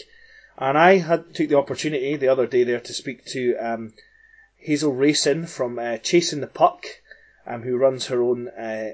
And 0.56 0.76
I 0.76 0.96
had 0.96 1.34
took 1.34 1.48
the 1.48 1.58
opportunity 1.58 2.16
the 2.16 2.28
other 2.28 2.46
day 2.46 2.64
there 2.64 2.80
to 2.80 2.92
speak 2.92 3.24
to 3.26 3.54
um, 3.56 3.92
Hazel 4.56 4.92
Racing 4.92 5.46
from 5.46 5.78
uh, 5.78 5.98
Chasing 5.98 6.40
the 6.40 6.48
Puck, 6.48 6.84
um, 7.46 7.62
who 7.62 7.76
runs 7.76 8.06
her 8.06 8.20
own 8.20 8.48
uh, 8.48 8.92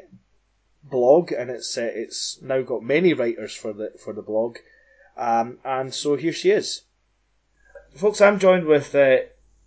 blog, 0.90 1.32
and 1.32 1.50
it's 1.50 1.76
uh, 1.76 1.90
it's 1.92 2.40
now 2.42 2.62
got 2.62 2.82
many 2.82 3.14
writers 3.14 3.54
for 3.54 3.72
the 3.72 3.92
for 4.02 4.12
the 4.12 4.22
blog. 4.22 4.58
Um, 5.16 5.58
and 5.64 5.94
so 5.94 6.16
here 6.16 6.32
she 6.32 6.50
is, 6.50 6.82
folks. 7.94 8.20
I'm 8.20 8.38
joined 8.38 8.66
with 8.66 8.94
uh, 8.94 9.18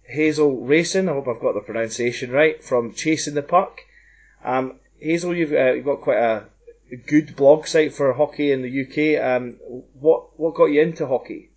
Hazel 0.03 0.61
Racing. 0.61 1.09
I 1.09 1.13
hope 1.13 1.27
I've 1.27 1.41
got 1.41 1.53
the 1.53 1.61
pronunciation 1.61 2.31
right 2.31 2.63
from 2.63 2.93
Chasing 2.93 3.33
the 3.33 3.41
Puck. 3.41 3.79
Um, 4.43 4.79
Hazel, 4.99 5.35
you've, 5.35 5.53
uh, 5.53 5.73
you've 5.73 5.85
got 5.85 6.01
quite 6.01 6.17
a 6.17 6.45
good 7.07 7.35
blog 7.35 7.67
site 7.67 7.93
for 7.93 8.11
hockey 8.13 8.51
in 8.51 8.61
the 8.61 8.81
UK. 8.81 9.23
Um, 9.23 9.55
what 9.99 10.39
what 10.39 10.55
got 10.55 10.65
you 10.65 10.81
into 10.81 11.07
hockey? 11.07 11.51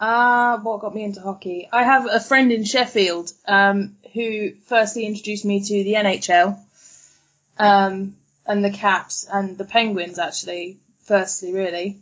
Ah, 0.00 0.58
what 0.62 0.80
got 0.80 0.94
me 0.94 1.04
into 1.04 1.20
hockey? 1.20 1.68
I 1.70 1.84
have 1.84 2.06
a 2.06 2.20
friend 2.20 2.50
in 2.50 2.64
Sheffield 2.64 3.32
um, 3.46 3.96
who 4.14 4.52
firstly 4.66 5.04
introduced 5.04 5.44
me 5.44 5.62
to 5.62 5.84
the 5.84 5.94
NHL 5.94 6.58
um, 7.58 8.16
and 8.50 8.64
the 8.64 8.70
Caps 8.70 9.28
and 9.32 9.56
the 9.56 9.64
Penguins, 9.64 10.18
actually, 10.18 10.80
firstly, 11.04 11.52
really. 11.52 11.98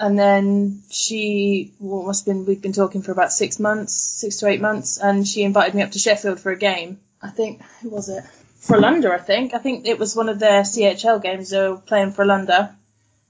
And 0.00 0.18
then 0.18 0.82
she, 0.90 1.74
well, 1.78 2.02
must 2.02 2.26
have 2.26 2.34
been, 2.34 2.44
we'd 2.44 2.60
been 2.60 2.72
talking 2.72 3.02
for 3.02 3.12
about 3.12 3.32
six 3.32 3.60
months, 3.60 3.94
six 3.94 4.36
to 4.38 4.48
eight 4.48 4.60
months, 4.60 4.98
and 4.98 5.26
she 5.26 5.44
invited 5.44 5.76
me 5.76 5.82
up 5.82 5.92
to 5.92 6.00
Sheffield 6.00 6.40
for 6.40 6.50
a 6.50 6.58
game. 6.58 6.98
I 7.22 7.30
think, 7.30 7.62
who 7.80 7.90
was 7.90 8.08
it? 8.08 8.24
For 8.58 8.78
Frölunda, 8.78 9.12
I 9.12 9.18
think. 9.18 9.54
I 9.54 9.58
think 9.58 9.86
it 9.86 9.98
was 9.98 10.16
one 10.16 10.28
of 10.28 10.40
their 10.40 10.62
CHL 10.62 11.22
games. 11.22 11.50
They 11.50 11.68
were 11.68 11.76
playing 11.76 12.12
Frölunda. 12.12 12.74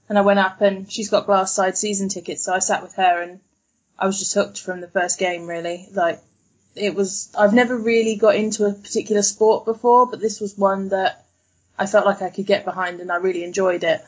And 0.09 0.17
I 0.17 0.21
went 0.21 0.39
up 0.39 0.59
and 0.61 0.91
she's 0.91 1.09
got 1.09 1.27
glass 1.27 1.53
side 1.53 1.77
season 1.77 2.09
tickets, 2.09 2.43
so 2.43 2.53
I 2.53 2.59
sat 2.59 2.81
with 2.81 2.95
her 2.95 3.21
and 3.21 3.39
I 3.99 4.07
was 4.07 4.17
just 4.17 4.33
hooked 4.33 4.59
from 4.59 4.81
the 4.81 4.87
first 4.87 5.19
game, 5.19 5.45
really. 5.45 5.87
Like, 5.93 6.21
it 6.75 6.95
was, 6.95 7.29
I've 7.37 7.53
never 7.53 7.77
really 7.77 8.15
got 8.15 8.35
into 8.35 8.65
a 8.65 8.73
particular 8.73 9.21
sport 9.21 9.65
before, 9.65 10.07
but 10.07 10.19
this 10.19 10.41
was 10.41 10.57
one 10.57 10.89
that 10.89 11.26
I 11.77 11.85
felt 11.85 12.05
like 12.05 12.21
I 12.21 12.29
could 12.29 12.45
get 12.45 12.65
behind 12.65 12.99
and 12.99 13.11
I 13.11 13.17
really 13.17 13.43
enjoyed 13.43 13.83
it. 13.83 14.01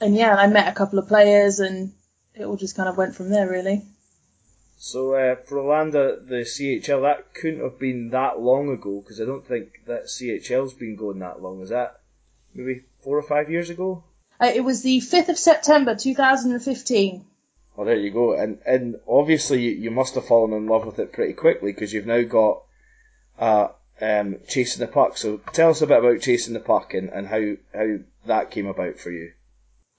And 0.00 0.14
yeah, 0.14 0.34
I 0.34 0.46
met 0.46 0.68
a 0.68 0.72
couple 0.76 0.98
of 0.98 1.08
players 1.08 1.60
and 1.60 1.92
it 2.34 2.44
all 2.44 2.56
just 2.56 2.76
kind 2.76 2.88
of 2.88 2.96
went 2.96 3.14
from 3.14 3.30
there, 3.30 3.48
really. 3.48 3.82
So 4.76 5.14
uh, 5.14 5.36
Frölunda, 5.36 6.26
the 6.26 6.44
CHL 6.44 7.02
that 7.02 7.32
couldn't 7.32 7.62
have 7.62 7.78
been 7.78 8.10
that 8.10 8.40
long 8.40 8.68
ago 8.70 9.00
because 9.00 9.20
I 9.20 9.24
don't 9.24 9.46
think 9.46 9.84
that 9.86 10.06
CHL's 10.06 10.74
been 10.74 10.96
going 10.96 11.20
that 11.20 11.40
long. 11.40 11.62
Is 11.62 11.70
that 11.70 12.00
maybe 12.52 12.82
four 13.02 13.16
or 13.16 13.22
five 13.22 13.50
years 13.50 13.70
ago? 13.70 14.04
Uh, 14.40 14.52
it 14.54 14.62
was 14.62 14.82
the 14.82 14.98
5th 14.98 15.28
of 15.28 15.38
September 15.38 15.94
2015. 15.94 17.24
Well, 17.76 17.86
there 17.86 17.96
you 17.96 18.10
go. 18.10 18.34
And 18.34 18.58
and 18.66 18.96
obviously 19.08 19.62
you, 19.62 19.70
you 19.70 19.90
must 19.90 20.14
have 20.16 20.26
fallen 20.26 20.52
in 20.52 20.66
love 20.66 20.86
with 20.86 20.98
it 20.98 21.12
pretty 21.12 21.32
quickly 21.32 21.72
because 21.72 21.92
you've 21.92 22.06
now 22.06 22.22
got 22.22 22.62
uh, 23.38 23.68
um, 24.00 24.36
chasing 24.48 24.80
the 24.80 24.92
puck. 24.92 25.16
So 25.16 25.40
tell 25.52 25.70
us 25.70 25.82
a 25.82 25.86
bit 25.86 25.98
about 25.98 26.20
chasing 26.20 26.54
the 26.54 26.60
puck 26.60 26.94
and, 26.94 27.10
and 27.10 27.26
how 27.26 27.54
how 27.74 27.98
that 28.26 28.50
came 28.50 28.66
about 28.66 28.98
for 28.98 29.10
you. 29.10 29.32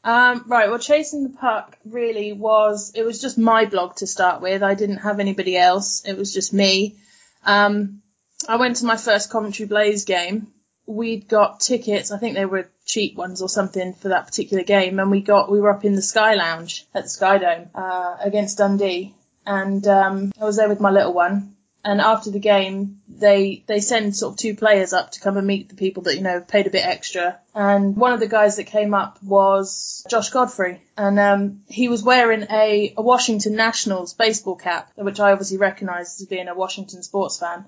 Um, 0.05 0.43
right, 0.45 0.69
well, 0.69 0.77
Chasing 0.77 1.23
the 1.23 1.29
Puck 1.29 1.79
really 1.83 2.31
was, 2.31 2.91
it 2.93 3.01
was 3.01 3.19
just 3.19 3.39
my 3.39 3.65
blog 3.65 3.95
to 3.95 4.07
start 4.07 4.39
with. 4.39 4.61
I 4.61 4.75
didn't 4.75 4.97
have 4.97 5.19
anybody 5.19 5.57
else. 5.57 6.05
It 6.05 6.15
was 6.15 6.31
just 6.31 6.53
me. 6.53 6.97
Um, 7.43 8.03
I 8.47 8.57
went 8.57 8.75
to 8.77 8.85
my 8.85 8.97
first 8.97 9.31
Coventry 9.31 9.65
Blaze 9.65 10.05
game. 10.05 10.49
We'd 10.85 11.27
got 11.27 11.59
tickets, 11.59 12.11
I 12.11 12.19
think 12.19 12.35
they 12.35 12.45
were 12.45 12.69
cheap 12.85 13.15
ones 13.17 13.41
or 13.41 13.49
something 13.49 13.95
for 13.95 14.09
that 14.09 14.27
particular 14.27 14.63
game, 14.63 14.99
and 14.99 15.09
we 15.09 15.21
got, 15.21 15.51
we 15.51 15.59
were 15.59 15.71
up 15.71 15.83
in 15.83 15.95
the 15.95 16.03
Sky 16.03 16.35
Lounge 16.35 16.85
at 16.93 17.05
the 17.05 17.09
Sky 17.09 17.39
Dome, 17.39 17.69
uh, 17.73 18.17
against 18.21 18.59
Dundee. 18.59 19.15
And, 19.43 19.87
um, 19.87 20.31
I 20.39 20.45
was 20.45 20.57
there 20.57 20.69
with 20.69 20.79
my 20.79 20.91
little 20.91 21.13
one. 21.13 21.54
And 21.85 22.01
after 22.01 22.31
the 22.31 22.39
game, 22.39 23.01
they 23.07 23.63
they 23.67 23.79
send 23.79 24.15
sort 24.15 24.33
of 24.33 24.39
two 24.39 24.55
players 24.55 24.91
up 24.91 25.11
to 25.11 25.19
come 25.19 25.37
and 25.37 25.45
meet 25.45 25.69
the 25.69 25.75
people 25.75 26.01
that 26.03 26.15
you 26.15 26.23
know 26.23 26.41
paid 26.41 26.65
a 26.65 26.71
bit 26.71 26.83
extra. 26.83 27.39
And 27.53 27.95
one 27.95 28.11
of 28.11 28.19
the 28.19 28.27
guys 28.27 28.55
that 28.55 28.63
came 28.63 28.95
up 28.95 29.21
was 29.21 30.03
Josh 30.09 30.31
Godfrey, 30.31 30.81
and 30.97 31.19
um, 31.19 31.61
he 31.67 31.87
was 31.87 32.01
wearing 32.01 32.47
a, 32.49 32.95
a 32.97 33.01
Washington 33.03 33.55
Nationals 33.55 34.15
baseball 34.15 34.55
cap, 34.55 34.91
which 34.95 35.19
I 35.19 35.31
obviously 35.31 35.59
recognised 35.59 36.19
as 36.19 36.27
being 36.27 36.47
a 36.47 36.55
Washington 36.55 37.03
sports 37.03 37.37
fan. 37.37 37.65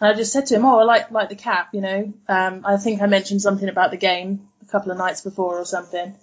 And 0.00 0.12
I 0.12 0.14
just 0.14 0.32
said 0.32 0.46
to 0.46 0.54
him, 0.54 0.64
"Oh, 0.64 0.78
I 0.78 0.84
like 0.84 1.10
like 1.10 1.28
the 1.28 1.34
cap, 1.34 1.70
you 1.72 1.80
know." 1.80 2.14
Um, 2.28 2.64
I 2.64 2.76
think 2.76 3.02
I 3.02 3.06
mentioned 3.06 3.42
something 3.42 3.68
about 3.68 3.90
the 3.90 3.96
game 3.96 4.48
a 4.62 4.70
couple 4.70 4.92
of 4.92 4.98
nights 4.98 5.22
before 5.22 5.58
or 5.58 5.64
something. 5.64 6.14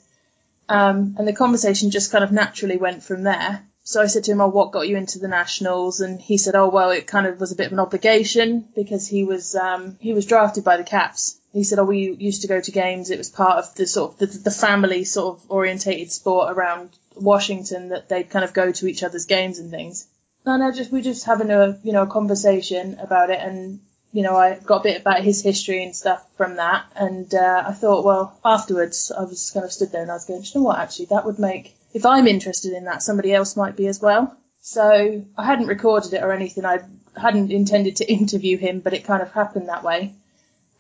Um, 0.70 1.16
and 1.18 1.28
the 1.28 1.34
conversation 1.34 1.92
just 1.92 2.10
kind 2.10 2.24
of 2.24 2.32
naturally 2.32 2.78
went 2.78 3.04
from 3.04 3.24
there. 3.24 3.68
So 3.86 4.02
I 4.02 4.08
said 4.08 4.24
to 4.26 4.32
him, 4.32 4.40
"Oh, 4.40 4.48
what 4.48 4.72
got 4.72 4.88
you 4.88 4.96
into 4.96 5.20
the 5.20 5.28
nationals?" 5.28 6.00
And 6.00 6.22
he 6.22 6.38
said, 6.38 6.56
"Oh, 6.56 6.70
well, 6.70 6.92
it 6.92 7.06
kind 7.06 7.28
of 7.28 7.40
was 7.40 7.52
a 7.52 7.56
bit 7.56 7.68
of 7.68 7.74
an 7.74 7.82
obligation 7.82 8.66
because 8.76 9.08
he 9.08 9.26
was 9.26 9.56
um, 9.56 9.98
he 10.00 10.14
was 10.14 10.26
drafted 10.26 10.64
by 10.64 10.78
the 10.78 10.86
Caps." 10.86 11.38
He 11.52 11.66
said, 11.66 11.80
"Oh, 11.80 11.84
we 11.84 12.16
used 12.18 12.44
to 12.44 12.48
go 12.48 12.62
to 12.62 12.72
games. 12.72 13.10
It 13.10 13.18
was 13.18 13.30
part 13.30 13.58
of 13.58 13.76
the 13.76 13.86
sort 13.86 14.14
of 14.14 14.20
the, 14.20 14.26
the 14.26 14.52
family 14.52 15.04
sort 15.04 15.36
of 15.36 15.52
orientated 15.52 16.12
sport 16.14 16.56
around 16.56 16.92
Washington 17.16 17.90
that 17.90 18.08
they'd 18.08 18.30
kind 18.30 18.46
of 18.46 18.54
go 18.54 18.72
to 18.72 18.88
each 18.88 19.04
other's 19.04 19.26
games 19.26 19.60
and 19.60 19.70
things." 19.70 20.08
And 20.46 20.64
I 20.64 20.72
just 20.72 20.92
we 20.92 21.02
just 21.02 21.26
having 21.26 21.52
a 21.52 21.78
you 21.84 21.92
know 21.92 22.04
a 22.04 22.08
conversation 22.08 23.00
about 23.00 23.32
it, 23.32 23.40
and 23.40 23.82
you 24.14 24.24
know 24.24 24.38
I 24.38 24.60
got 24.60 24.80
a 24.80 24.84
bit 24.84 25.02
about 25.02 25.24
his 25.24 25.42
history 25.42 25.84
and 25.84 25.94
stuff 25.94 26.26
from 26.38 26.56
that, 26.56 26.86
and 26.96 27.34
uh, 27.36 27.64
I 27.68 27.74
thought, 27.74 28.06
well, 28.06 28.40
afterwards 28.46 29.12
I 29.12 29.24
was 29.24 29.52
kind 29.52 29.66
of 29.66 29.74
stood 29.74 29.92
there 29.92 30.04
and 30.04 30.12
I 30.12 30.14
was 30.14 30.24
going, 30.24 30.42
"Do 30.42 30.48
you 30.48 30.62
know 30.62 30.68
what? 30.68 30.80
Actually, 30.80 31.08
that 31.08 31.26
would 31.26 31.38
make 31.38 31.76
if 31.94 32.06
I'm 32.06 32.28
interested 32.28 32.74
in 32.74 32.86
that, 32.86 33.04
somebody 33.04 33.34
else 33.34 33.56
might 33.56 33.76
be 33.76 33.88
as 33.88 34.02
well. 34.02 34.36
So 34.62 35.26
I 35.38 35.46
hadn't 35.46 35.68
recorded 35.68 36.14
it 36.14 36.24
or 36.24 36.32
anything. 36.32 36.66
I 36.66 36.80
hadn't 37.16 37.52
intended 37.52 37.98
to 37.98 38.12
interview 38.20 38.58
him, 38.58 38.80
but 38.80 38.94
it 38.94 39.06
kind 39.06 39.22
of 39.22 39.32
happened 39.32 39.70
that 39.70 39.84
way. 39.84 40.14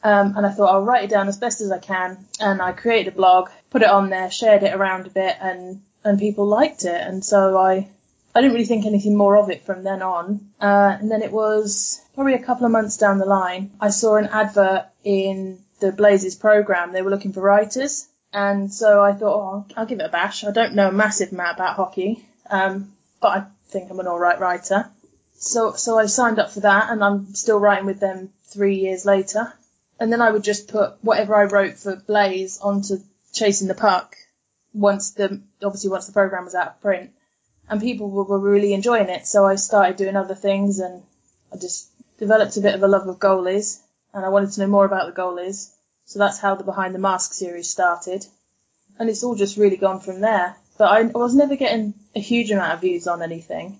Um, 0.03 0.35
and 0.35 0.45
I 0.45 0.51
thought 0.51 0.73
I'll 0.73 0.83
write 0.83 1.05
it 1.05 1.09
down 1.09 1.29
as 1.29 1.37
best 1.37 1.61
as 1.61 1.71
I 1.71 1.79
can. 1.79 2.25
And 2.39 2.61
I 2.61 2.73
created 2.73 3.13
a 3.13 3.15
blog, 3.15 3.49
put 3.69 3.83
it 3.83 3.89
on 3.89 4.09
there, 4.09 4.29
shared 4.29 4.63
it 4.63 4.73
around 4.73 5.07
a 5.07 5.11
bit, 5.11 5.37
and 5.39 5.81
and 6.03 6.19
people 6.19 6.45
liked 6.45 6.83
it. 6.83 7.01
And 7.07 7.23
so 7.23 7.57
I 7.57 7.87
I 8.35 8.41
didn't 8.41 8.53
really 8.53 8.65
think 8.65 8.85
anything 8.85 9.15
more 9.15 9.37
of 9.37 9.49
it 9.49 9.65
from 9.65 9.83
then 9.83 10.01
on. 10.01 10.49
Uh, 10.59 10.97
and 10.99 11.09
then 11.09 11.21
it 11.21 11.31
was 11.31 12.01
probably 12.15 12.33
a 12.33 12.43
couple 12.43 12.65
of 12.65 12.71
months 12.71 12.97
down 12.97 13.17
the 13.17 13.25
line, 13.25 13.71
I 13.79 13.89
saw 13.89 14.15
an 14.15 14.27
advert 14.27 14.85
in 15.03 15.59
the 15.79 15.91
Blazes 15.91 16.35
program. 16.35 16.93
They 16.93 17.01
were 17.01 17.09
looking 17.09 17.33
for 17.33 17.41
writers. 17.41 18.07
And 18.33 18.73
so 18.73 19.01
I 19.01 19.13
thought, 19.13 19.35
oh, 19.35 19.65
I'll, 19.77 19.85
give 19.85 19.99
it 19.99 20.05
a 20.05 20.09
bash. 20.09 20.43
I 20.43 20.51
don't 20.51 20.73
know 20.73 20.89
a 20.89 20.91
massive 20.91 21.31
amount 21.31 21.57
about 21.57 21.75
hockey, 21.75 22.25
um, 22.49 22.91
but 23.21 23.27
I 23.27 23.45
think 23.67 23.91
I'm 23.91 23.99
an 23.99 24.07
alright 24.07 24.39
writer. 24.39 24.89
So, 25.37 25.73
so 25.73 25.99
I 25.99 26.07
signed 26.07 26.39
up 26.39 26.49
for 26.49 26.61
that 26.61 26.89
and 26.89 27.03
I'm 27.03 27.35
still 27.35 27.59
writing 27.59 27.85
with 27.85 27.99
them 27.99 28.31
three 28.45 28.75
years 28.75 29.05
later. 29.05 29.53
And 29.99 30.11
then 30.11 30.21
I 30.21 30.31
would 30.31 30.43
just 30.43 30.67
put 30.67 30.95
whatever 31.03 31.35
I 31.35 31.43
wrote 31.43 31.77
for 31.77 31.95
Blaze 31.95 32.59
onto 32.59 32.97
Chasing 33.33 33.67
the 33.67 33.75
Puck 33.75 34.15
once 34.73 35.11
the, 35.11 35.41
obviously 35.63 35.91
once 35.91 36.07
the 36.07 36.13
program 36.13 36.45
was 36.45 36.55
out 36.55 36.67
of 36.67 36.81
print 36.81 37.11
and 37.69 37.79
people 37.79 38.09
were, 38.09 38.23
were 38.23 38.39
really 38.39 38.73
enjoying 38.73 39.09
it. 39.09 39.27
So 39.27 39.45
I 39.45 39.55
started 39.55 39.97
doing 39.97 40.15
other 40.15 40.35
things 40.35 40.79
and 40.79 41.03
I 41.53 41.57
just 41.57 41.87
developed 42.17 42.57
a 42.57 42.61
bit 42.61 42.73
of 42.73 42.81
a 42.81 42.87
love 42.87 43.07
of 43.07 43.19
goalies 43.19 43.79
and 44.11 44.25
I 44.25 44.29
wanted 44.29 44.51
to 44.53 44.61
know 44.61 44.67
more 44.67 44.85
about 44.85 45.13
the 45.13 45.21
goalies. 45.21 45.72
So 46.05 46.19
that's 46.19 46.39
how 46.39 46.55
the 46.55 46.63
Behind 46.63 46.93
the 46.93 46.99
Mask 46.99 47.33
series 47.33 47.69
started. 47.69 48.25
And 48.99 49.09
it's 49.09 49.23
all 49.23 49.35
just 49.35 49.57
really 49.57 49.77
gone 49.77 49.99
from 49.99 50.21
there. 50.21 50.55
But 50.77 50.85
I, 50.85 50.99
I 51.01 51.17
was 51.17 51.35
never 51.35 51.55
getting 51.55 51.93
a 52.15 52.19
huge 52.19 52.51
amount 52.51 52.73
of 52.73 52.81
views 52.81 53.07
on 53.07 53.21
anything. 53.21 53.79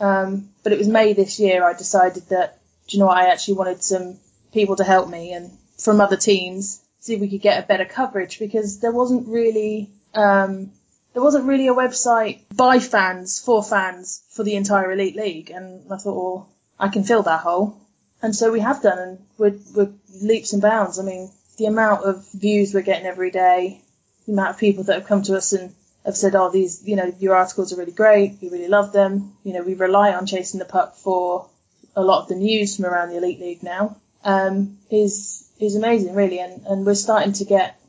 Um, 0.00 0.50
but 0.62 0.72
it 0.72 0.78
was 0.78 0.88
May 0.88 1.12
this 1.12 1.40
year 1.40 1.64
I 1.64 1.72
decided 1.72 2.28
that, 2.28 2.58
do 2.86 2.96
you 2.96 3.00
know 3.00 3.06
what, 3.06 3.18
I 3.18 3.28
actually 3.28 3.54
wanted 3.54 3.82
some 3.82 4.18
people 4.52 4.76
to 4.76 4.84
help 4.84 5.08
me 5.08 5.32
and 5.32 5.50
from 5.78 6.00
other 6.00 6.16
teams, 6.16 6.80
see 7.00 7.14
if 7.14 7.20
we 7.20 7.28
could 7.28 7.40
get 7.40 7.62
a 7.62 7.66
better 7.66 7.84
coverage 7.84 8.38
because 8.38 8.80
there 8.80 8.92
wasn't 8.92 9.28
really, 9.28 9.90
um, 10.14 10.72
there 11.12 11.22
wasn't 11.22 11.46
really 11.46 11.68
a 11.68 11.74
website 11.74 12.40
by 12.54 12.78
fans 12.78 13.38
for 13.40 13.62
fans 13.62 14.22
for 14.30 14.44
the 14.44 14.54
entire 14.54 14.92
Elite 14.92 15.16
League. 15.16 15.50
And 15.50 15.92
I 15.92 15.96
thought, 15.96 16.16
well, 16.16 16.48
I 16.78 16.88
can 16.88 17.04
fill 17.04 17.22
that 17.24 17.40
hole. 17.40 17.76
And 18.20 18.34
so 18.34 18.50
we 18.50 18.60
have 18.60 18.82
done, 18.82 18.98
and 18.98 19.18
we're, 19.36 19.58
we're 19.74 19.92
leaps 20.20 20.52
and 20.52 20.62
bounds. 20.62 20.98
I 20.98 21.04
mean, 21.04 21.30
the 21.56 21.66
amount 21.66 22.04
of 22.04 22.26
views 22.32 22.74
we're 22.74 22.82
getting 22.82 23.06
every 23.06 23.30
day, 23.30 23.80
the 24.26 24.32
amount 24.32 24.50
of 24.50 24.58
people 24.58 24.84
that 24.84 24.98
have 24.98 25.06
come 25.06 25.22
to 25.24 25.36
us 25.36 25.52
and 25.52 25.72
have 26.04 26.16
said, 26.16 26.34
oh, 26.34 26.50
these, 26.50 26.82
you 26.86 26.96
know, 26.96 27.14
your 27.18 27.36
articles 27.36 27.72
are 27.72 27.76
really 27.76 27.92
great. 27.92 28.38
We 28.40 28.48
really 28.48 28.68
love 28.68 28.92
them. 28.92 29.34
You 29.44 29.52
know, 29.52 29.62
we 29.62 29.74
rely 29.74 30.14
on 30.14 30.26
chasing 30.26 30.58
the 30.58 30.64
puck 30.64 30.96
for 30.96 31.48
a 31.94 32.02
lot 32.02 32.22
of 32.22 32.28
the 32.28 32.34
news 32.36 32.76
from 32.76 32.86
around 32.86 33.10
the 33.10 33.16
Elite 33.16 33.40
League 33.40 33.62
now, 33.62 33.96
um, 34.24 34.78
is, 34.90 35.48
is 35.60 35.76
amazing, 35.76 36.14
really. 36.14 36.38
And, 36.38 36.66
and 36.66 36.86
we're 36.86 36.94
starting 36.94 37.34
to 37.34 37.44
get, 37.44 37.80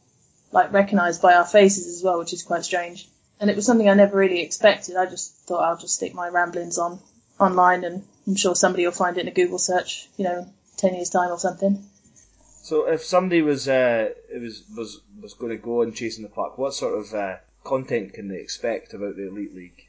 like, 0.52 0.74
recognised 0.74 1.22
by 1.22 1.36
our 1.36 1.46
faces 1.46 1.88
as 1.88 2.04
well, 2.04 2.20
which 2.20 2.34
is 2.34 2.44
quite 2.44 2.66
strange. 2.66 3.08
And 3.40 3.50
it 3.50 3.56
was 3.56 3.66
something 3.66 3.90
I 3.90 3.94
never 3.94 4.18
really 4.18 4.42
expected. 4.42 4.96
I 4.96 5.06
just 5.06 5.34
thought 5.48 5.64
I'll 5.64 5.78
just 5.78 5.96
stick 5.96 6.14
my 6.14 6.28
ramblings 6.28 6.78
on 6.78 7.00
online 7.40 7.84
and 7.84 8.04
I'm 8.28 8.36
sure 8.36 8.56
somebody 8.56 8.86
will 8.86 8.92
find 8.92 9.18
it 9.18 9.22
in 9.22 9.28
a 9.28 9.32
Google 9.32 9.60
search, 9.60 10.08
you 10.18 10.26
know, 10.26 10.48
10 10.78 10.96
years 10.96 11.10
time 11.10 11.32
or 11.32 11.40
something. 11.40 11.84
So 12.62 12.88
if 12.88 13.04
somebody 13.04 13.42
was 13.42 13.68
uh, 13.68 14.10
was 14.32 14.64
was 14.76 15.02
was 15.20 15.34
going 15.34 15.52
to 15.52 15.58
go 15.58 15.82
and 15.82 15.96
chasing 15.96 16.24
the 16.24 16.30
puck, 16.30 16.58
what 16.58 16.74
sort 16.74 17.00
of 17.00 17.14
uh, 17.14 17.38
content 17.64 18.14
can 18.14 18.28
they 18.28 18.40
expect 18.40 18.94
about 18.94 19.16
the 19.16 19.28
Elite 19.28 19.56
League? 19.56 19.88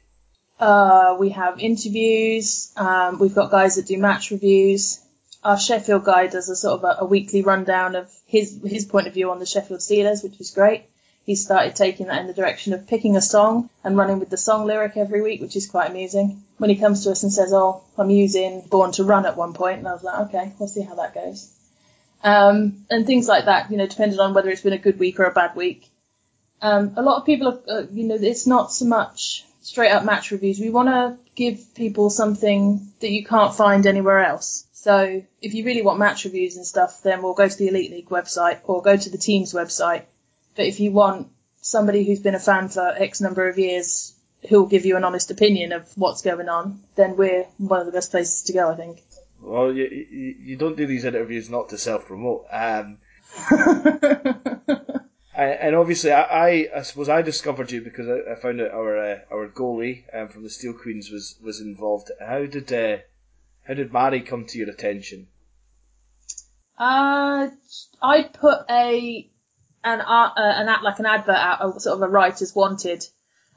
Uh, 0.59 1.15
we 1.19 1.29
have 1.29 1.59
interviews. 1.59 2.71
Um, 2.75 3.19
we've 3.19 3.35
got 3.35 3.51
guys 3.51 3.75
that 3.75 3.87
do 3.87 3.97
match 3.97 4.31
reviews. 4.31 4.99
Our 5.43 5.59
Sheffield 5.59 6.05
guy 6.05 6.27
does 6.27 6.49
a 6.49 6.55
sort 6.55 6.79
of 6.79 6.83
a, 6.83 7.01
a, 7.01 7.05
weekly 7.05 7.41
rundown 7.41 7.95
of 7.95 8.11
his 8.25 8.59
his 8.63 8.85
point 8.85 9.07
of 9.07 9.13
view 9.13 9.31
on 9.31 9.39
the 9.39 9.45
Sheffield 9.45 9.79
Steelers, 9.79 10.23
which 10.23 10.39
is 10.39 10.51
great. 10.51 10.85
He 11.25 11.35
started 11.35 11.75
taking 11.75 12.07
that 12.07 12.21
in 12.21 12.27
the 12.27 12.33
direction 12.33 12.73
of 12.73 12.87
picking 12.87 13.15
a 13.15 13.21
song 13.21 13.69
and 13.83 13.95
running 13.95 14.19
with 14.19 14.29
the 14.29 14.37
song 14.37 14.65
lyric 14.65 14.97
every 14.97 15.21
week, 15.21 15.41
which 15.41 15.55
is 15.55 15.67
quite 15.67 15.89
amusing. 15.89 16.43
When 16.57 16.69
he 16.69 16.75
comes 16.75 17.03
to 17.03 17.11
us 17.11 17.23
and 17.23 17.31
says, 17.31 17.53
"Oh, 17.53 17.83
I'm 17.97 18.09
using 18.09 18.61
Born 18.61 18.91
to 18.93 19.03
Run" 19.03 19.25
at 19.25 19.37
one 19.37 19.53
point, 19.53 19.79
and 19.79 19.87
I 19.87 19.93
was 19.93 20.03
like, 20.03 20.19
"Okay, 20.27 20.53
we'll 20.57 20.67
see 20.67 20.81
how 20.81 20.95
that 20.95 21.13
goes." 21.13 21.51
um, 22.23 22.85
and 22.89 23.05
things 23.05 23.27
like 23.27 23.45
that. 23.45 23.71
You 23.71 23.77
know, 23.77 23.87
depending 23.87 24.19
on 24.19 24.33
whether 24.33 24.49
it's 24.49 24.61
been 24.61 24.73
a 24.73 24.77
good 24.77 24.99
week 24.99 25.19
or 25.19 25.25
a 25.25 25.33
bad 25.33 25.55
week. 25.55 25.89
Um, 26.61 26.93
a 26.95 27.01
lot 27.01 27.17
of 27.17 27.25
people, 27.25 27.47
are, 27.47 27.61
uh, 27.67 27.83
you 27.91 28.03
know, 28.03 28.15
it's 28.15 28.45
not 28.45 28.71
so 28.71 28.85
much 28.85 29.45
straight 29.61 29.91
up 29.91 30.05
match 30.05 30.31
reviews. 30.31 30.59
We 30.59 30.69
want 30.69 30.89
to 30.89 31.17
give 31.35 31.73
people 31.73 32.09
something 32.09 32.91
that 32.99 33.09
you 33.09 33.25
can't 33.25 33.55
find 33.55 33.85
anywhere 33.87 34.23
else. 34.23 34.65
So 34.73 35.23
if 35.41 35.53
you 35.53 35.65
really 35.65 35.81
want 35.81 35.99
match 35.99 36.25
reviews 36.25 36.57
and 36.57 36.65
stuff, 36.65 37.01
then 37.03 37.21
we'll 37.21 37.33
go 37.33 37.47
to 37.47 37.57
the 37.57 37.67
Elite 37.67 37.91
League 37.91 38.09
website 38.09 38.59
or 38.63 38.81
go 38.81 38.95
to 38.95 39.09
the 39.09 39.17
team's 39.17 39.53
website. 39.53 40.03
But 40.55 40.65
if 40.65 40.79
you 40.79 40.91
want 40.91 41.29
somebody 41.61 42.03
who's 42.03 42.19
been 42.19 42.35
a 42.35 42.39
fan 42.39 42.69
for 42.69 42.87
X 42.87 43.21
number 43.21 43.47
of 43.47 43.57
years 43.57 44.13
who 44.49 44.59
will 44.59 44.67
give 44.67 44.85
you 44.85 44.97
an 44.97 45.03
honest 45.03 45.31
opinion 45.31 45.71
of 45.71 45.89
what's 45.97 46.21
going 46.21 46.49
on, 46.49 46.81
then 46.95 47.15
we're 47.15 47.45
one 47.57 47.79
of 47.79 47.85
the 47.85 47.91
best 47.91 48.11
places 48.11 48.43
to 48.43 48.53
go, 48.53 48.69
I 48.69 48.75
think. 48.75 49.03
Well, 49.39 49.71
you, 49.71 49.85
you, 49.85 50.35
you 50.39 50.55
don't 50.57 50.77
do 50.77 50.85
these 50.85 51.05
interviews 51.05 51.49
not 51.49 51.69
to 51.69 51.77
self 51.77 52.05
promote. 52.05 52.45
Um, 52.51 52.97
and 55.35 55.75
obviously, 55.75 56.11
I, 56.11 56.21
I, 56.21 56.69
I, 56.77 56.81
suppose 56.83 57.09
I 57.09 57.21
discovered 57.21 57.71
you 57.71 57.81
because 57.81 58.07
I, 58.07 58.33
I 58.33 58.35
found 58.35 58.61
out 58.61 58.71
our 58.71 58.97
uh, 58.97 59.19
our 59.31 59.47
goalie 59.47 60.03
um, 60.13 60.27
from 60.29 60.43
the 60.43 60.49
Steel 60.49 60.73
Queens 60.73 61.09
was 61.09 61.37
was 61.41 61.59
involved. 61.61 62.11
How 62.19 62.45
did 62.45 62.71
uh, 62.71 62.97
how 63.63 63.73
did 63.73 63.93
Mary 63.93 64.21
come 64.21 64.45
to 64.45 64.57
your 64.57 64.69
attention? 64.69 65.27
Uh, 66.77 67.49
I 68.01 68.23
put 68.23 68.59
a 68.69 69.30
an 69.83 70.01
art, 70.01 70.33
uh, 70.37 70.41
an 70.41 70.69
ad, 70.69 70.81
like 70.83 70.99
an 70.99 71.05
advert 71.05 71.35
out, 71.35 71.81
sort 71.81 71.95
of 71.95 72.01
a 72.01 72.07
writers 72.07 72.55
wanted, 72.55 73.05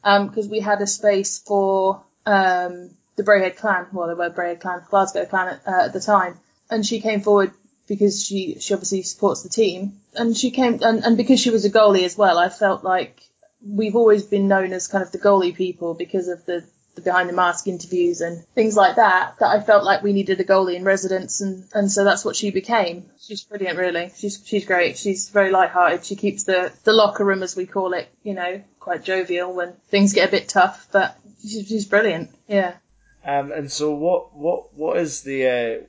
because 0.03 0.45
um, 0.45 0.51
we 0.51 0.61
had 0.61 0.81
a 0.81 0.87
space 0.87 1.39
for 1.39 2.03
um, 2.27 2.91
the 3.17 3.23
Braehead 3.23 3.57
clan, 3.57 3.87
well, 3.93 4.09
they 4.09 4.15
were 4.15 4.31
Braehead 4.31 4.61
clan, 4.61 4.83
Glasgow 4.89 5.25
clan 5.27 5.49
at, 5.49 5.69
uh, 5.69 5.85
at 5.87 5.93
the 5.93 6.01
time, 6.01 6.39
and 6.71 6.85
she 6.85 7.01
came 7.01 7.21
forward 7.21 7.53
because 7.87 8.25
she 8.25 8.57
she 8.61 8.73
obviously 8.73 9.03
supports 9.03 9.43
the 9.43 9.49
team, 9.49 10.01
and 10.15 10.37
she 10.37 10.51
came 10.51 10.81
and, 10.83 11.05
and 11.05 11.17
because 11.17 11.41
she 11.41 11.51
was 11.51 11.65
a 11.65 11.71
goalie 11.71 12.05
as 12.05 12.17
well, 12.17 12.39
I 12.39 12.49
felt 12.49 12.83
like 12.83 13.21
we've 13.67 13.97
always 13.97 14.25
been 14.25 14.49
known 14.49 14.73
as 14.73 14.89
kind 14.89 15.05
of 15.05 15.13
the 15.13 15.19
goalie 15.19 15.55
people 15.55 15.95
because 15.95 16.29
of 16.29 16.45
the 16.47 16.65
the 16.95 17.03
behind 17.03 17.29
the 17.29 17.33
mask 17.33 17.67
interviews 17.67 18.21
and 18.21 18.45
things 18.55 18.77
like 18.77 18.97
that, 18.97 19.39
that 19.41 19.49
I 19.49 19.61
felt 19.61 19.85
like 19.85 20.03
we 20.03 20.13
needed 20.13 20.41
a 20.41 20.45
goalie 20.45 20.77
in 20.77 20.85
residence 20.85 21.41
and, 21.41 21.65
and 21.75 21.91
so 21.91 22.05
that's 22.05 22.25
what 22.25 22.37
she 22.37 22.51
became. 22.51 23.11
She's 23.21 23.43
brilliant 23.43 23.79
really. 23.79 24.13
She's, 24.17 24.43
she's 24.45 24.65
great. 24.65 24.97
She's 24.97 25.29
very 25.29 25.51
light-hearted. 25.51 26.05
She 26.05 26.17
keeps 26.17 26.45
the, 26.45 26.73
the 26.85 26.93
locker 26.93 27.25
room, 27.25 27.43
as 27.43 27.57
we 27.57 27.67
call 27.67 27.93
it, 27.95 28.09
you 28.23 28.35
know, 28.35 28.63
quite 28.81 29.05
jovial 29.05 29.53
when 29.53 29.73
things 29.89 30.13
get 30.13 30.29
a 30.29 30.31
bit 30.31 30.49
tough, 30.49 30.89
but 30.93 31.19
she's, 31.43 31.67
she's 31.67 31.87
brilliant. 31.87 32.31
Yeah. 32.47 32.75
Um, 33.25 33.53
and 33.53 33.73
so, 33.73 33.95
what 33.95 34.37
what 34.37 34.75
what 34.75 34.99
is 34.99 35.23
the 35.23 35.47
uh, 35.47 35.85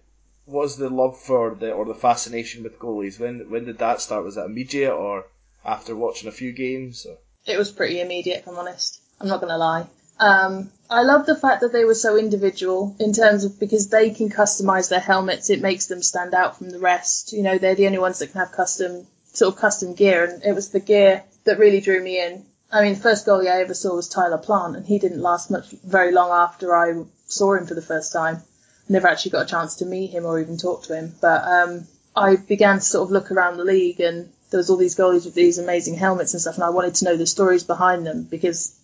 what 0.45 0.63
is 0.65 0.77
the 0.77 0.89
love 0.89 1.19
for 1.19 1.53
the 1.53 1.71
or 1.71 1.85
the 1.85 1.93
fascination 1.93 2.63
with 2.63 2.79
goalies? 2.79 3.19
When 3.19 3.49
when 3.49 3.65
did 3.65 3.79
that 3.79 3.99
start? 3.99 4.23
Was 4.23 4.35
that 4.35 4.45
immediate 4.45 4.93
or 4.93 5.25
after 5.65 5.95
watching 5.95 6.29
a 6.29 6.31
few 6.31 6.53
games? 6.53 7.05
Or? 7.05 7.17
It 7.45 7.57
was 7.57 7.71
pretty 7.71 7.99
immediate, 7.99 8.39
if 8.39 8.47
I'm 8.47 8.57
honest. 8.57 9.01
I'm 9.19 9.27
not 9.27 9.41
gonna 9.41 9.57
lie. 9.57 9.87
Um, 10.19 10.71
I 10.89 11.01
love 11.01 11.25
the 11.25 11.35
fact 11.35 11.61
that 11.61 11.73
they 11.73 11.83
were 11.83 11.95
so 11.95 12.17
individual 12.17 12.95
in 12.99 13.13
terms 13.13 13.43
of 13.43 13.59
because 13.59 13.89
they 13.89 14.11
can 14.11 14.29
customize 14.29 14.89
their 14.89 14.99
helmets. 14.99 15.49
It 15.49 15.61
makes 15.61 15.87
them 15.87 16.03
stand 16.03 16.33
out 16.33 16.57
from 16.57 16.69
the 16.69 16.79
rest. 16.79 17.33
You 17.33 17.43
know, 17.43 17.57
they're 17.57 17.75
the 17.75 17.87
only 17.87 17.97
ones 17.97 18.19
that 18.19 18.31
can 18.31 18.39
have 18.39 18.51
custom 18.51 19.07
sort 19.33 19.53
of 19.53 19.59
custom 19.59 19.93
gear, 19.93 20.23
and 20.23 20.43
it 20.43 20.53
was 20.53 20.69
the 20.69 20.79
gear 20.79 21.23
that 21.43 21.59
really 21.59 21.81
drew 21.81 22.01
me 22.01 22.23
in. 22.23 22.45
I 22.71 22.81
mean, 22.81 22.93
the 22.93 22.99
first 22.99 23.25
goalie 23.25 23.51
I 23.51 23.61
ever 23.61 23.73
saw 23.73 23.95
was 23.95 24.07
Tyler 24.07 24.37
Plante, 24.37 24.77
and 24.77 24.85
he 24.85 24.99
didn't 24.99 25.21
last 25.21 25.51
much 25.51 25.69
very 25.83 26.11
long 26.11 26.31
after 26.31 26.75
I 26.75 27.03
saw 27.27 27.53
him 27.53 27.65
for 27.65 27.73
the 27.73 27.81
first 27.81 28.13
time. 28.13 28.41
Never 28.87 29.07
actually 29.07 29.31
got 29.31 29.47
a 29.47 29.49
chance 29.49 29.75
to 29.77 29.85
meet 29.85 30.11
him 30.11 30.25
or 30.25 30.39
even 30.39 30.57
talk 30.57 30.83
to 30.83 30.95
him. 30.95 31.15
But 31.19 31.43
um, 31.43 31.87
I 32.15 32.35
began 32.35 32.75
to 32.75 32.81
sort 32.81 33.07
of 33.07 33.11
look 33.11 33.31
around 33.31 33.57
the 33.57 33.65
league 33.65 33.99
and 33.99 34.29
there 34.51 34.59
was 34.59 34.69
all 34.69 34.77
these 34.77 34.95
goalies 34.95 35.25
with 35.25 35.33
these 35.33 35.57
amazing 35.57 35.95
helmets 35.95 36.33
and 36.33 36.41
stuff 36.41 36.55
and 36.55 36.63
I 36.63 36.69
wanted 36.69 36.95
to 36.95 37.05
know 37.05 37.17
the 37.17 37.25
stories 37.25 37.63
behind 37.63 38.05
them 38.05 38.23
because 38.23 38.75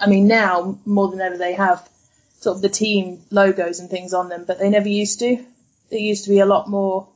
I 0.00 0.06
mean 0.08 0.26
now 0.26 0.78
more 0.84 1.08
than 1.08 1.20
ever 1.20 1.36
they 1.36 1.54
have 1.54 1.88
sort 2.40 2.56
of 2.56 2.62
the 2.62 2.68
team 2.68 3.22
logos 3.30 3.80
and 3.80 3.90
things 3.90 4.14
on 4.14 4.28
them, 4.28 4.44
but 4.46 4.58
they 4.58 4.70
never 4.70 4.88
used 4.88 5.18
to. 5.20 5.44
They 5.90 5.98
used 5.98 6.24
to 6.24 6.30
be 6.30 6.40
a 6.40 6.46
lot 6.46 6.68
more 6.68 7.08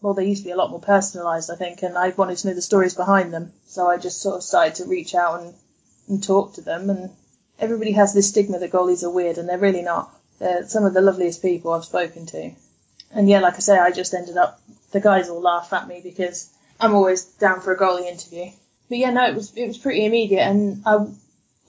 well, 0.00 0.14
they 0.14 0.26
used 0.26 0.42
to 0.42 0.48
be 0.48 0.52
a 0.52 0.56
lot 0.56 0.70
more 0.70 0.80
personalised, 0.80 1.52
I 1.52 1.56
think, 1.56 1.82
and 1.82 1.96
I 1.96 2.08
wanted 2.10 2.38
to 2.38 2.48
know 2.48 2.54
the 2.54 2.62
stories 2.62 2.94
behind 2.94 3.32
them. 3.32 3.52
So 3.66 3.86
I 3.86 3.98
just 3.98 4.22
sort 4.22 4.36
of 4.36 4.42
started 4.42 4.76
to 4.76 4.86
reach 4.86 5.14
out 5.14 5.42
and, 5.42 5.54
and 6.08 6.22
talk 6.22 6.54
to 6.54 6.62
them, 6.62 6.88
and 6.88 7.10
everybody 7.58 7.92
has 7.92 8.14
this 8.14 8.28
stigma 8.28 8.58
that 8.58 8.72
goalies 8.72 9.02
are 9.02 9.10
weird, 9.10 9.38
and 9.38 9.48
they're 9.48 9.58
really 9.58 9.82
not. 9.82 10.10
They're 10.38 10.66
some 10.66 10.84
of 10.84 10.94
the 10.94 11.02
loveliest 11.02 11.42
people 11.42 11.72
I've 11.72 11.84
spoken 11.84 12.26
to. 12.26 12.52
And 13.12 13.28
yeah, 13.28 13.40
like 13.40 13.56
I 13.56 13.58
say, 13.58 13.78
I 13.78 13.90
just 13.90 14.14
ended 14.14 14.36
up, 14.36 14.60
the 14.92 15.00
guys 15.00 15.28
all 15.28 15.40
laugh 15.40 15.72
at 15.72 15.86
me 15.86 16.00
because 16.02 16.50
I'm 16.80 16.94
always 16.94 17.24
down 17.24 17.60
for 17.60 17.74
a 17.74 17.78
goalie 17.78 18.10
interview. 18.10 18.50
But 18.88 18.98
yeah, 18.98 19.10
no, 19.10 19.26
it 19.26 19.34
was, 19.34 19.52
it 19.54 19.66
was 19.66 19.78
pretty 19.78 20.06
immediate. 20.06 20.40
And 20.40 20.82
I, 20.86 21.06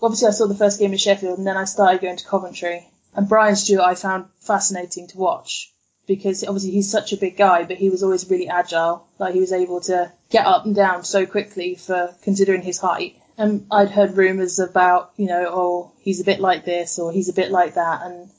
obviously 0.01 0.27
I 0.27 0.31
saw 0.31 0.47
the 0.47 0.55
first 0.55 0.79
game 0.79 0.91
in 0.91 0.97
Sheffield 0.97 1.37
and 1.37 1.47
then 1.47 1.57
I 1.57 1.65
started 1.65 2.01
going 2.01 2.17
to 2.17 2.27
Coventry. 2.27 2.87
And 3.13 3.27
Brian 3.27 3.55
Stewart 3.55 3.85
I 3.85 3.95
found 3.95 4.25
fascinating 4.39 5.07
to 5.07 5.17
watch 5.17 5.71
because 6.07 6.43
obviously 6.43 6.71
he's 6.71 6.91
such 6.91 7.13
a 7.13 7.17
big 7.17 7.37
guy, 7.37 7.63
but 7.63 7.77
he 7.77 7.89
was 7.89 8.03
always 8.03 8.29
really 8.29 8.47
agile. 8.47 9.07
Like 9.19 9.33
he 9.33 9.39
was 9.39 9.51
able 9.51 9.81
to 9.81 10.11
get 10.29 10.45
up 10.45 10.65
and 10.65 10.75
down 10.75 11.03
so 11.03 11.25
quickly 11.25 11.75
for 11.75 12.13
considering 12.23 12.61
his 12.61 12.77
height. 12.77 13.17
And 13.37 13.65
I'd 13.71 13.89
heard 13.89 14.17
rumours 14.17 14.59
about, 14.59 15.11
you 15.17 15.27
know, 15.27 15.45
oh, 15.49 15.91
he's 16.01 16.21
a 16.21 16.25
bit 16.25 16.39
like 16.39 16.65
this 16.65 16.99
or 16.99 17.11
he's 17.11 17.29
a 17.29 17.33
bit 17.33 17.51
like 17.51 17.75
that. 17.75 18.01
And 18.03 18.29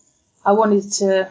I 0.44 0.52
wanted 0.52 0.90
to, 0.92 1.30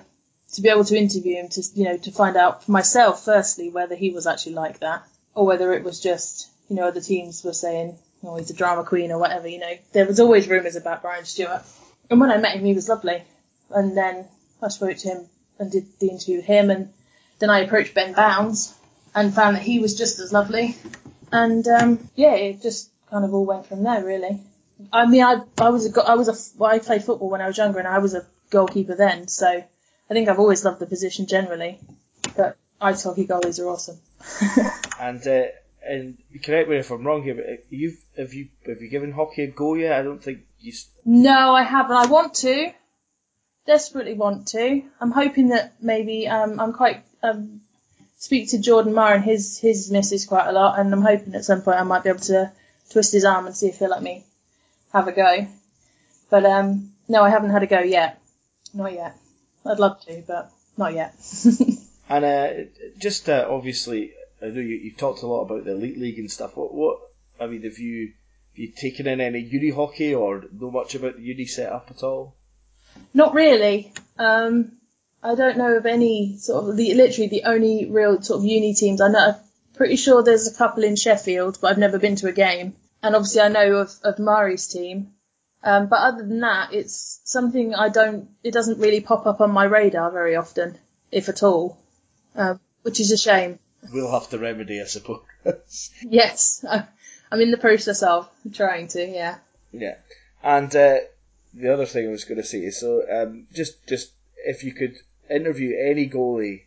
to 0.53 0.61
be 0.61 0.69
able 0.69 0.84
to 0.86 0.97
interview 0.97 1.36
him 1.36 1.49
to, 1.49 1.63
you 1.75 1.86
know, 1.86 1.97
to 1.97 2.11
find 2.11 2.36
out 2.36 2.63
for 2.63 2.71
myself, 2.71 3.23
firstly, 3.23 3.69
whether 3.69 3.95
he 3.95 4.11
was 4.11 4.27
actually 4.27 4.53
like 4.53 4.79
that 4.79 5.03
or 5.34 5.45
whether 5.45 5.73
it 5.73 5.84
was 5.84 6.01
just, 6.01 6.49
you 6.69 6.75
know, 6.75 6.88
other 6.88 7.01
teams 7.01 7.43
were 7.43 7.53
saying, 7.53 7.97
oh, 8.24 8.38
he's 8.38 8.49
a 8.49 8.55
drama 8.55 8.84
queen 8.84 9.11
or 9.11 9.17
whatever, 9.17 9.47
you 9.47 9.59
know. 9.59 9.74
There 9.93 10.05
was 10.05 10.19
always 10.19 10.47
rumours 10.47 10.76
about 10.76 11.01
Brian 11.01 11.26
Stewart. 11.26 11.63
And 12.09 12.19
when 12.19 12.32
I 12.32 12.38
met 12.38 12.55
him, 12.55 12.65
he 12.65 12.74
was 12.74 12.89
lovely. 12.89 13.24
And 13.69 13.95
then 13.95 14.28
I 14.61 14.69
spoke 14.69 14.97
to 14.97 15.07
him 15.07 15.26
and 15.59 15.72
did 15.72 15.86
the 15.99 16.09
interview 16.09 16.38
with 16.38 16.45
him. 16.45 16.69
And 16.69 16.93
then 17.39 17.49
I 17.49 17.59
approached 17.59 17.93
Ben 17.93 18.13
Bowns 18.13 18.74
and 19.15 19.34
found 19.34 19.55
that 19.55 19.63
he 19.63 19.80
was 19.80 19.97
just 19.97 20.19
as 20.19 20.34
lovely. 20.34 20.76
And 21.32 21.67
um, 21.67 22.09
yeah, 22.15 22.36
it 22.36 22.61
just 22.61 22.89
kind 23.09 23.26
of 23.26 23.34
all 23.34 23.45
went 23.45 23.65
from 23.65 23.84
there, 23.84 24.03
really. 24.03 24.41
I 24.91 25.05
mean, 25.05 25.24
I 25.24 25.41
I 25.59 25.69
was 25.69 25.86
a 25.86 26.01
I 26.01 26.15
was 26.15 26.28
a 26.28 26.57
well, 26.57 26.72
I 26.72 26.80
played 26.80 27.03
football 27.03 27.30
when 27.30 27.41
I 27.41 27.47
was 27.47 27.57
younger, 27.57 27.80
and 27.80 27.88
I 27.88 27.99
was 27.99 28.13
a 28.13 28.26
goalkeeper 28.49 28.95
then. 28.95 29.28
So 29.28 29.47
I 29.47 30.13
think 30.13 30.28
I've 30.28 30.39
always 30.39 30.65
loved 30.65 30.80
the 30.80 30.88
position 30.88 31.28
generally. 31.28 31.80
But 32.36 32.57
ice 32.80 33.03
hockey 33.03 33.28
goalies 33.28 33.59
are 33.59 33.69
awesome. 33.69 33.99
And 34.99 35.26
uh, 35.28 35.45
and 35.84 36.17
correct 36.43 36.69
me 36.69 36.77
if 36.77 36.91
I'm 36.91 37.05
wrong 37.05 37.23
here, 37.23 37.36
but 37.36 37.65
you've 37.69 37.97
have 38.17 38.34
you 38.34 38.49
have 38.65 38.82
you 38.82 38.89
given 38.89 39.11
hockey 39.11 39.43
a 39.43 39.47
go 39.47 39.75
yet? 39.75 39.93
I 39.93 40.03
don't 40.03 40.23
think 40.23 40.41
you. 40.59 40.73
No, 41.05 41.53
I 41.53 41.63
haven't. 41.63 41.95
I 41.95 42.05
want 42.07 42.36
to. 42.36 42.71
Desperately 43.65 44.13
want 44.13 44.47
to. 44.49 44.84
I'm 44.99 45.11
hoping 45.11 45.49
that 45.49 45.75
maybe 45.82 46.27
um, 46.27 46.59
I'm 46.59 46.73
quite 46.73 47.03
um, 47.21 47.61
speak 48.17 48.49
to 48.49 48.59
Jordan 48.59 48.93
Marr 48.93 49.15
and 49.15 49.23
his 49.23 49.59
his 49.59 49.91
missus 49.91 50.25
quite 50.25 50.47
a 50.47 50.51
lot, 50.51 50.79
and 50.79 50.91
I'm 50.93 51.01
hoping 51.01 51.36
at 51.36 51.45
some 51.45 51.61
point 51.61 51.79
I 51.79 51.84
might 51.84 52.03
be 52.03 52.09
able 52.09 52.19
to 52.21 52.51
twist 52.89 53.13
his 53.13 53.25
arm 53.25 53.45
and 53.45 53.55
see 53.55 53.67
if 53.67 53.77
he'll 53.79 53.89
let 53.89 54.03
me 54.03 54.25
have 54.93 55.07
a 55.07 55.11
go. 55.11 55.47
But 56.29 56.45
um, 56.45 56.91
no, 57.07 57.23
I 57.23 57.29
haven't 57.29 57.51
had 57.51 57.63
a 57.63 57.67
go 57.67 57.79
yet. 57.79 58.19
Not 58.73 58.93
yet. 58.93 59.17
I'd 59.65 59.79
love 59.79 60.03
to, 60.05 60.23
but 60.25 60.51
not 60.77 60.93
yet. 60.93 61.13
And 62.11 62.25
uh, 62.25 62.49
just 62.97 63.29
uh, 63.29 63.47
obviously, 63.49 64.11
I 64.41 64.47
know 64.47 64.61
you 64.61 64.75
you 64.75 64.93
talked 64.93 65.21
a 65.21 65.27
lot 65.27 65.43
about 65.43 65.65
the 65.65 65.71
elite 65.71 65.99
league 65.99 66.19
and 66.19 66.31
stuff. 66.31 66.55
What 66.55 66.73
what 66.73 66.99
I 67.39 67.47
mean, 67.47 67.63
have 67.63 67.77
you 67.77 68.13
have 68.51 68.57
you 68.57 68.71
taken 68.71 69.07
in 69.07 69.21
any 69.21 69.39
uni 69.39 69.69
hockey 69.69 70.13
or 70.15 70.43
know 70.51 70.71
much 70.71 70.95
about 70.95 71.17
the 71.17 71.23
uni 71.23 71.45
setup 71.45 71.91
at 71.91 72.03
all? 72.03 72.35
Not 73.13 73.33
really. 73.33 73.93
Um, 74.17 74.73
I 75.23 75.35
don't 75.35 75.57
know 75.57 75.77
of 75.77 75.85
any 75.85 76.37
sort 76.37 76.69
of 76.69 76.77
the 76.77 76.93
literally 76.95 77.29
the 77.29 77.43
only 77.43 77.85
real 77.85 78.21
sort 78.21 78.39
of 78.39 78.45
uni 78.45 78.73
teams. 78.73 79.01
I 79.01 79.09
know. 79.09 79.27
I'm 79.29 79.35
pretty 79.75 79.95
sure 79.95 80.23
there's 80.23 80.47
a 80.47 80.57
couple 80.57 80.83
in 80.83 80.95
Sheffield, 80.95 81.59
but 81.61 81.71
I've 81.71 81.77
never 81.77 81.99
been 81.99 82.15
to 82.17 82.27
a 82.27 82.33
game. 82.33 82.75
And 83.03 83.15
obviously, 83.15 83.41
I 83.41 83.49
know 83.49 83.77
of 83.77 83.93
of 84.03 84.19
Mari's 84.19 84.67
team. 84.67 85.13
Um, 85.63 85.87
but 85.87 85.99
other 85.99 86.23
than 86.23 86.39
that, 86.39 86.73
it's 86.73 87.21
something 87.23 87.75
I 87.75 87.89
don't. 87.89 88.29
It 88.43 88.51
doesn't 88.51 88.79
really 88.79 89.01
pop 89.01 89.27
up 89.27 89.41
on 89.41 89.51
my 89.51 89.65
radar 89.65 90.11
very 90.11 90.35
often, 90.35 90.77
if 91.11 91.29
at 91.29 91.43
all, 91.43 91.77
um, 92.35 92.59
which 92.81 92.99
is 92.99 93.11
a 93.11 93.17
shame. 93.17 93.59
We'll 93.91 94.11
have 94.11 94.29
to 94.29 94.38
remedy, 94.39 94.82
I 94.82 94.86
suppose. 94.86 95.21
Yes, 96.01 96.63
I'm 97.32 97.41
in 97.41 97.51
the 97.51 97.57
process 97.57 98.03
of 98.03 98.29
trying 98.53 98.88
to. 98.89 99.05
Yeah. 99.05 99.38
Yeah, 99.71 99.95
and 100.43 100.75
uh, 100.75 100.97
the 101.53 101.73
other 101.73 101.86
thing 101.86 102.07
I 102.07 102.11
was 102.11 102.25
going 102.25 102.38
to 102.38 102.47
say 102.47 102.59
is 102.59 102.79
so 102.79 103.03
um, 103.09 103.47
just 103.53 103.86
just 103.88 104.11
if 104.45 104.63
you 104.63 104.73
could 104.73 104.95
interview 105.29 105.77
any 105.77 106.09
goalie, 106.09 106.63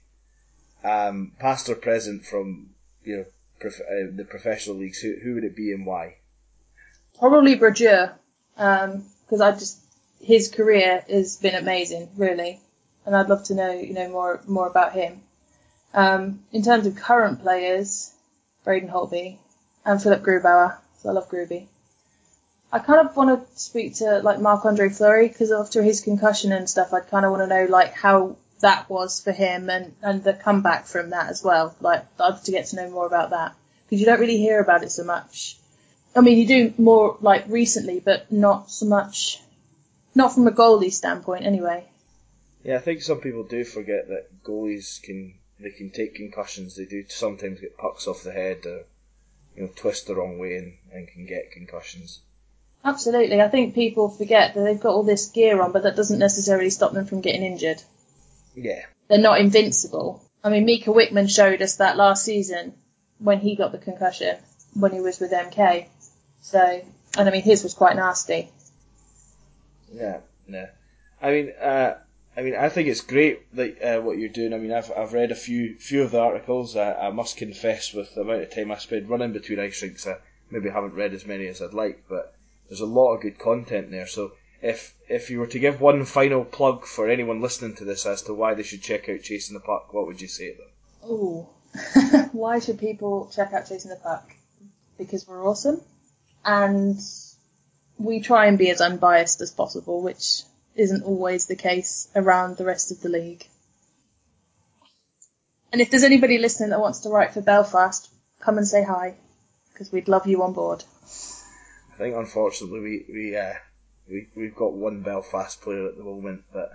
um, 0.83 1.33
past 1.39 1.69
or 1.69 1.75
present 1.75 2.25
from 2.25 2.71
you 3.05 3.19
know 3.19 3.25
prof- 3.61 3.81
uh, 3.81 4.11
the 4.11 4.25
professional 4.25 4.77
leagues, 4.77 5.01
who 5.01 5.15
who 5.23 5.35
would 5.35 5.45
it 5.45 5.57
be 5.57 5.73
and 5.73 5.87
why? 5.87 6.17
Probably 7.19 7.55
Brodeur, 7.55 8.15
because 8.57 9.41
I 9.41 9.53
just 9.53 9.79
his 10.21 10.49
career 10.51 11.05
has 11.09 11.37
been 11.37 11.55
amazing, 11.55 12.09
really, 12.17 12.61
and 13.05 13.15
I'd 13.15 13.29
love 13.29 13.45
to 13.45 13.55
know 13.55 13.71
you 13.71 13.93
know 13.93 14.09
more 14.09 14.41
more 14.47 14.67
about 14.67 14.95
him. 14.95 15.23
Um, 15.95 16.41
in 16.53 16.63
terms 16.63 16.87
of 16.87 16.97
current 16.97 17.41
players, 17.41 18.13
Braden 18.65 18.89
Holtby 18.89 19.39
and 19.87 20.03
Philipp 20.03 20.23
Grubauer. 20.23 20.77
So 20.99 21.09
I 21.09 21.13
love 21.13 21.31
Gruby. 21.31 21.69
I 22.73 22.81
kind 22.81 23.07
of 23.07 23.17
want 23.17 23.31
to 23.31 23.59
speak 23.59 23.97
to 23.97 24.19
like 24.19 24.41
Marc 24.41 24.65
Andre 24.65 24.89
Fleury 24.89 25.29
because 25.29 25.53
after 25.53 25.83
his 25.83 26.01
concussion 26.01 26.51
and 26.51 26.69
stuff, 26.69 26.93
I'd 26.93 27.09
kind 27.09 27.25
of 27.25 27.31
want 27.31 27.43
to 27.43 27.47
know 27.47 27.67
like 27.71 27.95
how 27.95 28.37
that 28.61 28.91
was 28.91 29.21
for 29.21 29.31
him 29.31 29.71
and 29.71 29.95
and 30.03 30.25
the 30.25 30.33
comeback 30.33 30.87
from 30.87 31.11
that 31.11 31.29
as 31.29 31.45
well. 31.45 31.77
Like 31.81 32.01
I'd 32.01 32.19
love 32.19 32.43
to 32.45 32.51
get 32.51 32.67
to 32.67 32.77
know 32.77 32.91
more 32.91 33.07
about 33.07 33.31
that 33.31 33.55
because 33.85 34.01
you 34.01 34.07
don't 34.07 34.19
really 34.19 34.39
hear 34.39 34.61
about 34.61 34.83
it 34.83 34.91
so 34.91 35.05
much. 35.05 35.57
I 36.17 36.21
mean, 36.21 36.39
you 36.39 36.47
do 36.47 36.75
more 36.79 37.17
like 37.21 37.45
recently, 37.49 38.01
but 38.01 38.33
not 38.33 38.71
so 38.71 38.87
much. 38.87 39.41
Not 40.15 40.33
from 40.33 40.47
a 40.47 40.53
goalie 40.53 40.93
standpoint, 40.93 41.45
anyway. 41.45 41.85
Yeah, 42.63 42.77
I 42.77 42.79
think 42.79 43.03
some 43.03 43.21
people 43.21 43.45
do 43.45 43.65
forget 43.65 44.09
that 44.09 44.43
goalies 44.45 45.03
can 45.03 45.35
they 45.61 45.71
can 45.71 45.91
take 45.91 46.15
concussions. 46.15 46.77
They 46.77 46.85
do 46.85 47.05
sometimes 47.09 47.61
get 47.61 47.79
pucks 47.79 48.07
off 48.07 48.23
the 48.23 48.33
head 48.33 48.67
or 48.67 48.85
you 49.57 49.63
know 49.63 49.71
twist 49.75 50.07
the 50.07 50.15
wrong 50.15 50.39
way 50.39 50.57
and, 50.57 50.75
and 50.93 51.09
can 51.09 51.27
get 51.27 51.53
concussions. 51.53 52.21
Absolutely. 52.85 53.41
I 53.41 53.49
think 53.49 53.75
people 53.75 54.11
forget 54.11 54.55
that 54.55 54.63
they've 54.63 54.81
got 54.81 54.93
all 54.93 55.05
this 55.05 55.31
gear 55.31 55.63
on, 55.63 55.73
but 55.73 55.85
that 55.85 55.97
doesn't 55.97 56.19
necessarily 56.19 56.69
stop 56.69 56.93
them 56.93 57.07
from 57.07 57.23
getting 57.23 57.43
injured. 57.43 57.83
Yeah, 58.55 58.83
They're 59.09 59.19
not 59.19 59.41
invincible. 59.41 60.23
I 60.45 60.51
mean, 60.51 60.67
Mika 60.67 60.91
Wikman 60.91 61.35
showed 61.35 61.63
us 61.63 61.77
that 61.77 61.97
last 61.97 62.25
season 62.25 62.75
when 63.19 63.41
he 63.41 63.57
got 63.57 63.73
the 63.73 63.79
concussion 63.79 64.37
when 64.75 64.93
he 64.93 65.01
was 65.01 65.19
with 65.19 65.33
MK. 65.33 65.87
So, 66.43 66.83
and 67.17 67.29
I 67.29 67.33
mean, 67.33 67.43
his 67.43 67.63
was 67.63 67.75
quite 67.75 67.97
nasty. 67.97 68.51
Yeah, 69.93 70.19
yeah. 70.47 70.67
I 71.23 71.31
mean, 71.31 71.53
uh, 71.61 71.95
I 72.37 72.43
mean, 72.43 72.57
I 72.57 72.69
think 72.69 72.89
it's 72.89 73.01
great 73.01 73.55
that 73.55 73.81
uh, 73.83 74.01
what 74.03 74.19
you're 74.19 74.29
doing. 74.29 74.53
I 74.53 74.59
mean, 74.59 74.73
I've 74.73 74.91
I've 74.97 75.13
read 75.13 75.31
a 75.31 75.37
few 75.37 75.77
few 75.79 76.03
of 76.03 76.11
the 76.11 76.21
articles. 76.21 76.77
I, 76.77 76.93
I 76.95 77.11
must 77.11 77.37
confess, 77.37 77.93
with 77.93 78.15
the 78.15 78.23
amount 78.23 78.43
of 78.43 78.51
time 78.51 78.73
I 78.73 78.79
spend 78.79 79.09
running 79.09 79.33
between 79.33 79.61
ice 79.61 79.83
rinks, 79.83 80.07
I 80.07 80.17
maybe 80.51 80.69
haven't 80.69 80.95
read 80.95 81.15
as 81.15 81.27
many 81.27 81.47
as 81.47 81.63
I'd 81.63 81.75
like. 81.75 82.05
But 82.09 82.35
there's 82.69 82.81
a 82.81 82.87
lot 82.87 83.15
of 83.15 83.23
good 83.23 83.39
content 83.39 83.91
there. 83.91 84.07
So 84.07 84.33
if 84.61 84.95
if 85.09 85.31
you 85.31 85.39
were 85.39 85.47
to 85.49 85.59
give 85.59 85.81
one 85.81 86.05
final 86.05 86.45
plug 86.45 86.87
for 86.87 87.09
anyone 87.09 87.41
listening 87.41 87.77
to 87.77 87.85
this 87.85 88.07
as 88.07 88.23
to 88.23 88.35
why 88.35 88.55
they 88.55 88.63
should 88.63 88.83
check 88.83 89.09
out 89.09 89.23
Chasing 89.23 89.55
the 89.55 89.61
Puck, 89.61 89.93
what 89.93 90.07
would 90.07 90.21
you 90.21 90.29
say 90.29 90.53
to 90.53 90.59
them? 90.59 91.11
Ooh. 91.11 91.47
Why 92.33 92.61
should 92.61 92.79
people 92.79 93.31
check 93.35 93.53
out 93.53 93.69
Chasing 93.69 93.91
the 93.91 93.97
Puck? 93.97 94.33
Because 94.97 95.27
we're 95.27 95.45
awesome. 95.45 95.81
And 96.45 97.01
we 97.99 98.21
try 98.21 98.47
and 98.47 98.57
be 98.57 98.71
as 98.71 98.81
unbiased 98.81 99.41
as 99.41 99.51
possible, 99.51 100.01
which 100.01 100.43
isn't 100.75 101.05
always 101.05 101.47
the 101.47 101.57
case 101.57 102.09
around 102.15 102.57
the 102.57 102.65
rest 102.65 102.91
of 102.91 103.01
the 103.01 103.09
league. 103.09 103.47
And 105.73 105.81
if 105.81 105.91
there's 105.91 106.05
anybody 106.05 106.39
listening 106.39 106.71
that 106.71 106.81
wants 106.81 107.01
to 107.01 107.09
write 107.09 107.35
for 107.35 107.41
Belfast, 107.41 108.09
come 108.41 108.59
and 108.59 108.67
say 108.67 108.85
hi, 108.85 109.15
because 109.73 109.91
we'd 109.91 110.09
love 110.09 110.27
you 110.27 110.43
on 110.43 110.53
board. 110.53 110.85
I 111.95 111.99
think 111.99 112.17
unfortunately 112.17 112.81
we 112.81 113.05
we 113.13 113.37
uh, 113.37 113.55
we 114.09 114.29
we've 114.37 114.55
got 114.55 114.73
one 114.73 115.03
Belfast 115.03 115.61
player 115.63 115.89
at 115.89 115.97
the 115.97 116.05
moment, 116.05 116.45
but 116.53 116.71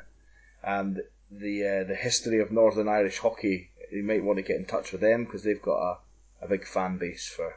um, 0.64 0.98
the 1.32 1.66
uh, 1.66 1.84
the 1.86 1.96
history 1.96 2.42
of 2.42 2.52
Northern 2.52 2.88
Irish 2.88 3.20
hockey, 3.20 3.70
you 3.92 4.04
might 4.04 4.24
want 4.24 4.38
to 4.38 4.44
get 4.44 4.58
in 4.58 4.66
touch 4.66 4.92
with 4.92 5.02
them 5.02 5.26
because 5.26 5.44
they've 5.44 5.62
got 5.62 5.80
a, 5.80 5.98
a 6.46 6.48
big 6.48 6.66
fan 6.66 6.98
base 6.98 7.28
for 7.28 7.56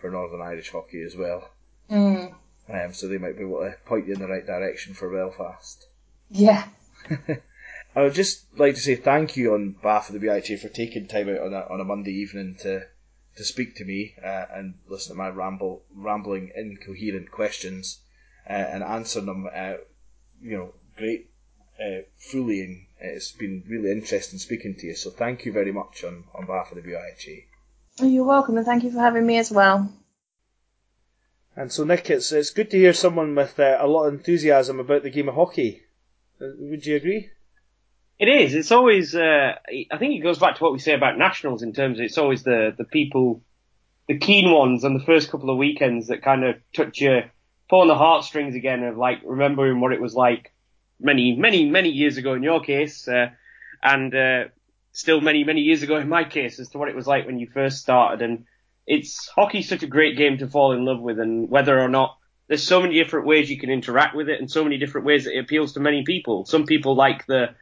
for 0.00 0.10
Northern 0.10 0.40
Irish 0.42 0.70
hockey 0.70 1.02
as 1.02 1.16
well. 1.16 1.50
Mm. 1.90 2.34
Um, 2.68 2.92
so 2.92 3.06
they 3.06 3.18
might 3.18 3.36
be 3.36 3.44
able 3.44 3.60
to 3.60 3.76
point 3.84 4.06
you 4.06 4.14
in 4.14 4.20
the 4.20 4.28
right 4.28 4.46
direction 4.46 4.94
for 4.94 5.10
Belfast. 5.10 5.86
Yeah. 6.30 6.66
I 7.96 8.02
would 8.02 8.14
just 8.14 8.44
like 8.58 8.74
to 8.74 8.80
say 8.80 8.96
thank 8.96 9.36
you 9.36 9.54
on 9.54 9.76
behalf 9.80 10.08
of 10.10 10.20
the 10.20 10.26
BIHA 10.26 10.60
for 10.60 10.68
taking 10.68 11.06
time 11.06 11.28
out 11.28 11.40
on 11.40 11.54
a, 11.54 11.66
on 11.70 11.80
a 11.80 11.84
Monday 11.84 12.12
evening 12.12 12.56
to 12.60 12.86
to 13.36 13.44
speak 13.44 13.76
to 13.76 13.84
me 13.84 14.14
uh, 14.24 14.46
and 14.54 14.74
listen 14.88 15.14
to 15.14 15.18
my 15.18 15.28
ramble, 15.28 15.82
rambling, 15.94 16.50
incoherent 16.56 17.30
questions 17.30 18.00
uh, 18.48 18.52
and 18.52 18.82
answer 18.82 19.20
them. 19.20 19.46
Uh, 19.54 19.74
you 20.40 20.56
know, 20.56 20.74
great, 20.96 21.30
uh, 21.78 22.02
fully, 22.16 22.62
and 22.62 22.86
it's 23.00 23.32
been 23.32 23.62
really 23.68 23.92
interesting 23.92 24.38
speaking 24.38 24.74
to 24.74 24.86
you. 24.86 24.94
So 24.94 25.10
thank 25.10 25.44
you 25.44 25.52
very 25.52 25.72
much 25.72 26.02
on, 26.04 26.24
on 26.34 26.46
behalf 26.46 26.72
of 26.72 26.82
the 26.82 26.90
BIHA. 26.90 27.44
Oh, 28.00 28.06
You're 28.06 28.24
welcome, 28.24 28.56
and 28.56 28.66
thank 28.66 28.84
you 28.84 28.90
for 28.90 29.00
having 29.00 29.26
me 29.26 29.38
as 29.38 29.50
well. 29.50 29.90
And 31.56 31.72
so, 31.72 31.84
Nick, 31.84 32.10
it's 32.10 32.32
it's 32.32 32.50
good 32.50 32.70
to 32.70 32.76
hear 32.76 32.92
someone 32.92 33.34
with 33.34 33.58
uh, 33.58 33.78
a 33.80 33.86
lot 33.86 34.04
of 34.04 34.14
enthusiasm 34.14 34.78
about 34.78 35.02
the 35.02 35.10
game 35.10 35.28
of 35.28 35.34
hockey. 35.34 35.82
Uh, 36.40 36.48
Would 36.58 36.84
you 36.84 36.96
agree? 36.96 37.30
It 38.18 38.28
is. 38.28 38.54
It's 38.54 38.72
always. 38.72 39.14
Uh, 39.14 39.54
I 39.90 39.98
think 39.98 40.14
it 40.14 40.22
goes 40.22 40.38
back 40.38 40.56
to 40.56 40.62
what 40.62 40.74
we 40.74 40.78
say 40.78 40.92
about 40.92 41.16
nationals 41.16 41.62
in 41.62 41.72
terms 41.72 41.98
of 41.98 42.04
it's 42.04 42.18
always 42.18 42.42
the 42.42 42.74
the 42.76 42.84
people, 42.84 43.42
the 44.06 44.18
keen 44.18 44.50
ones 44.50 44.84
on 44.84 44.92
the 44.92 45.04
first 45.04 45.30
couple 45.30 45.48
of 45.48 45.56
weekends 45.56 46.08
that 46.08 46.22
kind 46.22 46.44
of 46.44 46.56
touch 46.74 47.00
your 47.00 47.22
pull 47.70 47.80
on 47.80 47.88
the 47.88 47.94
heartstrings 47.94 48.54
again 48.54 48.84
of 48.84 48.98
like 48.98 49.20
remembering 49.24 49.80
what 49.80 49.92
it 49.92 50.00
was 50.00 50.14
like 50.14 50.52
many 51.00 51.36
many 51.36 51.70
many 51.70 51.88
years 51.88 52.18
ago 52.18 52.34
in 52.34 52.42
your 52.42 52.60
case. 52.60 53.08
Uh, 53.08 53.30
and 53.82 54.14
uh, 54.14 54.44
still 54.92 55.22
many 55.22 55.42
many 55.44 55.62
years 55.62 55.82
ago 55.82 55.96
in 55.96 56.08
my 56.08 56.24
case 56.24 56.60
as 56.60 56.68
to 56.68 56.78
what 56.78 56.90
it 56.90 56.96
was 56.96 57.06
like 57.06 57.24
when 57.24 57.38
you 57.38 57.46
first 57.46 57.78
started. 57.78 58.20
And 58.20 58.44
it's 58.86 59.28
hockey's 59.28 59.68
such 59.68 59.82
a 59.82 59.88
great 59.88 60.16
game 60.16 60.38
to 60.38 60.48
fall 60.48 60.72
in 60.72 60.84
love 60.84 61.00
with, 61.00 61.18
and 61.18 61.50
whether 61.50 61.78
or 61.78 61.88
not 61.88 62.16
there's 62.48 62.62
so 62.62 62.80
many 62.80 62.94
different 62.94 63.26
ways 63.26 63.50
you 63.50 63.58
can 63.58 63.70
interact 63.70 64.14
with 64.14 64.28
it, 64.28 64.40
and 64.40 64.50
so 64.50 64.62
many 64.62 64.78
different 64.78 65.06
ways 65.06 65.24
that 65.24 65.36
it 65.36 65.40
appeals 65.40 65.72
to 65.72 65.80
many 65.80 66.04
people. 66.04 66.44
Some 66.46 66.66
people 66.66 66.94
like 66.94 67.26
the 67.26 67.54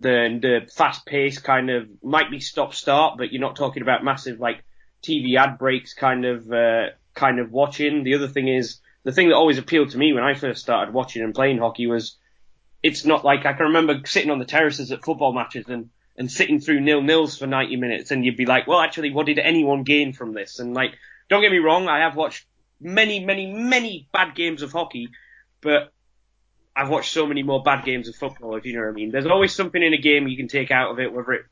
the 0.00 0.38
the 0.40 0.70
fast 0.72 1.06
pace 1.06 1.38
kind 1.38 1.70
of 1.70 1.88
might 2.02 2.30
be 2.30 2.40
stop 2.40 2.74
start, 2.74 3.16
but 3.16 3.32
you're 3.32 3.40
not 3.40 3.56
talking 3.56 3.82
about 3.82 4.04
massive 4.04 4.38
like 4.40 4.64
TV 5.02 5.36
ad 5.36 5.58
breaks 5.58 5.94
kind 5.94 6.24
of 6.24 6.50
uh, 6.52 6.88
kind 7.14 7.38
of 7.38 7.50
watching. 7.50 8.04
The 8.04 8.14
other 8.14 8.28
thing 8.28 8.48
is 8.48 8.80
the 9.04 9.12
thing 9.12 9.28
that 9.28 9.36
always 9.36 9.58
appealed 9.58 9.90
to 9.90 9.98
me 9.98 10.12
when 10.12 10.24
I 10.24 10.34
first 10.34 10.62
started 10.62 10.92
watching 10.92 11.22
and 11.22 11.34
playing 11.34 11.58
hockey 11.58 11.86
was 11.86 12.16
it's 12.82 13.06
not 13.06 13.24
like 13.24 13.46
I 13.46 13.54
can 13.54 13.66
remember 13.66 14.00
sitting 14.04 14.30
on 14.30 14.38
the 14.38 14.44
terraces 14.44 14.92
at 14.92 15.04
football 15.04 15.32
matches 15.32 15.66
and 15.68 15.88
and 16.16 16.30
sitting 16.30 16.60
through 16.60 16.80
nil 16.80 17.02
nils 17.02 17.38
for 17.38 17.46
90 17.46 17.76
minutes 17.76 18.10
and 18.10 18.24
you'd 18.24 18.36
be 18.36 18.46
like, 18.46 18.66
well, 18.66 18.80
actually, 18.80 19.10
what 19.10 19.26
did 19.26 19.38
anyone 19.38 19.82
gain 19.82 20.12
from 20.12 20.32
this? 20.32 20.58
And 20.58 20.74
like, 20.74 20.94
don't 21.28 21.42
get 21.42 21.50
me 21.50 21.58
wrong, 21.58 21.88
I 21.88 22.00
have 22.00 22.16
watched 22.16 22.46
many, 22.80 23.24
many, 23.24 23.52
many 23.52 24.08
bad 24.12 24.34
games 24.34 24.62
of 24.62 24.72
hockey, 24.72 25.08
but 25.60 25.92
I've 26.76 26.88
watched 26.88 27.12
so 27.12 27.26
many 27.26 27.42
more 27.42 27.62
bad 27.62 27.84
games 27.84 28.08
of 28.08 28.16
football, 28.16 28.56
if 28.56 28.66
you 28.66 28.74
know 28.74 28.80
what 28.80 28.90
I 28.90 28.92
mean. 28.92 29.10
There's 29.10 29.26
always 29.26 29.54
something 29.54 29.82
in 29.82 29.94
a 29.94 29.98
game 29.98 30.26
you 30.26 30.36
can 30.36 30.48
take 30.48 30.70
out 30.70 30.90
of 30.90 30.98
it, 30.98 31.12
whether 31.12 31.32
it, 31.32 31.42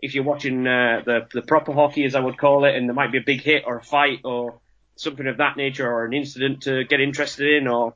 if 0.00 0.14
you're 0.14 0.24
watching 0.24 0.66
uh, 0.66 1.02
the 1.04 1.26
the 1.32 1.42
proper 1.42 1.72
hockey, 1.72 2.04
as 2.04 2.14
I 2.14 2.20
would 2.20 2.38
call 2.38 2.64
it, 2.64 2.76
and 2.76 2.88
there 2.88 2.94
might 2.94 3.10
be 3.10 3.18
a 3.18 3.24
big 3.24 3.40
hit 3.40 3.64
or 3.66 3.78
a 3.78 3.82
fight 3.82 4.20
or 4.24 4.60
something 4.96 5.26
of 5.26 5.38
that 5.38 5.56
nature, 5.56 5.90
or 5.90 6.04
an 6.04 6.12
incident 6.12 6.62
to 6.62 6.84
get 6.84 7.00
interested 7.00 7.56
in, 7.56 7.66
or 7.66 7.94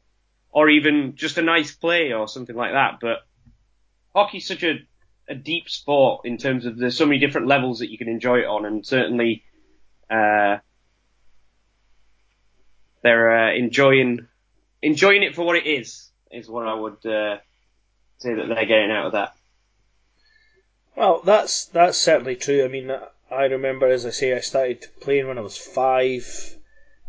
or 0.50 0.68
even 0.68 1.14
just 1.14 1.38
a 1.38 1.42
nice 1.42 1.74
play 1.74 2.12
or 2.12 2.26
something 2.26 2.56
like 2.56 2.72
that. 2.72 2.98
But 3.00 3.18
hockey's 4.14 4.46
such 4.48 4.62
a 4.62 4.80
a 5.28 5.34
deep 5.34 5.68
sport 5.68 6.22
in 6.24 6.36
terms 6.36 6.66
of 6.66 6.76
there's 6.76 6.96
so 6.96 7.06
many 7.06 7.18
different 7.18 7.46
levels 7.46 7.78
that 7.78 7.90
you 7.90 7.98
can 7.98 8.08
enjoy 8.08 8.40
it 8.40 8.46
on, 8.46 8.66
and 8.66 8.86
certainly 8.86 9.44
uh, 10.10 10.58
they're 13.02 13.48
uh, 13.48 13.54
enjoying 13.54 14.26
enjoying 14.82 15.22
it 15.22 15.34
for 15.34 15.44
what 15.44 15.56
it 15.56 15.66
is 15.66 16.10
is 16.30 16.48
what 16.48 16.66
I 16.66 16.74
would 16.74 17.06
uh, 17.06 17.38
say 18.18 18.34
that 18.34 18.48
they're 18.48 18.66
getting 18.66 18.90
out 18.90 19.06
of 19.06 19.12
that. 19.12 19.34
Well, 20.96 21.22
that's 21.24 21.66
that's 21.66 21.98
certainly 21.98 22.36
true. 22.36 22.64
I 22.64 22.68
mean, 22.68 22.90
I 23.30 23.44
remember, 23.44 23.88
as 23.88 24.04
I 24.04 24.10
say, 24.10 24.34
I 24.34 24.40
started 24.40 24.86
playing 25.00 25.26
when 25.26 25.38
I 25.38 25.42
was 25.42 25.56
five, 25.56 26.56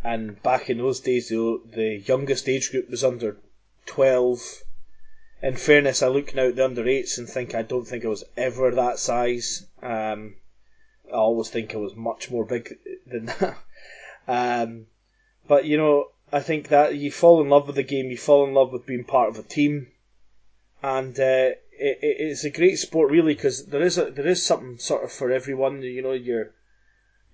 and 0.04 0.42
back 0.42 0.70
in 0.70 0.78
those 0.78 1.02
days, 1.02 1.30
the, 1.30 1.62
the 1.66 2.04
youngest 2.06 2.48
age 2.48 2.72
group 2.72 2.90
was 2.90 3.04
under 3.04 3.38
twelve. 3.86 4.40
In 5.44 5.58
fairness, 5.58 6.02
I 6.02 6.08
look 6.08 6.34
now 6.34 6.48
at 6.48 6.56
the 6.56 6.64
under 6.64 6.88
eights 6.88 7.18
and 7.18 7.28
think 7.28 7.54
I 7.54 7.64
don't 7.64 7.86
think 7.86 8.06
I 8.06 8.08
was 8.08 8.24
ever 8.38 8.72
that 8.72 8.98
size. 8.98 9.66
Um, 9.82 10.36
I 11.10 11.18
always 11.18 11.50
think 11.50 11.74
I 11.74 11.80
was 11.80 11.98
much 11.98 12.32
more 12.32 12.46
big 12.46 12.78
than 13.06 13.26
that. 13.40 13.58
Um, 14.26 14.88
but 15.46 15.66
you 15.66 15.76
know, 15.76 16.12
I 16.32 16.40
think 16.40 16.70
that 16.70 16.96
you 16.96 17.12
fall 17.12 17.42
in 17.42 17.50
love 17.50 17.68
with 17.68 17.76
the 17.76 17.84
game, 17.84 18.10
you 18.10 18.18
fall 18.18 18.48
in 18.48 18.54
love 18.54 18.72
with 18.72 18.86
being 18.86 19.04
part 19.04 19.28
of 19.28 19.38
a 19.38 19.44
team, 19.44 19.88
and 20.82 21.20
uh, 21.20 21.52
it, 21.74 22.00
it's 22.02 22.46
a 22.46 22.50
great 22.50 22.80
sport 22.80 23.12
really 23.12 23.34
because 23.34 23.66
there 23.66 23.82
is 23.82 23.98
a, 23.98 24.12
there 24.12 24.28
is 24.28 24.42
something 24.42 24.78
sort 24.78 25.04
of 25.04 25.12
for 25.12 25.30
everyone. 25.30 25.82
You 25.82 26.04
know, 26.04 26.14
your 26.14 26.52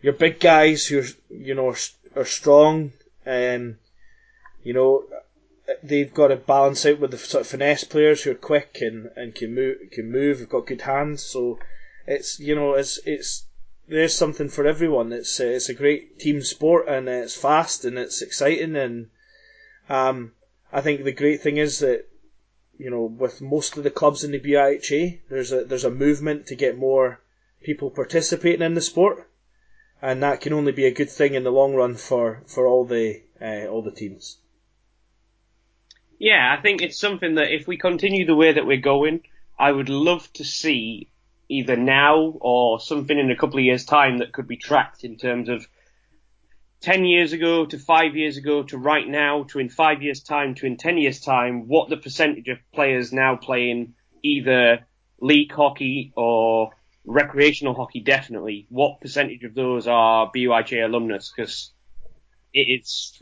your 0.02 0.14
big 0.14 0.40
guys 0.40 0.88
who 0.88 1.02
are, 1.02 1.08
you 1.30 1.54
know 1.54 1.68
are, 1.70 1.78
are 2.16 2.26
strong, 2.26 2.92
and 3.24 3.78
you 4.64 4.74
know 4.74 5.04
they've 5.84 6.14
got 6.14 6.28
to 6.28 6.36
balance 6.36 6.86
out 6.86 7.00
with 7.00 7.12
the 7.12 7.18
sort 7.18 7.42
of 7.42 7.48
finesse 7.48 7.84
players 7.84 8.24
who 8.24 8.32
are 8.32 8.36
quick 8.36 8.78
and, 8.82 9.12
and 9.16 9.36
can 9.36 9.54
move 9.54 9.78
can 9.92 10.12
move, 10.12 10.40
have 10.40 10.50
got 10.50 10.68
good 10.68 10.82
hands. 10.82 11.24
So 11.24 11.60
it's 12.08 12.40
you 12.40 12.56
know 12.56 12.74
it's 12.74 13.00
it's 13.06 13.46
there's 13.88 14.16
something 14.16 14.50
for 14.50 14.66
everyone. 14.68 15.12
It's 15.12 15.40
uh, 15.40 15.46
it's 15.46 15.70
a 15.70 15.74
great 15.74 16.20
team 16.20 16.42
sport 16.42 16.88
and 16.88 17.10
it's 17.10 17.36
fast 17.36 17.86
and 17.86 17.98
it's 17.98 18.22
exciting 18.22 18.76
and 18.76 19.10
um, 19.90 20.34
I 20.72 20.82
think 20.82 21.04
the 21.04 21.12
great 21.12 21.42
thing 21.42 21.58
is 21.58 21.80
that 21.80 22.06
you 22.78 22.90
know 22.90 23.04
with 23.04 23.42
most 23.42 23.78
of 23.78 23.84
the 23.84 23.90
clubs 23.90 24.24
in 24.24 24.32
the 24.32 24.40
BIHA 24.40 25.20
there's 25.30 25.52
a 25.52 25.64
there's 25.66 25.84
a 25.84 25.92
movement 25.92 26.46
to 26.48 26.56
get 26.56 26.78
more 26.78 27.20
people 27.62 27.90
participating 27.90 28.62
in 28.62 28.76
the 28.76 28.82
sport 28.82 29.28
and 30.02 30.24
that 30.24 30.40
can 30.42 30.54
only 30.54 30.72
be 30.72 30.86
a 30.86 30.92
good 30.92 31.10
thing 31.10 31.34
in 31.34 31.44
the 31.44 31.52
long 31.52 31.76
run 31.76 31.96
for 31.96 32.42
for 32.46 32.66
all 32.66 32.86
the 32.86 33.22
uh, 33.42 33.66
all 33.68 33.82
the 33.82 33.92
teams. 33.92 34.38
Yeah, 36.20 36.54
I 36.58 36.62
think 36.62 36.82
it's 36.82 37.00
something 37.00 37.36
that 37.36 37.54
if 37.54 37.66
we 37.66 37.78
continue 37.78 38.26
the 38.26 38.36
way 38.36 38.52
that 38.52 38.66
we're 38.66 38.78
going, 38.78 39.22
I 39.58 39.72
would 39.72 39.88
love 39.88 40.32
to 40.34 40.44
see 40.44 41.10
either 41.48 41.78
now 41.78 42.38
or 42.42 42.80
something 42.80 43.18
in 43.18 43.32
a 43.32 43.38
couple 43.38 43.58
of 43.58 43.64
years' 43.64 43.86
time 43.86 44.20
that 44.20 44.34
could 44.34 44.48
be 44.48 44.58
tracked 44.58 45.06
in 45.06 45.18
terms 45.18 45.48
of 45.48 45.66
10 46.82 47.06
years 47.06 47.32
ago 47.34 47.66
to 47.66 47.80
5 47.80 48.16
years 48.16 48.38
ago 48.38 48.64
to 48.64 48.78
right 48.78 49.08
now 49.08 49.44
to 49.44 49.60
in 49.60 49.70
5 49.70 50.02
years' 50.02 50.22
time 50.22 50.56
to 50.56 50.66
in 50.66 50.76
10 50.76 50.98
years' 50.98 51.22
time, 51.22 51.68
what 51.68 51.90
the 51.90 51.98
percentage 51.98 52.50
of 52.50 52.58
players 52.74 53.14
now 53.14 53.38
playing 53.38 53.96
either 54.22 54.86
league 55.22 55.52
hockey 55.52 56.12
or 56.16 56.72
recreational 57.06 57.74
hockey 57.74 58.02
definitely, 58.02 58.68
what 58.70 59.02
percentage 59.02 59.44
of 59.44 59.56
those 59.56 59.88
are 59.88 60.30
BYJ 60.36 60.84
alumnus? 60.84 61.32
Because 61.36 61.72
it's, 62.54 63.20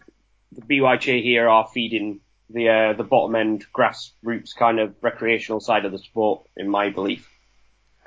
the 0.51 0.61
BYJ 0.61 1.21
here 1.21 1.47
are 1.47 1.67
feeding 1.71 2.21
the, 2.49 2.69
uh, 2.69 2.93
the 2.93 3.03
bottom 3.03 3.35
end 3.35 3.65
grassroots 3.73 4.55
kind 4.55 4.79
of 4.79 4.95
recreational 5.01 5.59
side 5.59 5.85
of 5.85 5.91
the 5.91 5.99
sport, 5.99 6.47
in 6.55 6.69
my 6.69 6.89
belief. 6.89 7.29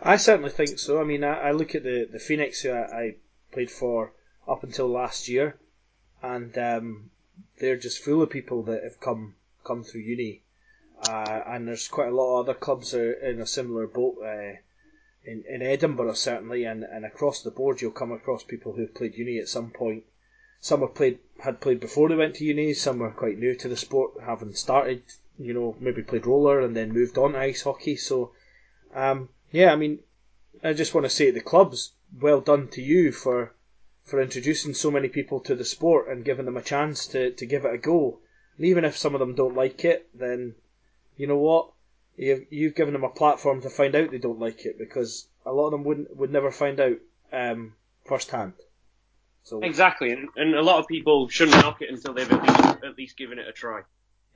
I 0.02 0.16
certainly 0.16 0.50
think 0.50 0.78
so. 0.78 1.00
I 1.00 1.04
mean, 1.04 1.24
I, 1.24 1.48
I 1.48 1.50
look 1.52 1.74
at 1.74 1.82
the, 1.82 2.08
the 2.10 2.18
Phoenix 2.18 2.62
who 2.62 2.70
I, 2.70 2.80
I, 2.80 3.14
played 3.52 3.70
for 3.70 4.12
up 4.48 4.62
until 4.62 4.88
last 4.88 5.28
year, 5.28 5.58
and 6.22 6.56
um, 6.56 7.10
they're 7.58 7.76
just 7.76 8.02
full 8.02 8.22
of 8.22 8.30
people 8.30 8.62
that 8.62 8.82
have 8.82 9.00
come 9.00 9.34
come 9.64 9.84
through 9.84 10.00
uni. 10.02 10.42
Uh, 11.08 11.42
and 11.46 11.66
there's 11.66 11.88
quite 11.88 12.08
a 12.08 12.14
lot 12.14 12.40
of 12.40 12.48
other 12.48 12.58
clubs 12.58 12.94
are 12.94 13.12
in 13.12 13.40
a 13.40 13.46
similar 13.46 13.86
boat 13.86 14.16
uh, 14.22 14.56
in, 15.24 15.44
in 15.48 15.62
Edinburgh, 15.62 16.14
certainly, 16.14 16.64
and, 16.64 16.84
and 16.84 17.04
across 17.04 17.42
the 17.42 17.50
board 17.50 17.80
you'll 17.80 17.90
come 17.90 18.12
across 18.12 18.42
people 18.42 18.72
who've 18.72 18.94
played 18.94 19.16
uni 19.16 19.38
at 19.38 19.48
some 19.48 19.70
point. 19.70 20.04
Some 20.62 20.80
have 20.80 20.94
played 20.94 21.18
had 21.38 21.60
played 21.60 21.80
before 21.80 22.08
they 22.08 22.14
went 22.14 22.34
to 22.34 22.44
uni, 22.44 22.74
some 22.74 23.00
are 23.02 23.10
quite 23.10 23.38
new 23.38 23.54
to 23.54 23.68
the 23.68 23.76
sport, 23.76 24.12
having 24.20 24.54
started, 24.54 25.02
you 25.38 25.54
know, 25.54 25.74
maybe 25.80 26.02
played 26.02 26.26
roller 26.26 26.60
and 26.60 26.76
then 26.76 26.92
moved 26.92 27.16
on 27.16 27.32
to 27.32 27.38
ice 27.38 27.62
hockey. 27.62 27.96
So, 27.96 28.32
um, 28.94 29.30
yeah, 29.50 29.72
I 29.72 29.76
mean, 29.76 30.00
I 30.62 30.74
just 30.74 30.94
want 30.94 31.06
to 31.06 31.10
say 31.10 31.30
the 31.30 31.40
clubs, 31.40 31.92
well 32.20 32.42
done 32.42 32.68
to 32.68 32.82
you 32.82 33.10
for 33.10 33.54
for 34.04 34.20
introducing 34.20 34.74
so 34.74 34.90
many 34.90 35.08
people 35.08 35.40
to 35.40 35.54
the 35.54 35.64
sport 35.64 36.08
and 36.08 36.24
giving 36.24 36.44
them 36.44 36.56
a 36.56 36.62
chance 36.62 37.06
to, 37.06 37.30
to 37.30 37.46
give 37.46 37.64
it 37.64 37.72
a 37.72 37.78
go. 37.78 38.18
And 38.56 38.66
even 38.66 38.84
if 38.84 38.98
some 38.98 39.14
of 39.14 39.20
them 39.20 39.34
don't 39.34 39.54
like 39.54 39.84
it, 39.84 40.08
then 40.12 40.56
you 41.16 41.26
know 41.26 41.38
what? 41.38 41.70
You've, 42.16 42.44
you've 42.50 42.74
given 42.74 42.92
them 42.92 43.04
a 43.04 43.08
platform 43.08 43.62
to 43.62 43.70
find 43.70 43.94
out 43.94 44.10
they 44.10 44.18
don't 44.18 44.40
like 44.40 44.66
it 44.66 44.78
because 44.78 45.28
a 45.46 45.52
lot 45.52 45.66
of 45.66 45.72
them 45.72 45.84
wouldn't 45.84 46.14
would 46.16 46.30
never 46.30 46.50
find 46.50 46.78
out 46.80 46.98
um, 47.32 47.74
firsthand. 48.04 48.52
So 49.44 49.60
exactly, 49.60 50.12
and, 50.12 50.28
and 50.36 50.54
a 50.54 50.62
lot 50.62 50.78
of 50.78 50.86
people 50.86 51.28
shouldn't 51.28 51.62
knock 51.62 51.82
it 51.82 51.90
until 51.90 52.14
they've 52.14 52.30
at 52.30 52.42
least, 52.42 52.84
at 52.84 52.98
least 52.98 53.16
given 53.16 53.38
it 53.38 53.48
a 53.48 53.52
try. 53.52 53.82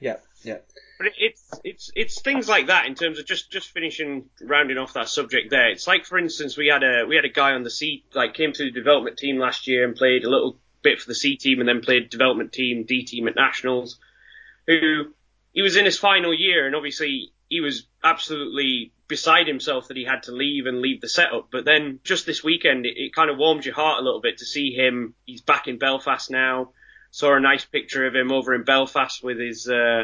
Yeah, 0.01 0.17
yeah. 0.43 0.59
But 0.99 1.09
it's 1.19 1.51
it's 1.63 1.91
it's 1.95 2.21
things 2.21 2.49
like 2.49 2.67
that 2.67 2.87
in 2.87 2.95
terms 2.95 3.19
of 3.19 3.27
just 3.27 3.51
just 3.51 3.71
finishing 3.71 4.27
rounding 4.43 4.79
off 4.79 4.95
that 4.95 5.09
subject 5.09 5.51
there. 5.51 5.71
It's 5.71 5.87
like 5.87 6.05
for 6.05 6.19
instance 6.19 6.57
we 6.57 6.67
had 6.67 6.83
a 6.83 7.05
we 7.07 7.17
had 7.17 7.25
a 7.25 7.31
guy 7.31 7.53
on 7.53 7.63
the 7.63 7.71
C 7.71 8.05
like 8.13 8.35
came 8.35 8.53
to 8.53 8.65
the 8.65 8.71
development 8.71 9.19
team 9.19 9.39
last 9.39 9.67
year 9.67 9.85
and 9.85 9.95
played 9.95 10.25
a 10.25 10.31
little 10.31 10.59
bit 10.83 11.01
for 11.01 11.09
the 11.09 11.15
C 11.15 11.37
team 11.37 11.61
and 11.61 11.69
then 11.69 11.81
played 11.81 12.11
development 12.11 12.53
team 12.53 12.85
D 12.85 13.05
team 13.05 13.29
at 13.29 13.37
nationals. 13.37 13.99
Who 14.67 15.13
he 15.53 15.63
was 15.63 15.77
in 15.77 15.85
his 15.85 15.99
final 15.99 16.35
year 16.35 16.67
and 16.67 16.75
obviously 16.75 17.33
he 17.55 17.61
was 17.61 17.87
absolutely 18.03 18.93
beside 19.07 19.47
himself 19.47 19.89
that 19.89 19.97
he 19.97 20.05
had 20.05 20.25
to 20.25 20.33
leave 20.33 20.67
and 20.67 20.81
leave 20.81 21.01
the 21.01 21.09
setup. 21.09 21.49
But 21.51 21.65
then 21.65 22.01
just 22.05 22.27
this 22.27 22.43
weekend 22.43 22.87
it, 22.87 22.95
it 22.97 23.15
kind 23.15 23.31
of 23.31 23.39
warms 23.39 23.67
your 23.67 23.75
heart 23.75 24.01
a 24.01 24.05
little 24.05 24.21
bit 24.21 24.39
to 24.39 24.47
see 24.47 24.73
him. 24.73 25.15
He's 25.27 25.43
back 25.43 25.69
in 25.69 25.79
Belfast 25.79 26.31
now 26.31 26.71
saw 27.15 27.37
a 27.37 27.41
nice 27.41 27.65
picture 27.65 28.09
of 28.09 28.15
him 28.17 28.33
over 28.33 28.57
in 28.57 28.65
Belfast 28.65 29.23
with 29.23 29.39
his 29.39 29.69
uh, 29.69 30.03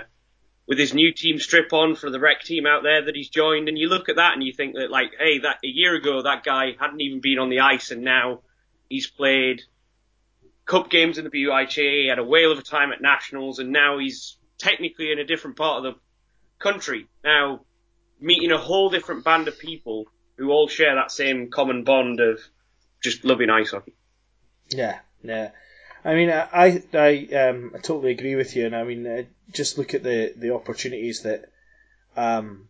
with 0.68 0.78
his 0.78 0.94
new 0.94 1.12
team 1.12 1.40
strip 1.40 1.72
on 1.72 1.96
for 1.96 2.09
the 2.09 2.20
rec 2.20 2.42
team 2.42 2.66
out 2.66 2.84
there 2.84 3.05
that 3.05 3.16
he's 3.16 3.28
joined. 3.28 3.68
And 3.68 3.76
you 3.76 3.88
look 3.88 4.09
at 4.09 4.14
that 4.14 4.34
and 4.34 4.44
you 4.44 4.53
think 4.53 4.76
that 4.76 4.92
like, 4.92 5.11
hey, 5.18 5.40
that 5.40 5.59
a 5.64 5.66
year 5.66 5.96
ago 5.96 6.22
that 6.22 6.44
guy 6.44 6.76
hadn't 6.78 7.01
even 7.01 7.20
been 7.20 7.40
on 7.40 7.51
the 7.51 7.61
ice, 7.61 7.90
and 7.90 8.03
now 8.03 8.42
he's 8.88 9.09
played 9.09 9.62
cup 10.66 10.88
games 10.88 11.18
in 11.18 11.24
the 11.24 11.30
BUIHA, 11.30 12.03
he 12.03 12.07
had 12.09 12.20
a 12.20 12.24
whale 12.24 12.53
of 12.53 12.61
a 12.61 12.62
time 12.62 12.92
at 12.92 13.03
nationals, 13.03 13.59
and 13.59 13.72
now 13.72 13.98
he's 13.98 14.36
technically 14.57 15.11
in 15.11 15.18
a 15.18 15.24
different 15.24 15.57
part 15.57 15.78
of 15.78 15.82
the 15.82 16.01
country. 16.61 17.08
Now 17.24 17.62
meeting 18.20 18.52
a 18.52 18.58
whole 18.58 18.90
different 18.90 19.24
band 19.24 19.48
of 19.48 19.58
people 19.58 20.06
who 20.36 20.50
all 20.50 20.68
share 20.68 20.94
that 20.94 21.11
same 21.11 21.50
common 21.50 21.84
bond 21.84 22.20
of 22.20 22.40
just 23.02 23.24
loving 23.24 23.50
ice 23.50 23.70
hockey. 23.70 23.94
Yeah, 24.70 25.00
yeah. 25.22 25.50
I 26.04 26.14
mean, 26.14 26.30
I 26.30 26.82
I 26.94 27.28
um 27.34 27.72
I 27.74 27.78
totally 27.78 28.12
agree 28.12 28.36
with 28.36 28.56
you, 28.56 28.66
and 28.66 28.76
I 28.76 28.84
mean, 28.84 29.06
uh, 29.06 29.22
just 29.52 29.76
look 29.76 29.94
at 29.94 30.02
the 30.02 30.32
the 30.36 30.54
opportunities 30.54 31.22
that 31.22 31.50
um 32.16 32.68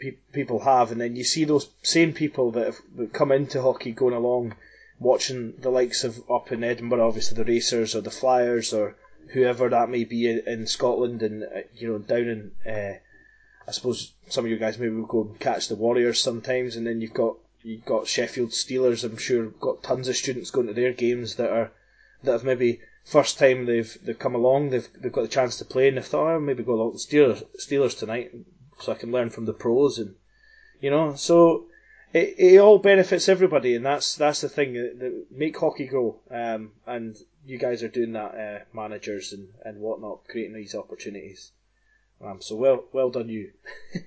pe- 0.00 0.18
people 0.32 0.60
have, 0.60 0.92
and 0.92 1.00
then 1.00 1.16
you 1.16 1.24
see 1.24 1.44
those 1.44 1.68
same 1.82 2.12
people 2.12 2.52
that 2.52 2.66
have 2.66 3.12
come 3.12 3.32
into 3.32 3.62
hockey 3.62 3.92
going 3.92 4.14
along, 4.14 4.54
watching 4.98 5.54
the 5.58 5.70
likes 5.70 6.04
of 6.04 6.30
up 6.30 6.52
in 6.52 6.62
Edinburgh, 6.62 7.06
obviously 7.06 7.36
the 7.36 7.50
Racers 7.50 7.96
or 7.96 8.02
the 8.02 8.10
Flyers 8.10 8.72
or 8.72 8.96
whoever 9.32 9.68
that 9.68 9.90
may 9.90 10.04
be 10.04 10.28
in, 10.28 10.42
in 10.46 10.66
Scotland, 10.66 11.22
and 11.22 11.42
uh, 11.42 11.62
you 11.74 11.88
know 11.88 11.98
down 11.98 12.28
in. 12.28 12.52
Uh, 12.70 12.98
I 13.70 13.72
suppose 13.72 14.14
some 14.26 14.44
of 14.44 14.50
you 14.50 14.58
guys 14.58 14.78
maybe 14.78 14.96
will 14.96 15.06
go 15.06 15.22
and 15.22 15.38
catch 15.38 15.68
the 15.68 15.76
Warriors 15.76 16.20
sometimes, 16.20 16.74
and 16.74 16.84
then 16.84 17.00
you've 17.00 17.14
got 17.14 17.36
you've 17.62 17.84
got 17.84 18.08
Sheffield 18.08 18.50
Steelers. 18.50 19.04
I'm 19.04 19.16
sure 19.16 19.46
got 19.46 19.84
tons 19.84 20.08
of 20.08 20.16
students 20.16 20.50
going 20.50 20.66
to 20.66 20.72
their 20.72 20.92
games 20.92 21.36
that 21.36 21.52
are 21.52 21.70
that 22.24 22.32
have 22.32 22.42
maybe 22.42 22.80
first 23.04 23.38
time 23.38 23.66
they've 23.66 23.96
they've 24.02 24.18
come 24.18 24.34
along, 24.34 24.70
they've 24.70 24.88
they've 24.98 25.12
got 25.12 25.22
the 25.22 25.28
chance 25.28 25.56
to 25.58 25.64
play, 25.64 25.86
and 25.86 25.96
they've 25.96 26.04
thought, 26.04 26.34
oh, 26.34 26.40
maybe 26.40 26.64
go 26.64 26.72
along 26.72 26.94
to 26.94 26.98
Steelers 26.98 27.44
Steelers 27.60 27.96
tonight, 27.96 28.32
so 28.80 28.90
I 28.90 28.96
can 28.96 29.12
learn 29.12 29.30
from 29.30 29.44
the 29.44 29.52
pros, 29.52 30.00
and 30.00 30.16
you 30.80 30.90
know, 30.90 31.14
so 31.14 31.68
it, 32.12 32.34
it 32.38 32.58
all 32.58 32.78
benefits 32.78 33.28
everybody, 33.28 33.76
and 33.76 33.86
that's 33.86 34.16
that's 34.16 34.40
the 34.40 34.48
thing 34.48 34.72
that, 34.72 35.26
make 35.30 35.56
hockey 35.56 35.86
grow. 35.86 36.18
Um, 36.28 36.72
and 36.86 37.16
you 37.46 37.56
guys 37.56 37.84
are 37.84 37.88
doing 37.88 38.14
that, 38.14 38.34
uh, 38.34 38.64
managers 38.72 39.32
and 39.32 39.50
and 39.64 39.78
whatnot, 39.78 40.26
creating 40.26 40.56
these 40.56 40.74
opportunities. 40.74 41.52
Um, 42.22 42.40
so 42.40 42.56
well 42.56 42.84
well 42.92 43.10
done 43.10 43.28
you. 43.28 43.52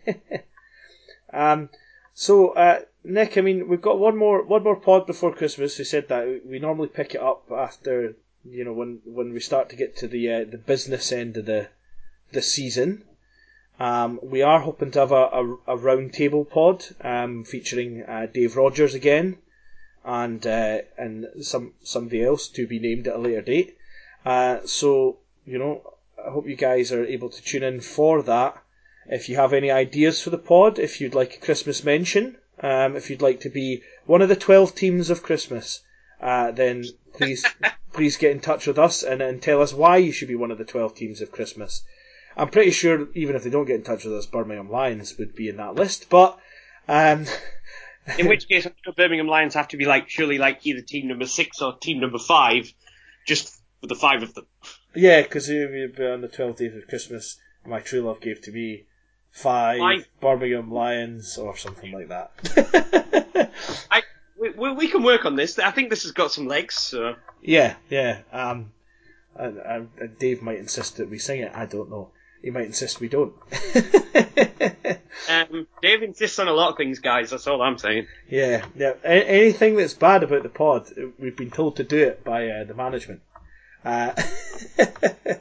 um, 1.33 1.69
so 2.13 2.49
uh, 2.49 2.81
Nick, 3.03 3.37
I 3.37 3.41
mean, 3.41 3.67
we've 3.67 3.81
got 3.81 3.99
one 3.99 4.17
more 4.17 4.43
one 4.43 4.63
more 4.63 4.75
pod 4.75 5.07
before 5.07 5.33
Christmas. 5.33 5.77
We 5.77 5.85
said 5.85 6.07
that 6.09 6.41
we 6.45 6.59
normally 6.59 6.89
pick 6.89 7.15
it 7.15 7.21
up 7.21 7.51
after 7.51 8.15
you 8.45 8.63
know 8.63 8.73
when 8.73 9.01
when 9.05 9.33
we 9.33 9.39
start 9.39 9.69
to 9.69 9.75
get 9.75 9.97
to 9.97 10.07
the 10.07 10.31
uh, 10.31 10.45
the 10.45 10.57
business 10.57 11.11
end 11.11 11.37
of 11.37 11.45
the 11.45 11.69
the 12.31 12.41
season. 12.41 13.03
Um, 13.79 14.19
we 14.21 14.43
are 14.43 14.59
hoping 14.59 14.91
to 14.91 14.99
have 14.99 15.11
a, 15.11 15.15
a, 15.15 15.57
a 15.67 15.77
round 15.77 16.13
table 16.13 16.45
pod 16.45 16.85
um, 17.01 17.43
featuring 17.43 18.03
uh, 18.03 18.27
Dave 18.31 18.55
Rogers 18.55 18.93
again 18.93 19.39
and 20.05 20.45
uh, 20.45 20.79
and 20.97 21.27
some 21.41 21.73
somebody 21.81 22.23
else 22.23 22.47
to 22.49 22.67
be 22.67 22.79
named 22.79 23.07
at 23.07 23.15
a 23.15 23.19
later 23.19 23.41
date. 23.41 23.77
Uh, 24.25 24.59
so 24.65 25.17
you 25.45 25.57
know, 25.57 25.92
I 26.25 26.31
hope 26.31 26.47
you 26.47 26.55
guys 26.55 26.91
are 26.91 27.05
able 27.05 27.29
to 27.29 27.43
tune 27.43 27.63
in 27.63 27.81
for 27.81 28.21
that. 28.23 28.61
If 29.07 29.27
you 29.27 29.35
have 29.35 29.53
any 29.53 29.69
ideas 29.69 30.21
for 30.21 30.29
the 30.29 30.37
pod, 30.37 30.79
if 30.79 31.01
you'd 31.01 31.15
like 31.15 31.35
a 31.35 31.45
Christmas 31.45 31.83
mention, 31.83 32.37
um, 32.61 32.95
if 32.95 33.09
you'd 33.09 33.21
like 33.21 33.41
to 33.41 33.49
be 33.49 33.83
one 34.05 34.21
of 34.21 34.29
the 34.29 34.35
twelve 34.35 34.75
teams 34.75 35.09
of 35.09 35.23
Christmas, 35.23 35.81
uh, 36.21 36.51
then 36.51 36.85
please 37.13 37.45
please 37.93 38.17
get 38.17 38.31
in 38.31 38.39
touch 38.39 38.67
with 38.67 38.79
us 38.79 39.03
and, 39.03 39.21
and 39.21 39.41
tell 39.41 39.61
us 39.61 39.73
why 39.73 39.97
you 39.97 40.11
should 40.11 40.27
be 40.27 40.35
one 40.35 40.51
of 40.51 40.57
the 40.57 40.65
twelve 40.65 40.95
teams 40.95 41.21
of 41.21 41.31
Christmas. 41.31 41.83
I'm 42.37 42.49
pretty 42.49 42.71
sure 42.71 43.07
even 43.13 43.35
if 43.35 43.43
they 43.43 43.49
don't 43.49 43.65
get 43.65 43.75
in 43.75 43.83
touch 43.83 44.05
with 44.05 44.13
us, 44.13 44.25
Birmingham 44.25 44.71
Lions 44.71 45.17
would 45.17 45.35
be 45.35 45.49
in 45.49 45.57
that 45.57 45.75
list. 45.75 46.09
But 46.09 46.39
um, 46.87 47.25
In 48.17 48.27
which 48.27 48.47
case, 48.47 48.67
Birmingham 48.97 49.27
Lions 49.27 49.53
have 49.53 49.69
to 49.69 49.77
be 49.77 49.85
like 49.85 50.09
surely 50.09 50.37
like 50.37 50.65
either 50.65 50.81
team 50.81 51.07
number 51.07 51.25
six 51.25 51.61
or 51.61 51.77
team 51.77 51.99
number 51.99 52.19
five, 52.19 52.73
just 53.25 53.61
for 53.79 53.87
the 53.87 53.95
five 53.95 54.23
of 54.23 54.33
them. 54.33 54.45
Yeah, 54.95 55.21
because 55.21 55.49
on 55.49 56.21
the 56.21 56.29
twelfth 56.31 56.59
day 56.59 56.67
of 56.67 56.87
Christmas. 56.87 57.39
My 57.65 57.79
true 57.79 58.01
love 58.01 58.19
gave 58.19 58.41
to 58.41 58.51
me 58.51 58.83
five. 59.31 60.07
Birmingham 60.19 60.71
Lions 60.71 61.37
or 61.37 61.55
something 61.55 61.91
like 61.91 62.09
that. 62.09 63.51
I 63.91 64.03
we, 64.37 64.71
we, 64.73 64.87
can 64.89 65.03
work 65.03 65.25
on 65.25 65.35
this. 65.35 65.57
I 65.59 65.71
think 65.71 65.89
this 65.89 66.03
has 66.03 66.11
got 66.11 66.31
some 66.31 66.47
legs. 66.47 66.75
So 66.75 67.15
yeah, 67.41 67.75
yeah. 67.89 68.19
Um, 68.31 68.73
and, 69.35 69.57
and, 69.57 69.89
and 69.99 70.19
Dave 70.19 70.41
might 70.41 70.59
insist 70.59 70.97
that 70.97 71.09
we 71.09 71.19
sing 71.19 71.41
it. 71.41 71.51
I 71.55 71.65
don't 71.65 71.89
know. 71.89 72.11
He 72.41 72.49
might 72.49 72.65
insist 72.65 72.99
we 72.99 73.07
don't. 73.07 73.33
um, 75.29 75.67
Dave 75.81 76.03
insists 76.03 76.39
on 76.39 76.49
a 76.49 76.53
lot 76.53 76.71
of 76.71 76.77
things, 76.77 76.99
guys. 76.99 77.29
That's 77.29 77.47
all 77.47 77.61
I'm 77.61 77.77
saying. 77.77 78.07
Yeah, 78.29 78.65
yeah. 78.75 78.93
A- 79.05 79.29
anything 79.29 79.77
that's 79.77 79.93
bad 79.93 80.23
about 80.23 80.43
the 80.43 80.49
pod, 80.49 80.89
we've 81.17 81.37
been 81.37 81.51
told 81.51 81.77
to 81.77 81.85
do 81.85 82.03
it 82.03 82.25
by 82.25 82.49
uh, 82.49 82.65
the 82.65 82.73
management. 82.73 83.21
Uh, 83.85 84.13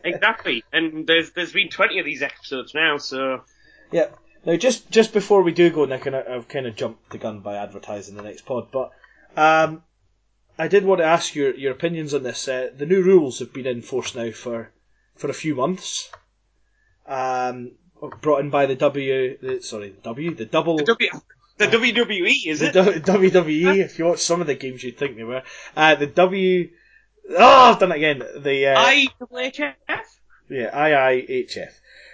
Exactly. 0.04 0.64
And 0.72 1.06
there's 1.06 1.32
there's 1.32 1.52
been 1.52 1.68
20 1.68 1.98
of 1.98 2.04
these 2.04 2.22
episodes 2.22 2.74
now, 2.74 2.98
so 2.98 3.42
yeah. 3.90 4.08
Now, 4.44 4.56
just 4.56 4.90
just 4.90 5.12
before 5.12 5.42
we 5.42 5.52
do 5.52 5.70
go, 5.70 5.84
Nick, 5.84 6.06
and 6.06 6.16
I, 6.16 6.24
I've 6.28 6.48
kind 6.48 6.66
of 6.66 6.74
jumped 6.74 7.10
the 7.10 7.18
gun 7.18 7.40
by 7.40 7.56
advertising 7.56 8.16
the 8.16 8.22
next 8.22 8.44
pod, 8.44 8.68
but 8.72 8.90
um, 9.36 9.82
I 10.58 10.68
did 10.68 10.84
want 10.84 11.00
to 11.00 11.04
ask 11.06 11.34
your 11.34 11.54
your 11.54 11.72
opinions 11.72 12.14
on 12.14 12.22
this. 12.22 12.48
Uh, 12.48 12.70
the 12.76 12.86
new 12.86 13.02
rules 13.02 13.38
have 13.38 13.52
been 13.52 13.66
in 13.66 13.82
force 13.82 14.14
now 14.14 14.30
for 14.32 14.72
for 15.14 15.30
a 15.30 15.34
few 15.34 15.54
months. 15.54 16.10
Um, 17.06 17.72
brought 18.20 18.40
in 18.40 18.50
by 18.50 18.66
the 18.66 18.74
W, 18.74 19.38
the, 19.40 19.62
sorry, 19.62 19.94
W, 20.02 20.34
the 20.34 20.44
double. 20.44 20.78
the, 20.78 20.84
w, 20.84 21.10
the 21.58 21.66
WWE 21.66 22.46
is 22.46 22.60
the 22.60 22.68
it? 22.68 22.72
W- 22.72 23.00
WWE. 23.00 23.76
If 23.84 23.98
you 23.98 24.06
watch 24.06 24.20
some 24.20 24.40
of 24.40 24.46
the 24.46 24.54
games, 24.54 24.82
you'd 24.82 24.98
think 24.98 25.16
they 25.16 25.24
were. 25.24 25.42
Uh, 25.76 25.94
the 25.94 26.06
W. 26.06 26.70
Oh, 27.30 27.72
I've 27.72 27.78
done 27.78 27.92
it 27.92 27.96
again. 27.96 28.22
The 28.36 28.66
uh, 28.68 28.76
IWHF. 28.76 29.74
yeah, 30.48 30.70
IIHF. 30.70 31.72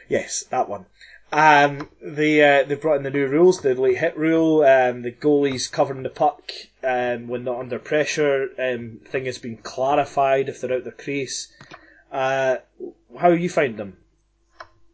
Yes, 0.09 0.45
that 0.51 0.69
one. 0.69 0.87
Um, 1.31 1.91
they 2.01 2.43
uh, 2.43 2.65
they 2.65 2.75
brought 2.75 2.97
in 2.97 3.03
the 3.03 3.11
new 3.11 3.27
rules, 3.27 3.61
the 3.61 3.75
late 3.75 3.99
hit 3.99 4.17
rule, 4.17 4.63
um, 4.63 5.03
the 5.03 5.13
goalies 5.13 5.71
covering 5.71 6.03
the 6.03 6.09
puck 6.09 6.53
um, 6.83 7.29
when 7.29 7.45
not 7.45 7.59
under 7.59 7.79
pressure. 7.79 8.49
Um, 8.59 9.01
thing 9.05 9.27
has 9.27 9.39
been 9.39 9.59
clarified 9.59 10.49
if 10.49 10.61
they're 10.61 10.73
out 10.73 10.85
their 10.85 10.93
crease. 10.93 11.49
Uh, 12.11 12.57
how 13.19 13.29
you 13.31 13.51
find 13.51 13.77
them? 13.77 13.99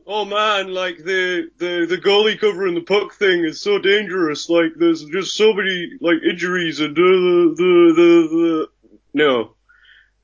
Oh 0.06 0.24
man, 0.24 0.74
like 0.74 0.98
the, 0.98 1.50
the, 1.56 1.86
the 1.88 1.96
goalie 1.96 2.38
covering 2.38 2.74
the 2.74 2.82
puck 2.82 3.14
thing 3.14 3.44
is 3.44 3.60
so 3.60 3.78
dangerous. 3.78 4.50
Like 4.50 4.72
there's 4.76 5.04
just 5.04 5.34
so 5.34 5.54
many 5.54 5.92
like 6.00 6.18
injuries 6.28 6.80
and 6.80 6.94
the 6.94 7.54
the 7.56 7.92
the, 7.94 8.28
the 8.28 8.68
no. 9.14 9.54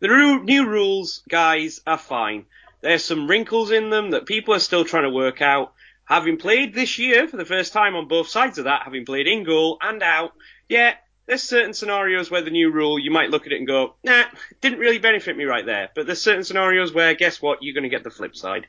The 0.00 0.08
new 0.44 0.66
rules, 0.66 1.22
guys, 1.28 1.80
are 1.86 1.98
fine. 1.98 2.46
There's 2.80 3.04
some 3.04 3.28
wrinkles 3.28 3.70
in 3.70 3.90
them 3.90 4.12
that 4.12 4.26
people 4.26 4.54
are 4.54 4.60
still 4.60 4.84
trying 4.84 5.04
to 5.04 5.10
work 5.10 5.42
out. 5.42 5.74
Having 6.06 6.38
played 6.38 6.74
this 6.74 6.98
year 6.98 7.28
for 7.28 7.36
the 7.36 7.44
first 7.44 7.72
time 7.72 7.94
on 7.94 8.08
both 8.08 8.28
sides 8.28 8.58
of 8.58 8.64
that, 8.64 8.82
having 8.84 9.04
played 9.04 9.28
in 9.28 9.44
goal 9.44 9.78
and 9.80 10.02
out, 10.02 10.32
yeah, 10.68 10.94
there's 11.26 11.42
certain 11.42 11.74
scenarios 11.74 12.30
where 12.30 12.42
the 12.42 12.50
new 12.50 12.72
rule, 12.72 12.98
you 12.98 13.10
might 13.10 13.30
look 13.30 13.46
at 13.46 13.52
it 13.52 13.58
and 13.58 13.66
go, 13.66 13.94
nah, 14.02 14.24
didn't 14.60 14.80
really 14.80 14.98
benefit 14.98 15.36
me 15.36 15.44
right 15.44 15.66
there. 15.66 15.90
But 15.94 16.06
there's 16.06 16.22
certain 16.22 16.44
scenarios 16.44 16.92
where, 16.92 17.14
guess 17.14 17.40
what, 17.40 17.58
you're 17.60 17.74
going 17.74 17.88
to 17.88 17.94
get 17.94 18.02
the 18.02 18.10
flip 18.10 18.34
side. 18.34 18.66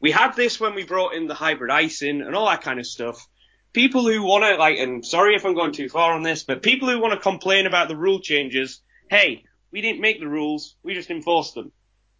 We 0.00 0.12
had 0.12 0.34
this 0.36 0.58
when 0.58 0.74
we 0.74 0.84
brought 0.84 1.14
in 1.14 1.26
the 1.26 1.34
hybrid 1.34 1.70
icing 1.70 2.22
and 2.22 2.34
all 2.34 2.46
that 2.46 2.62
kind 2.62 2.78
of 2.78 2.86
stuff. 2.86 3.26
People 3.72 4.06
who 4.06 4.22
want 4.22 4.44
to, 4.44 4.54
like, 4.56 4.78
and 4.78 5.04
sorry 5.04 5.34
if 5.34 5.44
I'm 5.44 5.54
going 5.54 5.72
too 5.72 5.88
far 5.88 6.14
on 6.14 6.22
this, 6.22 6.44
but 6.44 6.62
people 6.62 6.88
who 6.88 7.00
want 7.00 7.12
to 7.12 7.20
complain 7.20 7.66
about 7.66 7.88
the 7.88 7.96
rule 7.96 8.20
changes, 8.20 8.80
hey, 9.10 9.44
we 9.72 9.80
didn't 9.80 10.00
make 10.00 10.20
the 10.20 10.28
rules, 10.28 10.76
we 10.82 10.94
just 10.94 11.10
enforced 11.10 11.54
them. 11.54 11.72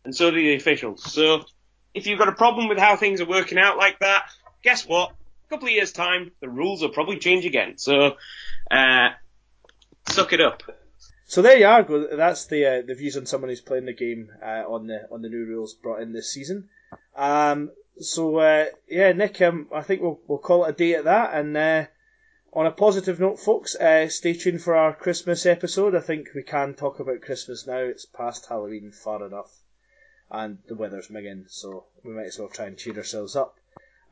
And 0.04 0.14
so 0.14 0.30
do 0.30 0.36
the 0.36 0.54
officials. 0.54 1.12
So, 1.12 1.44
if 1.92 2.06
you've 2.06 2.18
got 2.18 2.28
a 2.28 2.32
problem 2.32 2.68
with 2.68 2.78
how 2.78 2.96
things 2.96 3.20
are 3.20 3.26
working 3.26 3.58
out 3.58 3.76
like 3.76 3.98
that, 3.98 4.30
guess 4.62 4.86
what? 4.86 5.10
A 5.10 5.48
couple 5.50 5.68
of 5.68 5.74
years 5.74 5.92
time, 5.92 6.30
the 6.40 6.48
rules 6.48 6.80
will 6.80 6.90
probably 6.90 7.18
change 7.18 7.44
again. 7.44 7.76
So, 7.76 8.16
uh, 8.70 9.08
suck 10.08 10.32
it 10.32 10.40
up. 10.40 10.62
So 11.30 11.42
there 11.42 11.56
you 11.56 11.66
are. 11.66 11.86
That's 12.16 12.46
the 12.46 12.66
uh, 12.66 12.82
the 12.84 12.96
views 12.96 13.16
on 13.16 13.24
someone 13.24 13.50
who's 13.50 13.60
playing 13.60 13.84
the 13.84 13.92
game 13.92 14.30
uh, 14.42 14.64
on 14.66 14.88
the 14.88 15.06
on 15.12 15.22
the 15.22 15.28
new 15.28 15.46
rules 15.46 15.74
brought 15.74 16.02
in 16.02 16.12
this 16.12 16.32
season. 16.32 16.68
Um, 17.14 17.70
so 18.00 18.38
uh, 18.38 18.64
yeah, 18.88 19.12
Nick, 19.12 19.40
um, 19.40 19.68
I 19.72 19.82
think 19.82 20.02
we'll 20.02 20.18
we'll 20.26 20.38
call 20.38 20.64
it 20.64 20.70
a 20.70 20.72
day 20.72 20.94
at 20.94 21.04
that. 21.04 21.34
And 21.34 21.56
uh, 21.56 21.86
on 22.52 22.66
a 22.66 22.70
positive 22.70 23.20
note, 23.20 23.38
folks, 23.38 23.74
uh, 23.76 24.08
stay 24.08 24.34
tuned 24.34 24.62
for 24.62 24.74
our 24.74 24.94
Christmas 24.94 25.46
episode. 25.46 25.94
I 25.94 26.00
think 26.00 26.30
we 26.34 26.42
can 26.42 26.74
talk 26.74 27.00
about 27.00 27.22
Christmas 27.22 27.66
now. 27.66 27.78
It's 27.78 28.04
past 28.04 28.46
Halloween 28.48 28.92
far 28.92 29.24
enough, 29.24 29.52
and 30.30 30.58
the 30.66 30.74
weather's 30.74 31.08
minging, 31.08 31.44
so 31.48 31.84
we 32.04 32.12
might 32.12 32.26
as 32.26 32.38
well 32.38 32.48
try 32.48 32.66
and 32.66 32.76
cheer 32.76 32.96
ourselves 32.96 33.36
up. 33.36 33.56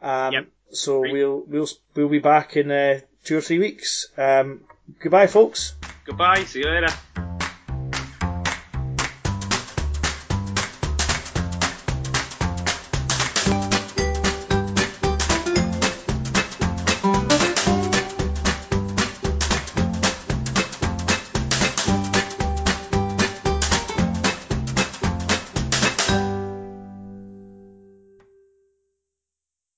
Um, 0.00 0.32
Yep. 0.32 0.46
So 0.70 1.00
we'll 1.00 1.44
we'll 1.46 1.68
we'll 1.94 2.08
be 2.08 2.18
back 2.18 2.56
in 2.56 2.70
uh, 2.70 3.00
two 3.24 3.38
or 3.38 3.40
three 3.40 3.58
weeks. 3.58 4.08
Um, 4.18 4.64
goodbye, 5.00 5.26
folks. 5.26 5.74
Goodbye, 6.04 6.44
see 6.44 6.60
you 6.60 6.68
later. 6.68 7.27